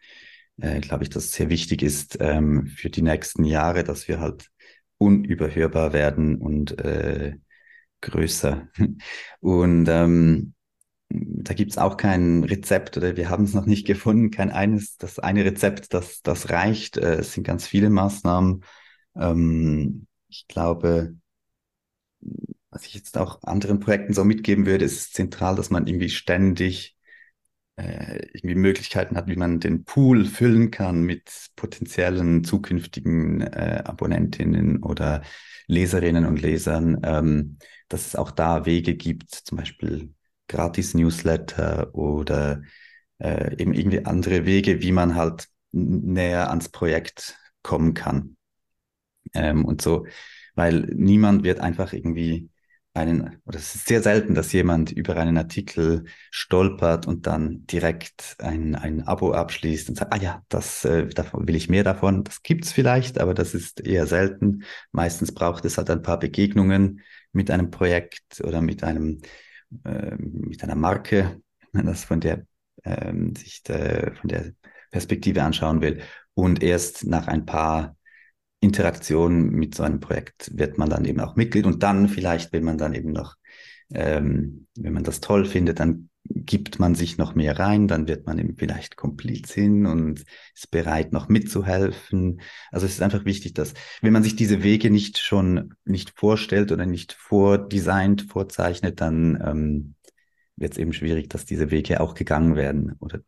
äh, 0.60 0.80
glaube 0.80 1.04
ich, 1.04 1.10
das 1.10 1.32
sehr 1.32 1.48
wichtig 1.50 1.82
ist 1.82 2.18
ähm, 2.20 2.66
für 2.66 2.90
die 2.90 3.02
nächsten 3.02 3.44
Jahre, 3.44 3.84
dass 3.84 4.08
wir 4.08 4.20
halt 4.20 4.50
unüberhörbar 4.98 5.92
werden 5.92 6.36
und 6.36 6.78
äh, 6.80 7.36
größer. 8.00 8.68
Und 9.40 9.88
ähm, 9.88 10.54
da 11.10 11.54
gibt's 11.54 11.78
auch 11.78 11.96
kein 11.96 12.44
Rezept 12.44 12.96
oder 12.96 13.16
wir 13.16 13.30
haben 13.30 13.44
es 13.44 13.54
noch 13.54 13.66
nicht 13.66 13.86
gefunden, 13.86 14.30
kein 14.30 14.50
eines, 14.50 14.96
das 14.98 15.18
eine 15.18 15.44
Rezept, 15.44 15.94
das, 15.94 16.20
das 16.22 16.50
reicht. 16.50 16.96
Äh, 16.96 17.16
es 17.16 17.32
sind 17.32 17.44
ganz 17.44 17.66
viele 17.66 17.90
Maßnahmen. 17.90 18.64
Ähm, 19.16 20.06
ich 20.28 20.46
glaube, 20.48 21.14
was 22.70 22.84
ich 22.86 22.94
jetzt 22.94 23.16
auch 23.16 23.42
anderen 23.42 23.80
Projekten 23.80 24.12
so 24.12 24.24
mitgeben 24.24 24.66
würde, 24.66 24.84
ist 24.84 25.14
zentral, 25.14 25.56
dass 25.56 25.70
man 25.70 25.86
irgendwie 25.86 26.10
ständig 26.10 26.97
äh, 27.78 28.26
irgendwie 28.32 28.56
Möglichkeiten 28.56 29.16
hat, 29.16 29.28
wie 29.28 29.36
man 29.36 29.60
den 29.60 29.84
Pool 29.84 30.24
füllen 30.24 30.70
kann 30.70 31.02
mit 31.02 31.30
potenziellen 31.56 32.42
zukünftigen 32.44 33.40
äh, 33.40 33.82
Abonnentinnen 33.84 34.82
oder 34.82 35.22
Leserinnen 35.68 36.26
und 36.26 36.42
Lesern, 36.42 37.00
ähm, 37.04 37.58
dass 37.88 38.06
es 38.06 38.16
auch 38.16 38.32
da 38.32 38.66
Wege 38.66 38.94
gibt, 38.96 39.30
zum 39.32 39.58
Beispiel 39.58 40.12
Gratis-Newsletter 40.48 41.94
oder 41.94 42.62
äh, 43.18 43.54
eben 43.60 43.74
irgendwie 43.74 44.04
andere 44.04 44.44
Wege, 44.44 44.82
wie 44.82 44.92
man 44.92 45.14
halt 45.14 45.48
näher 45.72 46.50
ans 46.50 46.70
Projekt 46.70 47.38
kommen 47.62 47.94
kann. 47.94 48.36
Ähm, 49.34 49.64
und 49.64 49.82
so, 49.82 50.06
weil 50.54 50.80
niemand 50.94 51.44
wird 51.44 51.60
einfach 51.60 51.92
irgendwie 51.92 52.50
einen, 52.98 53.40
oder 53.46 53.58
es 53.58 53.74
ist 53.74 53.88
sehr 53.88 54.02
selten, 54.02 54.34
dass 54.34 54.52
jemand 54.52 54.92
über 54.92 55.16
einen 55.16 55.38
Artikel 55.38 56.04
stolpert 56.30 57.06
und 57.06 57.26
dann 57.26 57.66
direkt 57.66 58.36
ein, 58.38 58.74
ein 58.74 59.06
Abo 59.06 59.32
abschließt 59.32 59.88
und 59.88 59.96
sagt, 59.96 60.12
ah 60.12 60.18
ja, 60.18 60.42
das 60.48 60.84
äh, 60.84 61.06
davon 61.08 61.48
will 61.48 61.56
ich 61.56 61.68
mehr 61.68 61.84
davon. 61.84 62.24
Das 62.24 62.42
gibt's 62.42 62.72
vielleicht, 62.72 63.18
aber 63.18 63.34
das 63.34 63.54
ist 63.54 63.80
eher 63.80 64.06
selten. 64.06 64.64
Meistens 64.92 65.32
braucht 65.32 65.64
es 65.64 65.78
halt 65.78 65.90
ein 65.90 66.02
paar 66.02 66.18
Begegnungen 66.18 67.00
mit 67.32 67.50
einem 67.50 67.70
Projekt 67.70 68.40
oder 68.42 68.60
mit 68.60 68.84
einem 68.84 69.20
äh, 69.84 70.16
mit 70.16 70.62
einer 70.62 70.74
Marke, 70.74 71.40
das 71.72 72.04
von 72.04 72.20
der 72.20 72.46
ähm, 72.84 73.34
sich 73.34 73.62
de, 73.62 74.14
von 74.14 74.28
der 74.28 74.52
Perspektive 74.90 75.42
anschauen 75.42 75.80
will. 75.80 76.00
Und 76.34 76.62
erst 76.62 77.06
nach 77.06 77.28
ein 77.28 77.44
paar 77.44 77.96
Interaktionen 78.60 79.50
mit 79.50 79.74
so 79.74 79.82
einem 79.82 80.00
Projekt 80.00 80.50
wird 80.56 80.78
man 80.78 80.90
dann 80.90 81.04
eben 81.04 81.20
auch 81.20 81.36
Mitglied 81.36 81.66
und 81.66 81.82
dann 81.82 82.08
vielleicht, 82.08 82.52
wenn 82.52 82.64
man 82.64 82.78
dann 82.78 82.94
eben 82.94 83.12
noch, 83.12 83.36
ähm, 83.92 84.66
wenn 84.76 84.92
man 84.92 85.04
das 85.04 85.20
toll 85.20 85.44
findet, 85.44 85.80
dann 85.80 86.08
gibt 86.30 86.78
man 86.78 86.94
sich 86.94 87.16
noch 87.18 87.34
mehr 87.34 87.58
rein, 87.58 87.88
dann 87.88 88.06
wird 88.06 88.26
man 88.26 88.38
eben 88.38 88.56
vielleicht 88.56 88.96
Komplizin 88.96 89.86
und 89.86 90.24
ist 90.54 90.70
bereit, 90.70 91.12
noch 91.12 91.28
mitzuhelfen. 91.28 92.40
Also 92.70 92.86
es 92.86 92.92
ist 92.92 93.02
einfach 93.02 93.24
wichtig, 93.24 93.54
dass, 93.54 93.74
wenn 94.02 94.12
man 94.12 94.22
sich 94.22 94.36
diese 94.36 94.62
Wege 94.62 94.90
nicht 94.90 95.18
schon 95.18 95.74
nicht 95.84 96.12
vorstellt 96.16 96.70
oder 96.72 96.86
nicht 96.86 97.12
vordesignt, 97.12 98.26
vorzeichnet, 98.28 99.00
dann 99.00 99.40
ähm, 99.42 99.94
wird 100.56 100.72
es 100.72 100.78
eben 100.78 100.92
schwierig, 100.92 101.28
dass 101.30 101.46
diese 101.46 101.70
Wege 101.70 102.00
auch 102.00 102.14
gegangen 102.14 102.56
werden. 102.56 102.96
Oder 103.00 103.20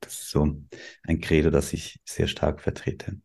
das 0.00 0.12
ist 0.12 0.30
so 0.30 0.60
ein 1.02 1.20
Credo, 1.20 1.50
das 1.50 1.72
ich 1.72 2.00
sehr 2.04 2.28
stark 2.28 2.60
vertrete. 2.60 3.18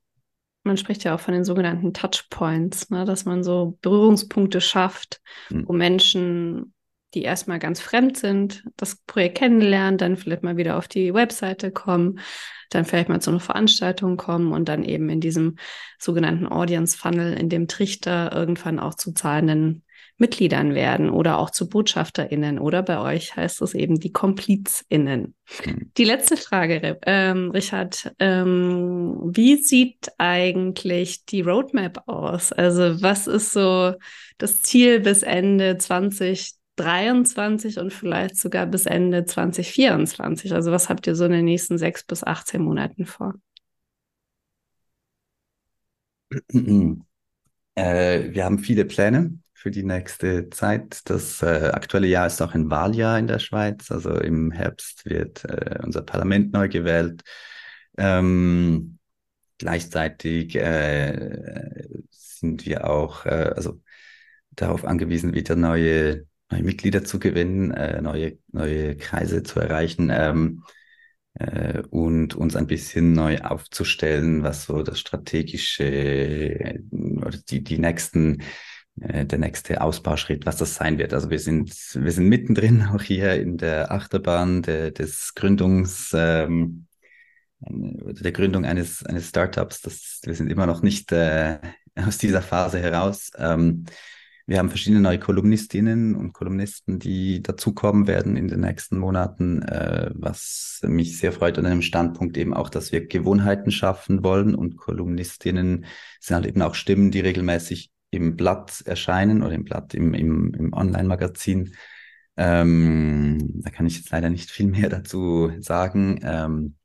Man 0.63 0.77
spricht 0.77 1.03
ja 1.03 1.15
auch 1.15 1.19
von 1.19 1.33
den 1.33 1.43
sogenannten 1.43 1.93
Touchpoints, 1.93 2.89
ne? 2.89 3.05
dass 3.05 3.25
man 3.25 3.43
so 3.43 3.77
Berührungspunkte 3.81 4.61
schafft, 4.61 5.21
hm. 5.47 5.67
wo 5.67 5.73
Menschen 5.73 6.73
die 7.13 7.23
erstmal 7.23 7.59
ganz 7.59 7.81
fremd 7.81 8.17
sind, 8.17 8.63
das 8.77 8.95
Projekt 8.95 9.39
kennenlernen, 9.39 9.97
dann 9.97 10.17
vielleicht 10.17 10.43
mal 10.43 10.57
wieder 10.57 10.77
auf 10.77 10.87
die 10.87 11.13
Webseite 11.13 11.71
kommen, 11.71 12.19
dann 12.69 12.85
vielleicht 12.85 13.09
mal 13.09 13.19
zu 13.19 13.31
einer 13.31 13.39
Veranstaltung 13.39 14.15
kommen 14.15 14.53
und 14.53 14.69
dann 14.69 14.83
eben 14.83 15.09
in 15.09 15.19
diesem 15.19 15.55
sogenannten 15.97 16.47
Audience 16.47 16.95
Funnel, 16.95 17.33
in 17.33 17.49
dem 17.49 17.67
Trichter 17.67 18.31
irgendwann 18.31 18.79
auch 18.79 18.93
zu 18.93 19.11
zahlenden 19.13 19.83
Mitgliedern 20.19 20.75
werden 20.75 21.09
oder 21.09 21.39
auch 21.39 21.49
zu 21.49 21.69
BotschafterInnen 21.69 22.59
oder 22.59 22.83
bei 22.83 22.99
euch 22.99 23.35
heißt 23.35 23.61
es 23.61 23.73
eben 23.73 23.99
die 23.99 24.11
KomplizInnen. 24.11 25.35
Mhm. 25.65 25.91
Die 25.97 26.03
letzte 26.03 26.37
Frage, 26.37 26.99
ähm, 27.05 27.51
Richard, 27.51 28.13
ähm, 28.19 29.17
wie 29.23 29.55
sieht 29.55 30.11
eigentlich 30.17 31.25
die 31.25 31.41
Roadmap 31.41 32.03
aus? 32.07 32.51
Also 32.51 33.01
was 33.01 33.27
ist 33.27 33.53
so 33.53 33.93
das 34.37 34.61
Ziel 34.61 34.99
bis 34.99 35.23
Ende 35.23 35.77
20 35.77 36.59
2023 36.79 37.77
und 37.77 37.91
vielleicht 37.91 38.37
sogar 38.37 38.65
bis 38.65 38.85
Ende 38.85 39.25
2024? 39.25 40.53
Also 40.53 40.71
was 40.71 40.87
habt 40.89 41.07
ihr 41.07 41.15
so 41.15 41.25
in 41.25 41.31
den 41.31 41.45
nächsten 41.45 41.77
sechs 41.77 42.03
bis 42.03 42.23
18 42.23 42.61
Monaten 42.61 43.05
vor? 43.05 43.35
Äh, 47.75 48.33
wir 48.33 48.45
haben 48.45 48.59
viele 48.59 48.85
Pläne 48.85 49.39
für 49.59 49.71
die 49.71 49.83
nächste 49.83 50.49
Zeit. 50.49 51.01
Das 51.09 51.41
äh, 51.41 51.71
aktuelle 51.73 52.07
Jahr 52.07 52.27
ist 52.27 52.41
auch 52.41 52.53
ein 52.53 52.69
Wahljahr 52.69 53.19
in 53.19 53.27
der 53.27 53.39
Schweiz. 53.39 53.91
Also 53.91 54.11
im 54.15 54.51
Herbst 54.51 55.05
wird 55.05 55.45
äh, 55.45 55.79
unser 55.83 56.01
Parlament 56.01 56.53
neu 56.53 56.69
gewählt. 56.69 57.21
Ähm, 57.97 58.99
gleichzeitig 59.57 60.55
äh, 60.55 61.85
sind 62.09 62.65
wir 62.65 62.89
auch 62.89 63.25
also 63.25 63.81
darauf 64.51 64.85
angewiesen, 64.85 65.33
wieder 65.33 65.55
neue 65.55 66.25
neue 66.51 66.63
Mitglieder 66.63 67.03
zu 67.03 67.19
gewinnen, 67.19 67.71
äh, 67.71 68.01
neue, 68.01 68.37
neue 68.51 68.97
Kreise 68.97 69.43
zu 69.43 69.59
erreichen 69.59 70.09
ähm, 70.11 70.63
äh, 71.35 71.83
und 71.89 72.35
uns 72.35 72.55
ein 72.55 72.67
bisschen 72.67 73.13
neu 73.13 73.39
aufzustellen, 73.39 74.43
was 74.43 74.65
so 74.65 74.83
das 74.83 74.99
strategische 74.99 75.83
äh, 75.83 76.79
oder 76.91 77.37
die, 77.49 77.63
die 77.63 77.77
nächsten 77.77 78.41
äh, 79.01 79.25
der 79.25 79.39
nächste 79.39 79.81
Ausbauschritt, 79.81 80.45
was 80.45 80.57
das 80.57 80.75
sein 80.75 80.97
wird. 80.97 81.13
Also 81.13 81.29
wir 81.29 81.39
sind, 81.39 81.71
wir 81.93 82.11
sind 82.11 82.27
mittendrin 82.27 82.83
auch 82.93 83.01
hier 83.01 83.33
in 83.35 83.57
der 83.57 83.91
Achterbahn 83.91 84.61
de, 84.61 84.91
des 84.91 85.33
Gründungs, 85.35 86.11
ähm, 86.15 86.87
der 87.61 88.31
Gründung 88.31 88.65
eines, 88.65 89.05
eines 89.05 89.29
Startups. 89.29 89.81
Das, 89.81 90.21
wir 90.23 90.33
sind 90.33 90.51
immer 90.51 90.65
noch 90.65 90.81
nicht 90.81 91.11
äh, 91.11 91.59
aus 91.95 92.17
dieser 92.17 92.41
Phase 92.41 92.79
heraus. 92.79 93.31
Ähm, 93.37 93.85
wir 94.49 94.57
haben 94.57 94.69
verschiedene 94.69 95.01
neue 95.01 95.19
Kolumnistinnen 95.19 96.15
und 96.15 96.33
Kolumnisten, 96.33 96.97
die 96.97 97.43
dazukommen 97.43 98.07
werden 98.07 98.35
in 98.35 98.47
den 98.47 98.61
nächsten 98.61 98.97
Monaten, 98.97 99.61
äh, 99.61 100.09
was 100.15 100.79
mich 100.81 101.19
sehr 101.19 101.31
freut 101.31 101.59
an 101.59 101.67
einem 101.67 101.83
Standpunkt 101.83 102.35
eben 102.35 102.55
auch, 102.55 102.69
dass 102.69 102.91
wir 102.91 103.05
Gewohnheiten 103.05 103.69
schaffen 103.69 104.23
wollen 104.23 104.55
und 104.55 104.75
Kolumnistinnen 104.75 105.85
sind 106.19 106.35
halt 106.35 106.47
eben 106.47 106.63
auch 106.63 106.73
Stimmen, 106.73 107.11
die 107.11 107.19
regelmäßig 107.19 107.91
im 108.11 108.35
Blatt 108.35 108.81
erscheinen 108.85 109.43
oder 109.43 109.53
im 109.53 109.63
Blatt 109.63 109.93
im, 109.93 110.13
im, 110.13 110.53
im 110.53 110.73
Online-Magazin. 110.73 111.73
Ähm, 112.37 113.61
da 113.61 113.69
kann 113.69 113.85
ich 113.85 113.97
jetzt 113.97 114.11
leider 114.11 114.29
nicht 114.29 114.49
viel 114.49 114.67
mehr 114.67 114.89
dazu 114.89 115.51
sagen. 115.59 116.19
Ähm, 116.23 116.75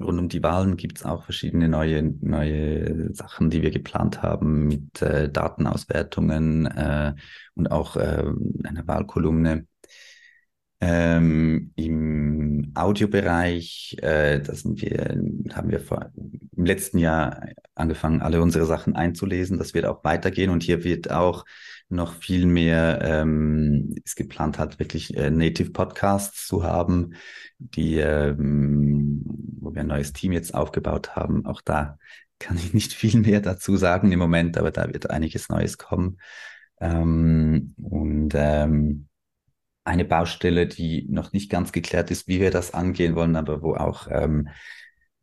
rund 0.00 0.18
um 0.18 0.28
die 0.28 0.42
Wahlen 0.42 0.76
gibt 0.76 0.98
es 0.98 1.04
auch 1.04 1.24
verschiedene 1.24 1.68
neue, 1.68 2.02
neue 2.02 3.12
Sachen, 3.14 3.50
die 3.50 3.62
wir 3.62 3.70
geplant 3.70 4.22
haben 4.22 4.66
mit 4.68 5.02
äh, 5.02 5.30
Datenauswertungen 5.30 6.66
äh, 6.66 7.14
und 7.54 7.70
auch 7.70 7.96
äh, 7.96 8.24
einer 8.64 8.86
Wahlkolumne. 8.86 9.66
Ähm, 10.80 11.72
Im 11.74 12.72
Audiobereich, 12.74 13.96
äh, 14.00 14.40
da 14.40 14.54
sind 14.54 14.80
wir, 14.80 15.20
haben 15.52 15.70
wir 15.70 15.80
vor, 15.80 16.12
im 16.14 16.64
letzten 16.64 16.98
Jahr 16.98 17.48
angefangen, 17.74 18.22
alle 18.22 18.40
unsere 18.40 18.64
Sachen 18.64 18.94
einzulesen. 18.94 19.58
Das 19.58 19.74
wird 19.74 19.86
auch 19.86 20.04
weitergehen 20.04 20.50
und 20.50 20.62
hier 20.62 20.84
wird 20.84 21.10
auch 21.10 21.44
noch 21.88 22.14
viel 22.14 22.46
mehr 22.46 23.00
ähm, 23.02 23.94
ist 24.04 24.16
geplant 24.16 24.58
hat, 24.58 24.78
wirklich 24.78 25.16
äh, 25.16 25.30
Native 25.30 25.70
Podcasts 25.70 26.46
zu 26.46 26.62
haben, 26.62 27.14
die, 27.58 27.96
ähm, 27.96 29.22
wo 29.60 29.74
wir 29.74 29.80
ein 29.80 29.86
neues 29.86 30.12
Team 30.12 30.32
jetzt 30.32 30.54
aufgebaut 30.54 31.16
haben. 31.16 31.46
Auch 31.46 31.62
da 31.62 31.98
kann 32.38 32.56
ich 32.56 32.74
nicht 32.74 32.92
viel 32.92 33.20
mehr 33.20 33.40
dazu 33.40 33.76
sagen 33.76 34.12
im 34.12 34.18
Moment, 34.18 34.58
aber 34.58 34.70
da 34.70 34.92
wird 34.92 35.10
einiges 35.10 35.48
Neues 35.48 35.78
kommen. 35.78 36.18
Ähm, 36.80 37.74
und 37.78 38.32
ähm, 38.34 39.07
eine 39.88 40.04
Baustelle, 40.04 40.66
die 40.66 41.06
noch 41.08 41.32
nicht 41.32 41.50
ganz 41.50 41.72
geklärt 41.72 42.10
ist, 42.10 42.28
wie 42.28 42.40
wir 42.40 42.50
das 42.50 42.74
angehen 42.74 43.14
wollen, 43.16 43.36
aber 43.36 43.62
wo 43.62 43.74
auch 43.74 44.08
ähm, 44.10 44.48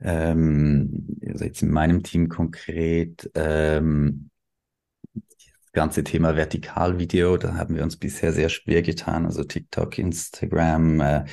ähm, 0.02 1.08
also 1.26 1.46
jetzt 1.46 1.62
in 1.62 1.72
meinem 1.72 2.04
Team 2.04 2.28
konkret 2.30 3.30
ähm, 3.36 4.30
ganze 5.74 6.04
Thema 6.04 6.36
Vertikalvideo, 6.36 7.38
da 7.38 7.56
haben 7.56 7.76
wir 7.76 7.84
uns 7.84 7.98
bisher 7.98 8.34
sehr 8.34 8.50
schwer 8.50 8.82
getan, 8.82 9.26
also 9.26 9.44
TikTok, 9.44 10.00
Instagram. 10.00 11.02
Äh, 11.02 11.26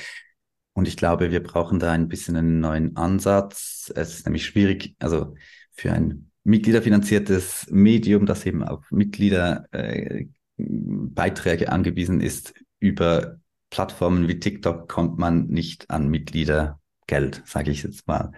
und 0.73 0.87
ich 0.87 0.97
glaube, 0.97 1.31
wir 1.31 1.41
brauchen 1.41 1.79
da 1.79 1.91
ein 1.91 2.09
bisschen 2.09 2.35
einen 2.35 2.59
neuen 2.59 2.95
Ansatz. 2.97 3.91
Es 3.95 4.15
ist 4.15 4.25
nämlich 4.25 4.45
schwierig, 4.45 4.95
also 4.99 5.35
für 5.71 5.91
ein 5.91 6.29
mitgliederfinanziertes 6.43 7.67
Medium, 7.71 8.25
das 8.25 8.45
eben 8.45 8.63
auf 8.63 8.83
Mitgliederbeiträge 8.91 11.65
äh, 11.65 11.67
angewiesen 11.67 12.21
ist, 12.21 12.53
über 12.83 13.37
Plattformen 13.69 14.27
wie 14.27 14.39
TikTok 14.39 14.87
kommt 14.87 15.17
man 15.17 15.47
nicht 15.47 15.89
an 15.89 16.09
Mitgliedergeld, 16.09 17.41
sage 17.45 17.71
ich 17.71 17.83
jetzt 17.83 18.07
mal. 18.07 18.33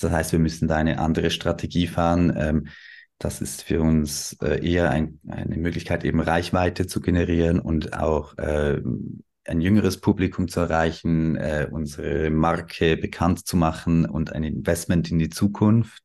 Das 0.00 0.10
heißt, 0.10 0.32
wir 0.32 0.38
müssen 0.38 0.68
da 0.68 0.76
eine 0.76 0.98
andere 0.98 1.30
Strategie 1.30 1.88
fahren. 1.88 2.32
Ähm, 2.36 2.68
das 3.18 3.42
ist 3.42 3.62
für 3.62 3.82
uns 3.82 4.34
äh, 4.40 4.64
eher 4.64 4.90
ein, 4.90 5.20
eine 5.28 5.56
Möglichkeit, 5.56 6.04
eben 6.04 6.20
Reichweite 6.20 6.86
zu 6.86 7.00
generieren 7.00 7.58
und 7.58 7.92
auch 7.92 8.38
äh, 8.38 8.80
ein 9.44 9.60
jüngeres 9.60 10.00
Publikum 10.00 10.46
zu 10.46 10.60
erreichen, 10.60 11.36
äh, 11.36 11.68
unsere 11.70 12.30
Marke 12.30 12.96
bekannt 12.96 13.46
zu 13.46 13.56
machen 13.56 14.06
und 14.06 14.32
ein 14.32 14.44
Investment 14.44 15.10
in 15.10 15.18
die 15.18 15.30
Zukunft. 15.30 16.02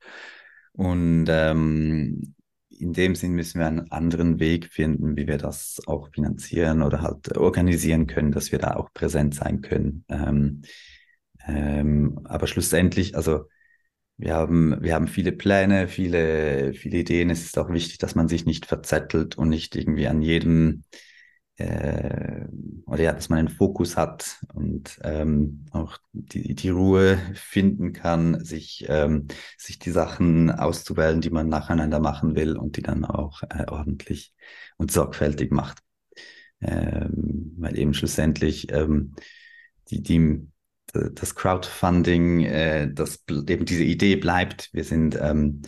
Und 0.71 1.27
ähm, 1.29 2.33
in 2.83 2.93
dem 2.93 3.15
Sinn 3.15 3.33
müssen 3.33 3.59
wir 3.59 3.67
einen 3.67 3.91
anderen 3.91 4.39
Weg 4.39 4.71
finden, 4.71 5.15
wie 5.15 5.27
wir 5.27 5.37
das 5.37 5.81
auch 5.87 6.09
finanzieren 6.11 6.83
oder 6.83 7.01
halt 7.01 7.37
organisieren 7.37 8.07
können, 8.07 8.31
dass 8.31 8.51
wir 8.51 8.59
da 8.59 8.75
auch 8.75 8.93
präsent 8.93 9.33
sein 9.35 9.61
können. 9.61 10.05
Ähm, 10.09 10.61
ähm, 11.47 12.19
aber 12.25 12.47
schlussendlich, 12.47 13.15
also 13.15 13.45
wir 14.17 14.35
haben, 14.35 14.81
wir 14.81 14.93
haben 14.93 15.07
viele 15.07 15.31
Pläne, 15.31 15.87
viele, 15.87 16.73
viele 16.73 16.99
Ideen. 16.99 17.29
Es 17.29 17.43
ist 17.45 17.57
auch 17.57 17.69
wichtig, 17.69 17.97
dass 17.97 18.15
man 18.15 18.27
sich 18.27 18.45
nicht 18.45 18.65
verzettelt 18.65 19.37
und 19.37 19.49
nicht 19.49 19.75
irgendwie 19.75 20.07
an 20.07 20.21
jedem 20.21 20.83
äh, 21.57 22.45
oder 22.85 23.03
ja, 23.03 23.13
dass 23.13 23.29
man 23.29 23.39
einen 23.39 23.47
Fokus 23.49 23.95
hat 23.95 24.39
und 24.53 24.99
ähm, 25.03 25.65
auch 25.71 25.97
die, 26.11 26.55
die 26.55 26.69
Ruhe 26.69 27.17
finden 27.35 27.93
kann, 27.93 28.43
sich, 28.43 28.85
ähm, 28.89 29.27
sich 29.57 29.79
die 29.79 29.91
Sachen 29.91 30.51
auszuwählen, 30.51 31.21
die 31.21 31.29
man 31.29 31.49
nacheinander 31.49 31.99
machen 31.99 32.35
will 32.35 32.57
und 32.57 32.77
die 32.77 32.81
dann 32.81 33.05
auch 33.05 33.43
äh, 33.43 33.65
ordentlich 33.67 34.33
und 34.77 34.91
sorgfältig 34.91 35.51
macht. 35.51 35.79
Ähm, 36.61 37.53
weil 37.57 37.77
eben 37.77 37.93
schlussendlich 37.93 38.71
ähm, 38.71 39.15
die, 39.89 40.01
die 40.01 40.47
das 40.93 41.35
Crowdfunding, 41.35 42.41
äh, 42.41 42.93
dass 42.93 43.23
eben 43.27 43.65
diese 43.65 43.83
Idee 43.83 44.15
bleibt. 44.15 44.69
Wir 44.73 44.83
sind 44.83 45.17
ähm, 45.19 45.63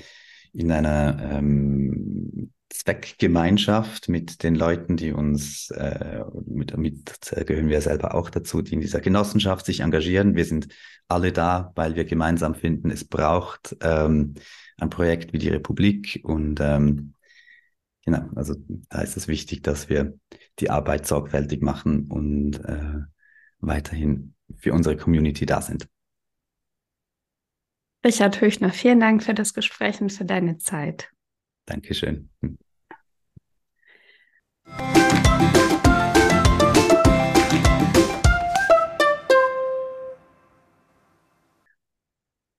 in 0.54 0.72
einer 0.72 1.38
ähm, 1.38 2.54
Zweckgemeinschaft 2.80 4.10
mit 4.10 4.44
den 4.44 4.56
Leuten, 4.56 4.98
die 4.98 5.12
uns, 5.12 5.72
äh, 5.72 6.24
mit, 6.46 6.76
mit 6.78 7.32
gehören 7.46 7.70
wir 7.70 7.82
selber 7.82 8.16
auch 8.16 8.30
dazu, 8.30 8.62
die 8.62 8.74
in 8.74 8.82
dieser 8.82 9.00
Genossenschaft 9.00 9.66
sich 9.66 9.80
engagieren. 9.80 10.36
Wir 10.36 10.46
sind 10.46 10.68
alle 11.08 11.32
da, 11.32 11.72
weil 11.76 11.96
wir 11.96 12.06
gemeinsam 12.06 12.56
finden, 12.56 12.92
es 12.92 13.06
braucht 13.06 13.76
ähm, 13.82 14.36
ein 14.78 14.90
Projekt 14.90 15.34
wie 15.34 15.38
die 15.38 15.50
Republik 15.50 16.22
und 16.24 16.60
ähm, 16.62 17.14
genau, 18.04 18.30
also 18.36 18.56
da 18.90 19.02
ist 19.02 19.18
es 19.18 19.28
wichtig, 19.28 19.62
dass 19.64 19.90
wir 19.90 20.18
die 20.60 20.70
Arbeit 20.70 21.06
sorgfältig 21.08 21.62
machen 21.62 22.08
und 22.08 22.56
äh, 22.66 23.02
weiterhin 23.60 24.34
für 24.58 24.74
unsere 24.74 24.98
Community 24.98 25.46
da 25.46 25.62
sind. 25.62 25.88
Richard 28.06 28.40
Höchner, 28.40 28.72
vielen 28.72 29.00
Dank 29.00 29.24
für 29.24 29.34
das 29.34 29.54
Gespräch 29.54 30.00
und 30.00 30.12
für 30.12 30.26
deine 30.26 30.58
Zeit. 30.58 31.10
Dankeschön. 31.66 32.30
Música 34.68 35.55